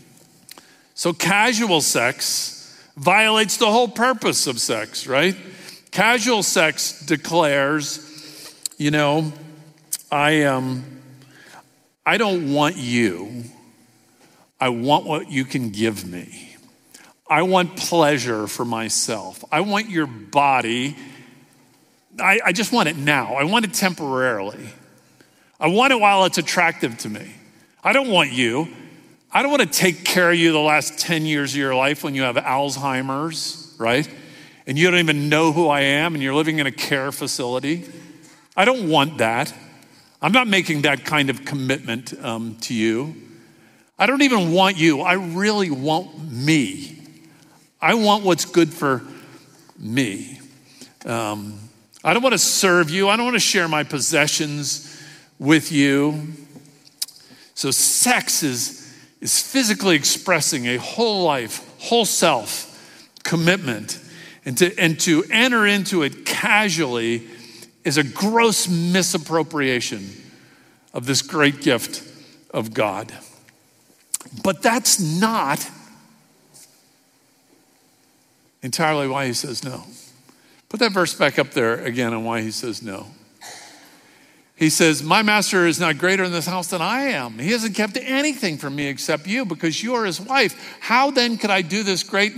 So 0.95 1.13
casual 1.13 1.81
sex 1.81 2.79
violates 2.97 3.57
the 3.57 3.67
whole 3.67 3.89
purpose 3.89 4.47
of 4.47 4.61
sex, 4.61 5.09
right? 5.09 5.35
Casual 5.91 6.45
sex 6.45 7.05
declares, 7.05 8.55
you 8.79 8.93
know, 8.93 9.33
I 10.13 10.45
um 10.45 10.85
I 12.07 12.17
don't 12.17 12.53
want 12.53 12.77
you. 12.77 13.45
I 14.61 14.69
want 14.69 15.07
what 15.07 15.31
you 15.31 15.45
can 15.45 15.71
give 15.71 16.07
me. 16.07 16.55
I 17.29 17.43
want 17.43 17.77
pleasure 17.77 18.47
for 18.47 18.65
myself. 18.65 19.45
I 19.51 19.63
want 19.63 19.89
your 19.89 20.07
body. 20.07 20.97
I, 22.21 22.41
I 22.45 22.53
just 22.53 22.73
want 22.73 22.89
it 22.89 22.97
now. 22.97 23.35
I 23.35 23.45
want 23.45 23.65
it 23.65 23.73
temporarily. 23.73 24.69
I 25.61 25.67
want 25.69 25.93
it 25.93 26.01
while 26.01 26.25
it's 26.25 26.39
attractive 26.39 26.97
to 26.99 27.11
me. 27.11 27.35
I 27.85 27.93
don't 27.93 28.09
want 28.09 28.33
you. 28.33 28.69
I 29.31 29.43
don't 29.43 29.51
want 29.51 29.63
to 29.63 29.79
take 29.79 30.05
care 30.05 30.31
of 30.31 30.37
you 30.39 30.53
the 30.53 30.59
last 30.59 30.99
10 30.99 31.27
years 31.27 31.53
of 31.53 31.59
your 31.59 31.75
life 31.75 32.03
when 32.03 32.15
you 32.15 32.23
have 32.23 32.37
Alzheimer's, 32.37 33.75
right? 33.79 34.09
And 34.67 34.79
you 34.79 34.91
don't 34.91 35.01
even 35.01 35.29
know 35.29 35.53
who 35.53 35.69
I 35.69 35.83
am 35.83 36.15
and 36.15 36.23
you're 36.23 36.35
living 36.35 36.59
in 36.59 36.67
a 36.67 36.73
care 36.73 37.13
facility. 37.13 37.85
I 38.57 38.65
don't 38.65 38.89
want 38.89 39.19
that. 39.19 39.55
I'm 40.23 40.33
not 40.33 40.49
making 40.49 40.83
that 40.83 41.05
kind 41.05 41.29
of 41.29 41.45
commitment 41.45 42.13
um, 42.25 42.57
to 42.63 42.75
you. 42.75 43.15
I 43.99 44.07
don't 44.07 44.23
even 44.23 44.53
want 44.53 44.79
you. 44.79 45.03
I 45.03 45.13
really 45.13 45.71
want 45.71 46.33
me. 46.33 46.99
I 47.83 47.95
want 47.95 48.25
what's 48.25 48.47
good 48.47 48.73
for 48.73 49.03
me. 49.79 50.41
Um, 51.05 51.59
I 52.03 52.15
don't 52.15 52.23
want 52.23 52.33
to 52.33 52.39
serve 52.39 52.89
you. 52.89 53.11
I 53.11 53.17
don't 53.17 53.27
want 53.27 53.37
to 53.37 53.41
share 53.41 53.69
my 53.69 53.85
possessions 53.85 54.90
with 55.41 55.73
you. 55.73 56.29
So, 57.55 57.73
sex 57.73 58.45
is 58.45 58.81
is 59.21 59.41
physically 59.41 59.97
expressing 59.97 60.67
a 60.67 60.77
whole 60.77 61.25
life, 61.25 61.69
whole 61.79 62.05
self 62.05 62.67
commitment. 63.23 63.99
And 64.45 64.57
to, 64.59 64.77
and 64.79 64.99
to 65.01 65.25
enter 65.31 65.67
into 65.67 66.03
it 66.03 66.25
casually 66.25 67.27
is 67.85 67.99
a 67.99 68.05
gross 68.05 68.69
misappropriation 68.69 70.09
of 70.95 71.07
this 71.07 71.21
great 71.21 71.61
gift 71.61 72.03
of 72.51 72.73
God. 72.73 73.13
But 74.43 74.63
that's 74.63 74.99
not 74.99 75.69
entirely 78.63 79.09
why 79.09 79.27
he 79.27 79.35
says 79.35 79.63
no. 79.63 79.85
Put 80.71 80.81
that 80.81 80.93
verse 80.93 81.15
back 81.15 81.39
up 81.39 81.51
there 81.51 81.85
again 81.85 82.15
on 82.15 82.25
why 82.25 82.41
he 82.41 82.51
says 82.51 82.83
no. 82.83 83.09
He 84.61 84.69
says, 84.69 85.03
My 85.03 85.23
master 85.23 85.67
is 85.67 85.81
not 85.81 85.97
greater 85.97 86.23
in 86.23 86.33
this 86.33 86.45
house 86.45 86.69
than 86.69 86.83
I 86.83 87.05
am. 87.05 87.39
He 87.39 87.51
hasn't 87.51 87.75
kept 87.75 87.97
anything 87.97 88.59
from 88.59 88.77
me 88.77 88.89
except 88.89 89.27
you 89.27 89.47
because 89.47 89.83
you 89.83 89.95
are 89.95 90.05
his 90.05 90.21
wife. 90.21 90.77
How 90.81 91.11
then 91.11 91.39
could 91.39 91.49
I 91.49 91.63
do 91.63 91.83
this 91.83 92.03
great 92.03 92.35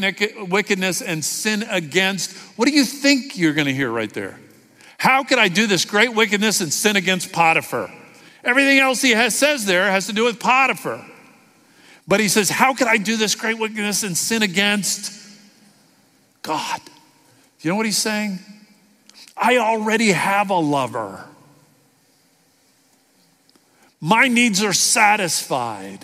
wickedness 0.49 1.03
and 1.03 1.25
sin 1.25 1.65
against? 1.65 2.37
What 2.57 2.69
do 2.69 2.73
you 2.73 2.85
think 2.85 3.37
you're 3.37 3.55
going 3.55 3.67
to 3.67 3.75
hear 3.75 3.91
right 3.91 4.13
there? 4.13 4.39
How 4.99 5.25
could 5.25 5.41
I 5.41 5.49
do 5.49 5.67
this 5.67 5.85
great 5.85 6.15
wickedness 6.15 6.61
and 6.61 6.73
sin 6.73 6.95
against 6.95 7.33
Potiphar? 7.33 7.93
Everything 8.45 8.79
else 8.79 9.03
he 9.03 9.11
has, 9.11 9.37
says 9.37 9.67
there 9.67 9.91
has 9.91 10.07
to 10.07 10.13
do 10.13 10.25
with 10.25 10.39
Potiphar. 10.39 11.05
But 12.07 12.21
he 12.21 12.29
says, 12.29 12.49
How 12.49 12.73
could 12.73 12.87
I 12.87 12.99
do 12.99 13.17
this 13.17 13.35
great 13.35 13.59
wickedness 13.59 14.05
and 14.05 14.17
sin 14.17 14.45
against 14.45 15.13
God? 16.43 16.81
Do 16.85 16.93
you 17.67 17.71
know 17.71 17.77
what 17.77 17.87
he's 17.87 17.99
saying? 17.99 18.39
I 19.37 19.57
already 19.59 20.13
have 20.13 20.51
a 20.51 20.55
lover. 20.55 21.27
My 24.05 24.27
needs 24.27 24.65
are 24.65 24.73
satisfied. 24.73 26.01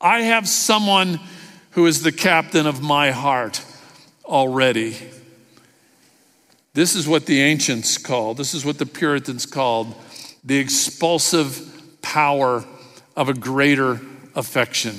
I 0.00 0.20
have 0.20 0.48
someone 0.48 1.18
who 1.70 1.86
is 1.86 2.04
the 2.04 2.12
captain 2.12 2.68
of 2.68 2.80
my 2.80 3.10
heart 3.10 3.60
already. 4.24 4.96
This 6.72 6.94
is 6.94 7.08
what 7.08 7.26
the 7.26 7.40
ancients 7.40 7.98
called, 7.98 8.36
this 8.36 8.54
is 8.54 8.64
what 8.64 8.78
the 8.78 8.86
Puritans 8.86 9.44
called 9.44 9.92
the 10.44 10.56
expulsive 10.56 11.98
power 12.00 12.64
of 13.16 13.28
a 13.28 13.34
greater 13.34 14.00
affection. 14.36 14.94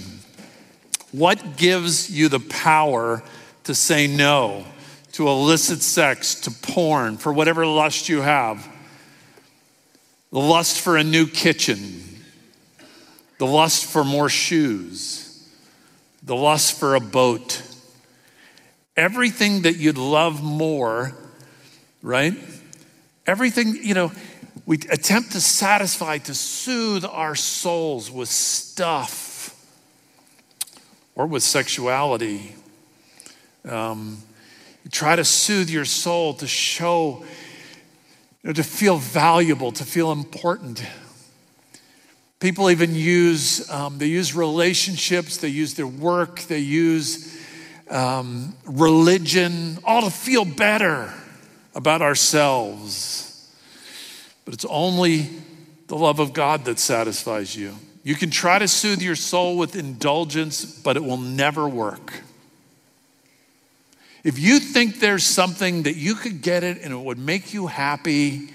What 1.14 1.56
gives 1.56 2.12
you 2.12 2.28
the 2.28 2.42
power 2.42 3.24
to 3.64 3.74
say 3.74 4.06
no 4.06 4.66
to 5.14 5.30
illicit 5.30 5.82
sex, 5.82 6.36
to 6.42 6.52
porn, 6.52 7.16
for 7.16 7.32
whatever 7.32 7.66
lust 7.66 8.10
you 8.10 8.20
have? 8.20 8.68
The 10.32 10.40
lust 10.40 10.82
for 10.82 10.98
a 10.98 11.04
new 11.04 11.28
kitchen, 11.28 12.04
the 13.38 13.46
lust 13.46 13.86
for 13.86 14.04
more 14.04 14.30
shoes, 14.30 15.48
the 16.24 16.36
lust 16.36 16.78
for 16.80 16.96
a 16.96 17.00
boat. 17.00 17.62
Everything 18.98 19.64
that 19.64 19.76
you'd 19.76 19.98
love 19.98 20.42
more, 20.42 21.14
right? 22.02 22.34
Everything, 23.28 23.78
you 23.82 23.94
know, 23.94 24.12
we 24.66 24.78
attempt 24.90 25.34
to 25.34 25.42
satisfy, 25.42 26.18
to 26.20 26.34
soothe 26.34 27.06
our 27.06 27.36
souls 27.36 28.10
with 28.10 28.30
stuff 28.30 29.56
or 31.16 31.28
with 31.28 31.44
sexuality. 31.44 32.56
Um, 33.64 34.24
try 34.92 35.16
to 35.16 35.26
soothe 35.26 35.70
your 35.70 35.86
soul 35.86 36.34
to 36.36 36.48
show 36.48 37.26
know, 38.46 38.54
to 38.54 38.64
feel 38.64 38.98
valuable, 38.98 39.72
to 39.72 39.84
feel 39.84 40.12
important. 40.12 40.86
People 42.40 42.70
even 42.70 42.94
use, 42.94 43.70
um, 43.72 43.98
they 43.98 44.08
use 44.08 44.36
relationships, 44.36 45.38
they 45.38 45.48
use 45.48 45.74
their 45.74 45.88
work, 45.88 46.42
they 46.42 46.60
use 46.60 47.36
um, 47.90 48.56
religion, 48.66 49.80
all 49.84 50.04
to 50.04 50.12
feel 50.12 50.46
better 50.46 51.14
about 51.74 52.02
ourselves. 52.02 53.52
But 54.44 54.54
it's 54.54 54.66
only 54.66 55.30
the 55.88 55.96
love 55.96 56.20
of 56.20 56.34
God 56.34 56.66
that 56.66 56.78
satisfies 56.78 57.56
you. 57.56 57.76
You 58.04 58.16
can 58.16 58.30
try 58.30 58.60
to 58.60 58.68
soothe 58.68 59.02
your 59.02 59.16
soul 59.16 59.58
with 59.58 59.76
indulgence, 59.76 60.64
but 60.64 60.96
it 60.98 61.04
will 61.04 61.18
never 61.18 61.68
work. 61.68 62.22
If 64.26 64.40
you 64.40 64.60
think 64.60 65.00
there's 65.00 65.24
something 65.24 65.84
that 65.84 65.98
you 65.98 66.16
could 66.16 66.42
get 66.42 66.64
it 66.64 66.82
and 66.82 66.92
it 66.92 66.98
would 66.98 67.20
make 67.20 67.54
you 67.54 67.68
happy, 67.68 68.50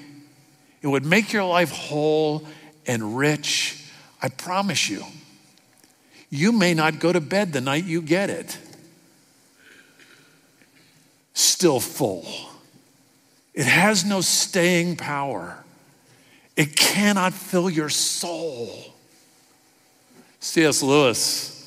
it 0.82 0.88
would 0.88 1.06
make 1.06 1.32
your 1.32 1.44
life 1.44 1.70
whole 1.70 2.44
and 2.88 3.16
rich, 3.16 3.84
I 4.20 4.30
promise 4.30 4.90
you, 4.90 5.04
you 6.28 6.50
may 6.50 6.74
not 6.74 6.98
go 6.98 7.12
to 7.12 7.20
bed 7.20 7.52
the 7.52 7.60
night 7.60 7.84
you 7.84 8.02
get 8.02 8.30
it. 8.30 8.58
Still 11.34 11.78
full. 11.78 12.26
It 13.54 13.66
has 13.66 14.04
no 14.04 14.22
staying 14.22 14.96
power. 14.96 15.62
It 16.56 16.74
cannot 16.74 17.32
fill 17.32 17.70
your 17.70 17.90
soul. 17.90 18.92
C.S. 20.40 20.82
Lewis 20.82 21.59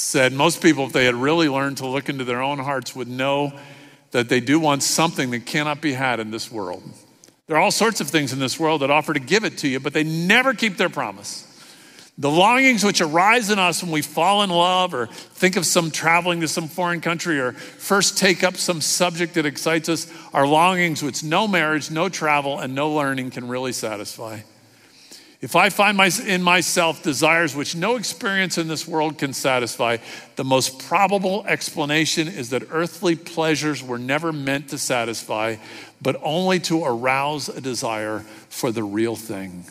said 0.00 0.32
most 0.32 0.62
people, 0.62 0.86
if 0.86 0.92
they 0.92 1.04
had 1.04 1.14
really 1.14 1.48
learned 1.48 1.78
to 1.78 1.86
look 1.86 2.08
into 2.08 2.24
their 2.24 2.42
own 2.42 2.58
hearts, 2.58 2.96
would 2.96 3.08
know 3.08 3.52
that 4.10 4.28
they 4.28 4.40
do 4.40 4.58
want 4.58 4.82
something 4.82 5.30
that 5.30 5.46
cannot 5.46 5.80
be 5.80 5.92
had 5.92 6.20
in 6.20 6.30
this 6.30 6.50
world. 6.50 6.82
There 7.46 7.56
are 7.56 7.60
all 7.60 7.70
sorts 7.70 8.00
of 8.00 8.08
things 8.08 8.32
in 8.32 8.38
this 8.38 8.58
world 8.58 8.82
that 8.82 8.90
offer 8.90 9.12
to 9.12 9.20
give 9.20 9.44
it 9.44 9.58
to 9.58 9.68
you, 9.68 9.80
but 9.80 9.92
they 9.92 10.04
never 10.04 10.54
keep 10.54 10.76
their 10.76 10.88
promise. 10.88 11.46
The 12.16 12.30
longings 12.30 12.84
which 12.84 13.00
arise 13.00 13.50
in 13.50 13.58
us 13.58 13.82
when 13.82 13.92
we 13.92 14.02
fall 14.02 14.42
in 14.42 14.50
love 14.50 14.92
or 14.94 15.06
think 15.06 15.56
of 15.56 15.64
some 15.64 15.90
traveling 15.90 16.42
to 16.42 16.48
some 16.48 16.68
foreign 16.68 17.00
country 17.00 17.40
or 17.40 17.52
first 17.52 18.18
take 18.18 18.44
up 18.44 18.56
some 18.56 18.80
subject 18.80 19.34
that 19.34 19.46
excites 19.46 19.88
us 19.88 20.12
are 20.34 20.46
longings 20.46 21.02
which 21.02 21.24
no 21.24 21.48
marriage, 21.48 21.90
no 21.90 22.08
travel, 22.08 22.58
and 22.58 22.74
no 22.74 22.92
learning 22.92 23.30
can 23.30 23.48
really 23.48 23.72
satisfy. 23.72 24.40
If 25.40 25.56
I 25.56 25.70
find 25.70 25.96
my, 25.96 26.10
in 26.26 26.42
myself 26.42 27.02
desires 27.02 27.56
which 27.56 27.74
no 27.74 27.96
experience 27.96 28.58
in 28.58 28.68
this 28.68 28.86
world 28.86 29.16
can 29.16 29.32
satisfy, 29.32 29.96
the 30.36 30.44
most 30.44 30.86
probable 30.86 31.46
explanation 31.46 32.28
is 32.28 32.50
that 32.50 32.64
earthly 32.70 33.16
pleasures 33.16 33.82
were 33.82 33.98
never 33.98 34.34
meant 34.34 34.68
to 34.68 34.78
satisfy, 34.78 35.56
but 36.02 36.20
only 36.22 36.60
to 36.60 36.84
arouse 36.84 37.48
a 37.48 37.60
desire 37.60 38.20
for 38.50 38.70
the 38.70 38.82
real 38.82 39.16
thing. 39.16 39.64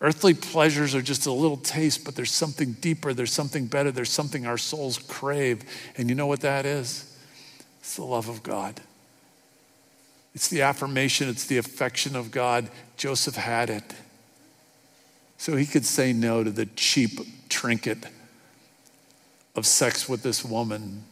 Earthly 0.00 0.34
pleasures 0.34 0.96
are 0.96 1.02
just 1.02 1.26
a 1.26 1.32
little 1.32 1.56
taste, 1.56 2.04
but 2.04 2.16
there's 2.16 2.32
something 2.32 2.72
deeper, 2.72 3.14
there's 3.14 3.32
something 3.32 3.66
better, 3.66 3.92
there's 3.92 4.10
something 4.10 4.46
our 4.46 4.58
souls 4.58 4.98
crave. 4.98 5.62
And 5.96 6.08
you 6.08 6.16
know 6.16 6.26
what 6.26 6.40
that 6.40 6.66
is? 6.66 7.16
It's 7.78 7.94
the 7.94 8.04
love 8.04 8.28
of 8.28 8.42
God. 8.42 8.80
It's 10.34 10.48
the 10.48 10.62
affirmation, 10.62 11.28
it's 11.28 11.46
the 11.46 11.58
affection 11.58 12.16
of 12.16 12.32
God. 12.32 12.68
Joseph 12.96 13.36
had 13.36 13.70
it. 13.70 13.94
So 15.38 15.56
he 15.56 15.66
could 15.66 15.84
say 15.84 16.12
no 16.12 16.42
to 16.42 16.50
the 16.50 16.66
cheap 16.66 17.48
trinket 17.48 18.06
of 19.54 19.66
sex 19.66 20.08
with 20.08 20.22
this 20.22 20.44
woman 20.44 21.04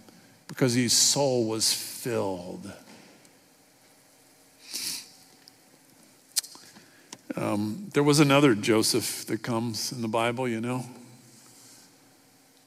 because 0.49 0.75
his 0.75 0.93
soul 0.93 1.47
was 1.47 1.73
filled. 1.73 2.73
Um, 7.37 7.89
there 7.95 8.03
was 8.03 8.21
another 8.21 8.55
Joseph 8.55 9.25
that 9.27 9.43
comes 9.43 9.93
in 9.93 10.03
the 10.03 10.09
Bible, 10.09 10.47
you 10.47 10.61
know. 10.61 10.85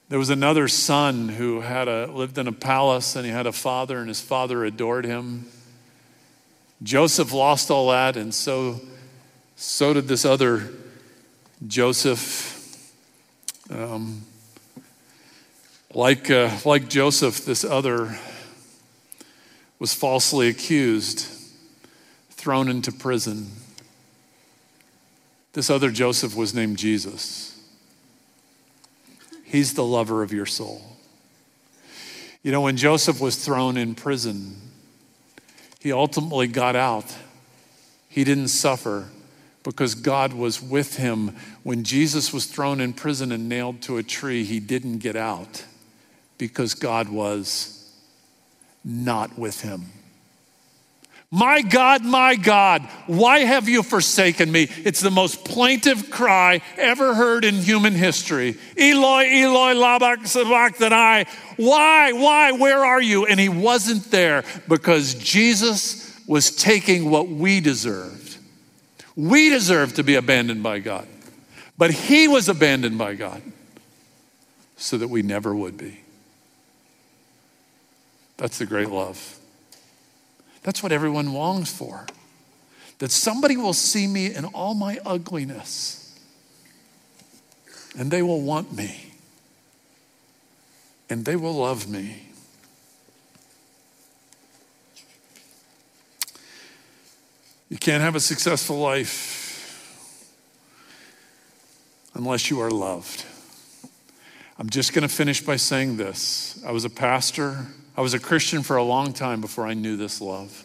There 0.10 0.20
was 0.20 0.30
another 0.30 0.68
son 0.68 1.30
who 1.30 1.62
had 1.62 1.88
a, 1.88 2.08
lived 2.08 2.38
in 2.38 2.48
a 2.48 2.52
palace 2.52 3.16
and 3.16 3.26
he 3.26 3.32
had 3.32 3.46
a 3.46 3.52
father, 3.52 4.00
and 4.00 4.08
his 4.08 4.22
father 4.22 4.66
adored 4.66 5.06
him. 5.06 5.46
Joseph 6.84 7.32
lost 7.32 7.70
all 7.70 7.90
that, 7.90 8.18
and 8.18 8.34
so, 8.34 8.82
so 9.56 9.94
did 9.94 10.08
this 10.08 10.26
other 10.26 10.72
Joseph. 11.68 12.54
Um, 13.70 14.24
like, 15.94 16.30
uh, 16.30 16.52
like 16.66 16.90
Joseph, 16.90 17.46
this 17.46 17.64
other 17.64 18.20
was 19.80 19.94
falsely 19.94 20.50
accused, 20.50 21.28
thrown 22.32 22.68
into 22.68 22.92
prison. 22.92 23.50
This 25.54 25.70
other 25.70 25.90
Joseph 25.90 26.36
was 26.36 26.54
named 26.54 26.78
Jesus. 26.78 27.58
He's 29.44 29.74
the 29.74 29.86
lover 29.86 30.22
of 30.22 30.34
your 30.34 30.46
soul. 30.46 30.82
You 32.44 32.52
know, 32.52 32.62
when 32.62 32.78
Joseph 32.78 33.22
was 33.22 33.44
thrown 33.44 33.78
in 33.78 33.96
prison, 33.96 34.58
he 35.80 35.92
ultimately 35.92 36.48
got 36.48 36.76
out. 36.76 37.16
He 38.10 38.24
didn't 38.24 38.50
suffer 38.50 39.08
because 39.66 39.96
God 39.96 40.32
was 40.32 40.62
with 40.62 40.96
him. 40.96 41.36
When 41.64 41.84
Jesus 41.84 42.32
was 42.32 42.46
thrown 42.46 42.80
in 42.80 42.94
prison 42.94 43.32
and 43.34 43.50
nailed 43.50 43.82
to 43.82 43.98
a 43.98 44.04
tree, 44.04 44.46
he 44.46 44.62
didn't 44.62 45.00
get 45.00 45.18
out 45.18 45.66
because 46.38 46.76
God 46.76 47.10
was 47.10 47.92
not 48.86 49.38
with 49.38 49.62
him. 49.62 49.88
My 51.32 51.64
God, 51.64 52.06
my 52.06 52.36
God, 52.36 52.84
why 53.08 53.40
have 53.40 53.68
you 53.68 53.82
forsaken 53.82 54.50
me? 54.52 54.70
It's 54.86 55.02
the 55.02 55.12
most 55.12 55.44
plaintive 55.44 56.12
cry 56.12 56.62
ever 56.78 57.16
heard 57.16 57.44
in 57.44 57.56
human 57.56 57.94
history. 57.94 58.58
Eloi, 58.78 59.26
Eloi, 59.26 59.74
lama 59.74 60.18
sabachthani. 60.24 61.28
Why, 61.58 62.12
why, 62.14 62.52
where 62.52 62.86
are 62.86 63.02
you? 63.02 63.26
And 63.26 63.40
he 63.40 63.50
wasn't 63.50 64.12
there 64.12 64.44
because 64.70 65.16
Jesus 65.16 66.18
was 66.28 66.56
taking 66.56 67.10
what 67.10 67.28
we 67.28 67.60
deserved. 67.60 68.25
We 69.16 69.50
deserve 69.50 69.94
to 69.96 70.04
be 70.04 70.16
abandoned 70.16 70.62
by 70.62 70.80
God, 70.80 71.08
but 71.78 71.92
he 71.92 72.28
was 72.28 72.50
abandoned 72.50 72.98
by 72.98 73.16
God 73.16 73.42
so 74.78 74.98
that 74.98 75.08
we 75.08 75.22
never 75.22 75.56
would 75.56 75.78
be. 75.78 76.02
That's 78.38 78.58
the 78.58 78.66
great 78.66 78.90
love. 78.90 79.40
That's 80.64 80.84
what 80.84 80.92
everyone 80.92 81.34
longs 81.34 81.72
for. 81.72 82.06
That 83.00 83.12
somebody 83.12 83.56
will 83.56 83.74
see 83.74 84.08
me 84.08 84.34
in 84.34 84.46
all 84.46 84.74
my 84.74 85.00
ugliness 85.06 86.02
and 87.98 88.12
they 88.12 88.22
will 88.22 88.42
want 88.42 88.74
me 88.74 89.14
and 91.10 91.24
they 91.24 91.36
will 91.36 91.54
love 91.54 91.88
me. 91.88 92.24
You 97.76 97.80
can't 97.80 98.02
have 98.02 98.16
a 98.16 98.22
successful 98.22 98.78
life 98.78 100.34
unless 102.14 102.50
you 102.50 102.62
are 102.62 102.72
loved. 102.72 103.26
I'm 104.58 104.70
just 104.70 104.94
going 104.94 105.06
to 105.06 105.14
finish 105.14 105.42
by 105.42 105.58
saying 105.58 105.98
this. 105.98 106.64
I 106.66 106.72
was 106.72 106.86
a 106.86 106.90
pastor, 106.90 107.66
I 107.98 108.00
was 108.00 108.14
a 108.14 108.20
Christian 108.20 108.64
for 108.64 108.78
a 108.78 108.84
long 108.84 109.12
time 109.12 109.42
before 109.42 109.68
I 109.68 109.74
knew 109.74 109.98
this 109.98 110.22
love. 110.22 110.64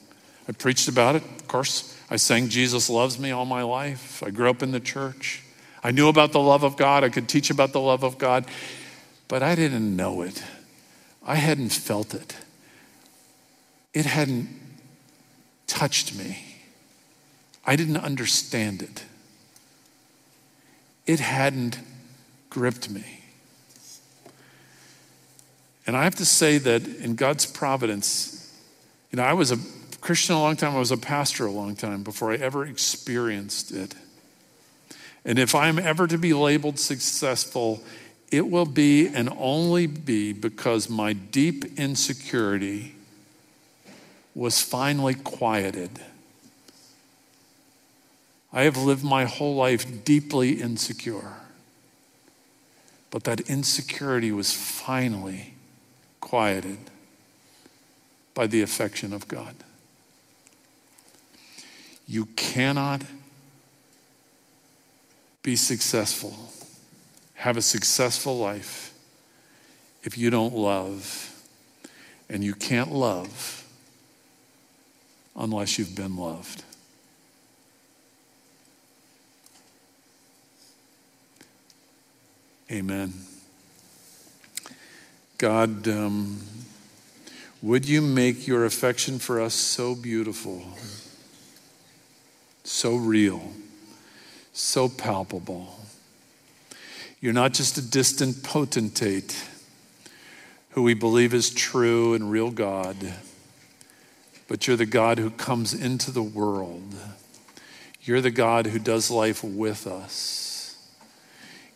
I 0.49 0.53
preached 0.53 0.87
about 0.87 1.17
it, 1.17 1.25
of 1.25 1.49
course. 1.49 1.99
I 2.09 2.15
sang 2.15 2.49
Jesus 2.49 2.89
Loves 2.89 3.19
Me 3.19 3.33
all 3.33 3.45
my 3.45 3.65
life. 3.65 4.23
I 4.23 4.31
grew 4.31 4.49
up 4.49 4.63
in 4.63 4.71
the 4.71 4.79
church. 4.79 5.43
I 5.83 5.91
knew 5.91 6.07
about 6.07 6.31
the 6.31 6.39
love 6.39 6.63
of 6.63 6.77
God. 6.77 7.03
I 7.03 7.09
could 7.09 7.29
teach 7.29 7.51
about 7.51 7.73
the 7.73 7.81
love 7.81 8.05
of 8.05 8.19
God, 8.19 8.47
but 9.27 9.43
I 9.43 9.57
didn't 9.57 9.97
know 9.97 10.23
it. 10.23 10.45
I 11.27 11.35
hadn't 11.35 11.71
felt 11.71 12.15
it. 12.15 12.37
It 13.93 14.07
hadn't 14.07 14.49
touched 15.67 16.15
me. 16.15 16.50
I 17.65 17.77
didn't 17.77 17.99
understand 17.99 18.83
it. 18.83 19.05
It 21.07 21.21
hadn't 21.21 21.79
gripped 22.49 22.91
me. 22.91 23.21
And 25.87 25.97
I 25.97 26.05
have 26.05 26.15
to 26.17 26.27
say 26.27 26.59
that 26.59 26.87
in 26.87 27.15
God's 27.15 27.47
providence, 27.47 28.53
you 29.11 29.17
know, 29.17 29.25
I 29.25 29.33
was 29.33 29.51
a 29.51 29.59
Christian 30.01 30.35
a 30.35 30.41
long 30.41 30.57
time, 30.57 30.75
I 30.75 30.79
was 30.79 30.93
a 30.93 30.97
pastor 30.97 31.47
a 31.47 31.51
long 31.51 31.77
time 31.77 32.03
before 32.03 32.33
I 32.33 32.37
ever 32.37 32.65
experienced 32.65 33.73
it. 33.73 33.95
And 35.25 35.39
if 35.39 35.55
I'm 35.55 35.79
ever 35.79 36.07
to 36.07 36.17
be 36.17 36.33
labeled 36.33 36.79
successful, 36.79 37.83
it 38.31 38.49
will 38.49 38.67
be 38.67 39.09
and 39.09 39.29
only 39.39 39.87
be 39.87 40.33
because 40.33 40.89
my 40.89 41.13
deep 41.13 41.79
insecurity 41.79 42.95
was 44.35 44.63
finally 44.63 45.15
quieted. 45.15 45.91
I 48.53 48.63
have 48.63 48.77
lived 48.77 49.05
my 49.05 49.25
whole 49.25 49.55
life 49.55 50.05
deeply 50.05 50.61
insecure, 50.61 51.35
but 53.11 53.25
that 53.25 53.41
insecurity 53.43 54.33
was 54.33 54.53
finally 54.53 55.55
quieted 56.21 56.79
by 58.35 58.47
the 58.47 58.63
affection 58.63 59.13
of 59.13 59.29
God. 59.29 59.55
You 62.07 62.27
cannot 62.37 63.03
be 65.43 65.57
successful, 65.57 66.37
have 67.35 67.57
a 67.57 67.63
successful 67.63 68.39
life, 68.39 68.93
if 70.03 70.19
you 70.19 70.31
don't 70.31 70.55
love. 70.55 71.27
And 72.29 72.45
you 72.45 72.55
can't 72.55 72.93
love 72.93 73.67
unless 75.35 75.81
you've 75.81 75.97
been 75.97 76.17
loved. 76.17 76.63
Amen. 82.71 83.13
God, 85.39 85.89
um, 85.89 86.39
would 87.63 87.89
you 87.89 88.01
make 88.01 88.47
your 88.47 88.65
affection 88.65 89.19
for 89.19 89.41
us 89.41 89.55
so 89.55 89.97
beautiful, 89.97 90.63
so 92.63 92.95
real, 92.95 93.53
so 94.53 94.89
palpable? 94.89 95.81
You're 97.21 97.33
not 97.33 97.55
just 97.55 97.77
a 97.77 97.83
distant 97.83 98.45
potentate 98.45 99.45
who 100.71 100.83
we 100.85 100.95
believe 100.95 101.35
is 101.35 101.51
true 101.51 102.15
and 102.15 102.31
real 102.31 102.53
God, 102.53 102.97
but 104.47 104.69
you're 104.69 104.77
the 104.77 104.87
God 104.87 105.19
who 105.19 105.31
comes 105.31 105.75
into 105.75 106.13
the 106.13 106.23
world. 106.23 106.95
You're 108.03 108.21
the 108.21 108.31
God 108.31 108.67
who 108.67 108.79
does 108.79 109.11
life 109.11 109.43
with 109.43 109.89
us. 109.89 110.50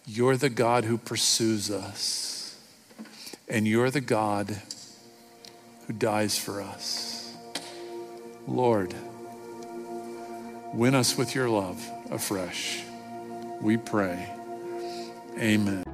You're 0.06 0.36
the 0.36 0.50
God 0.50 0.84
who 0.84 0.98
pursues 0.98 1.70
us. 1.70 2.56
And 3.48 3.66
you're 3.66 3.90
the 3.90 4.00
God 4.00 4.60
who 5.86 5.92
dies 5.92 6.38
for 6.38 6.60
us. 6.60 7.34
Lord, 8.46 8.94
win 10.72 10.94
us 10.94 11.16
with 11.16 11.34
your 11.34 11.48
love 11.48 11.82
afresh. 12.10 12.82
We 13.60 13.76
pray. 13.76 14.28
Amen. 15.38 15.93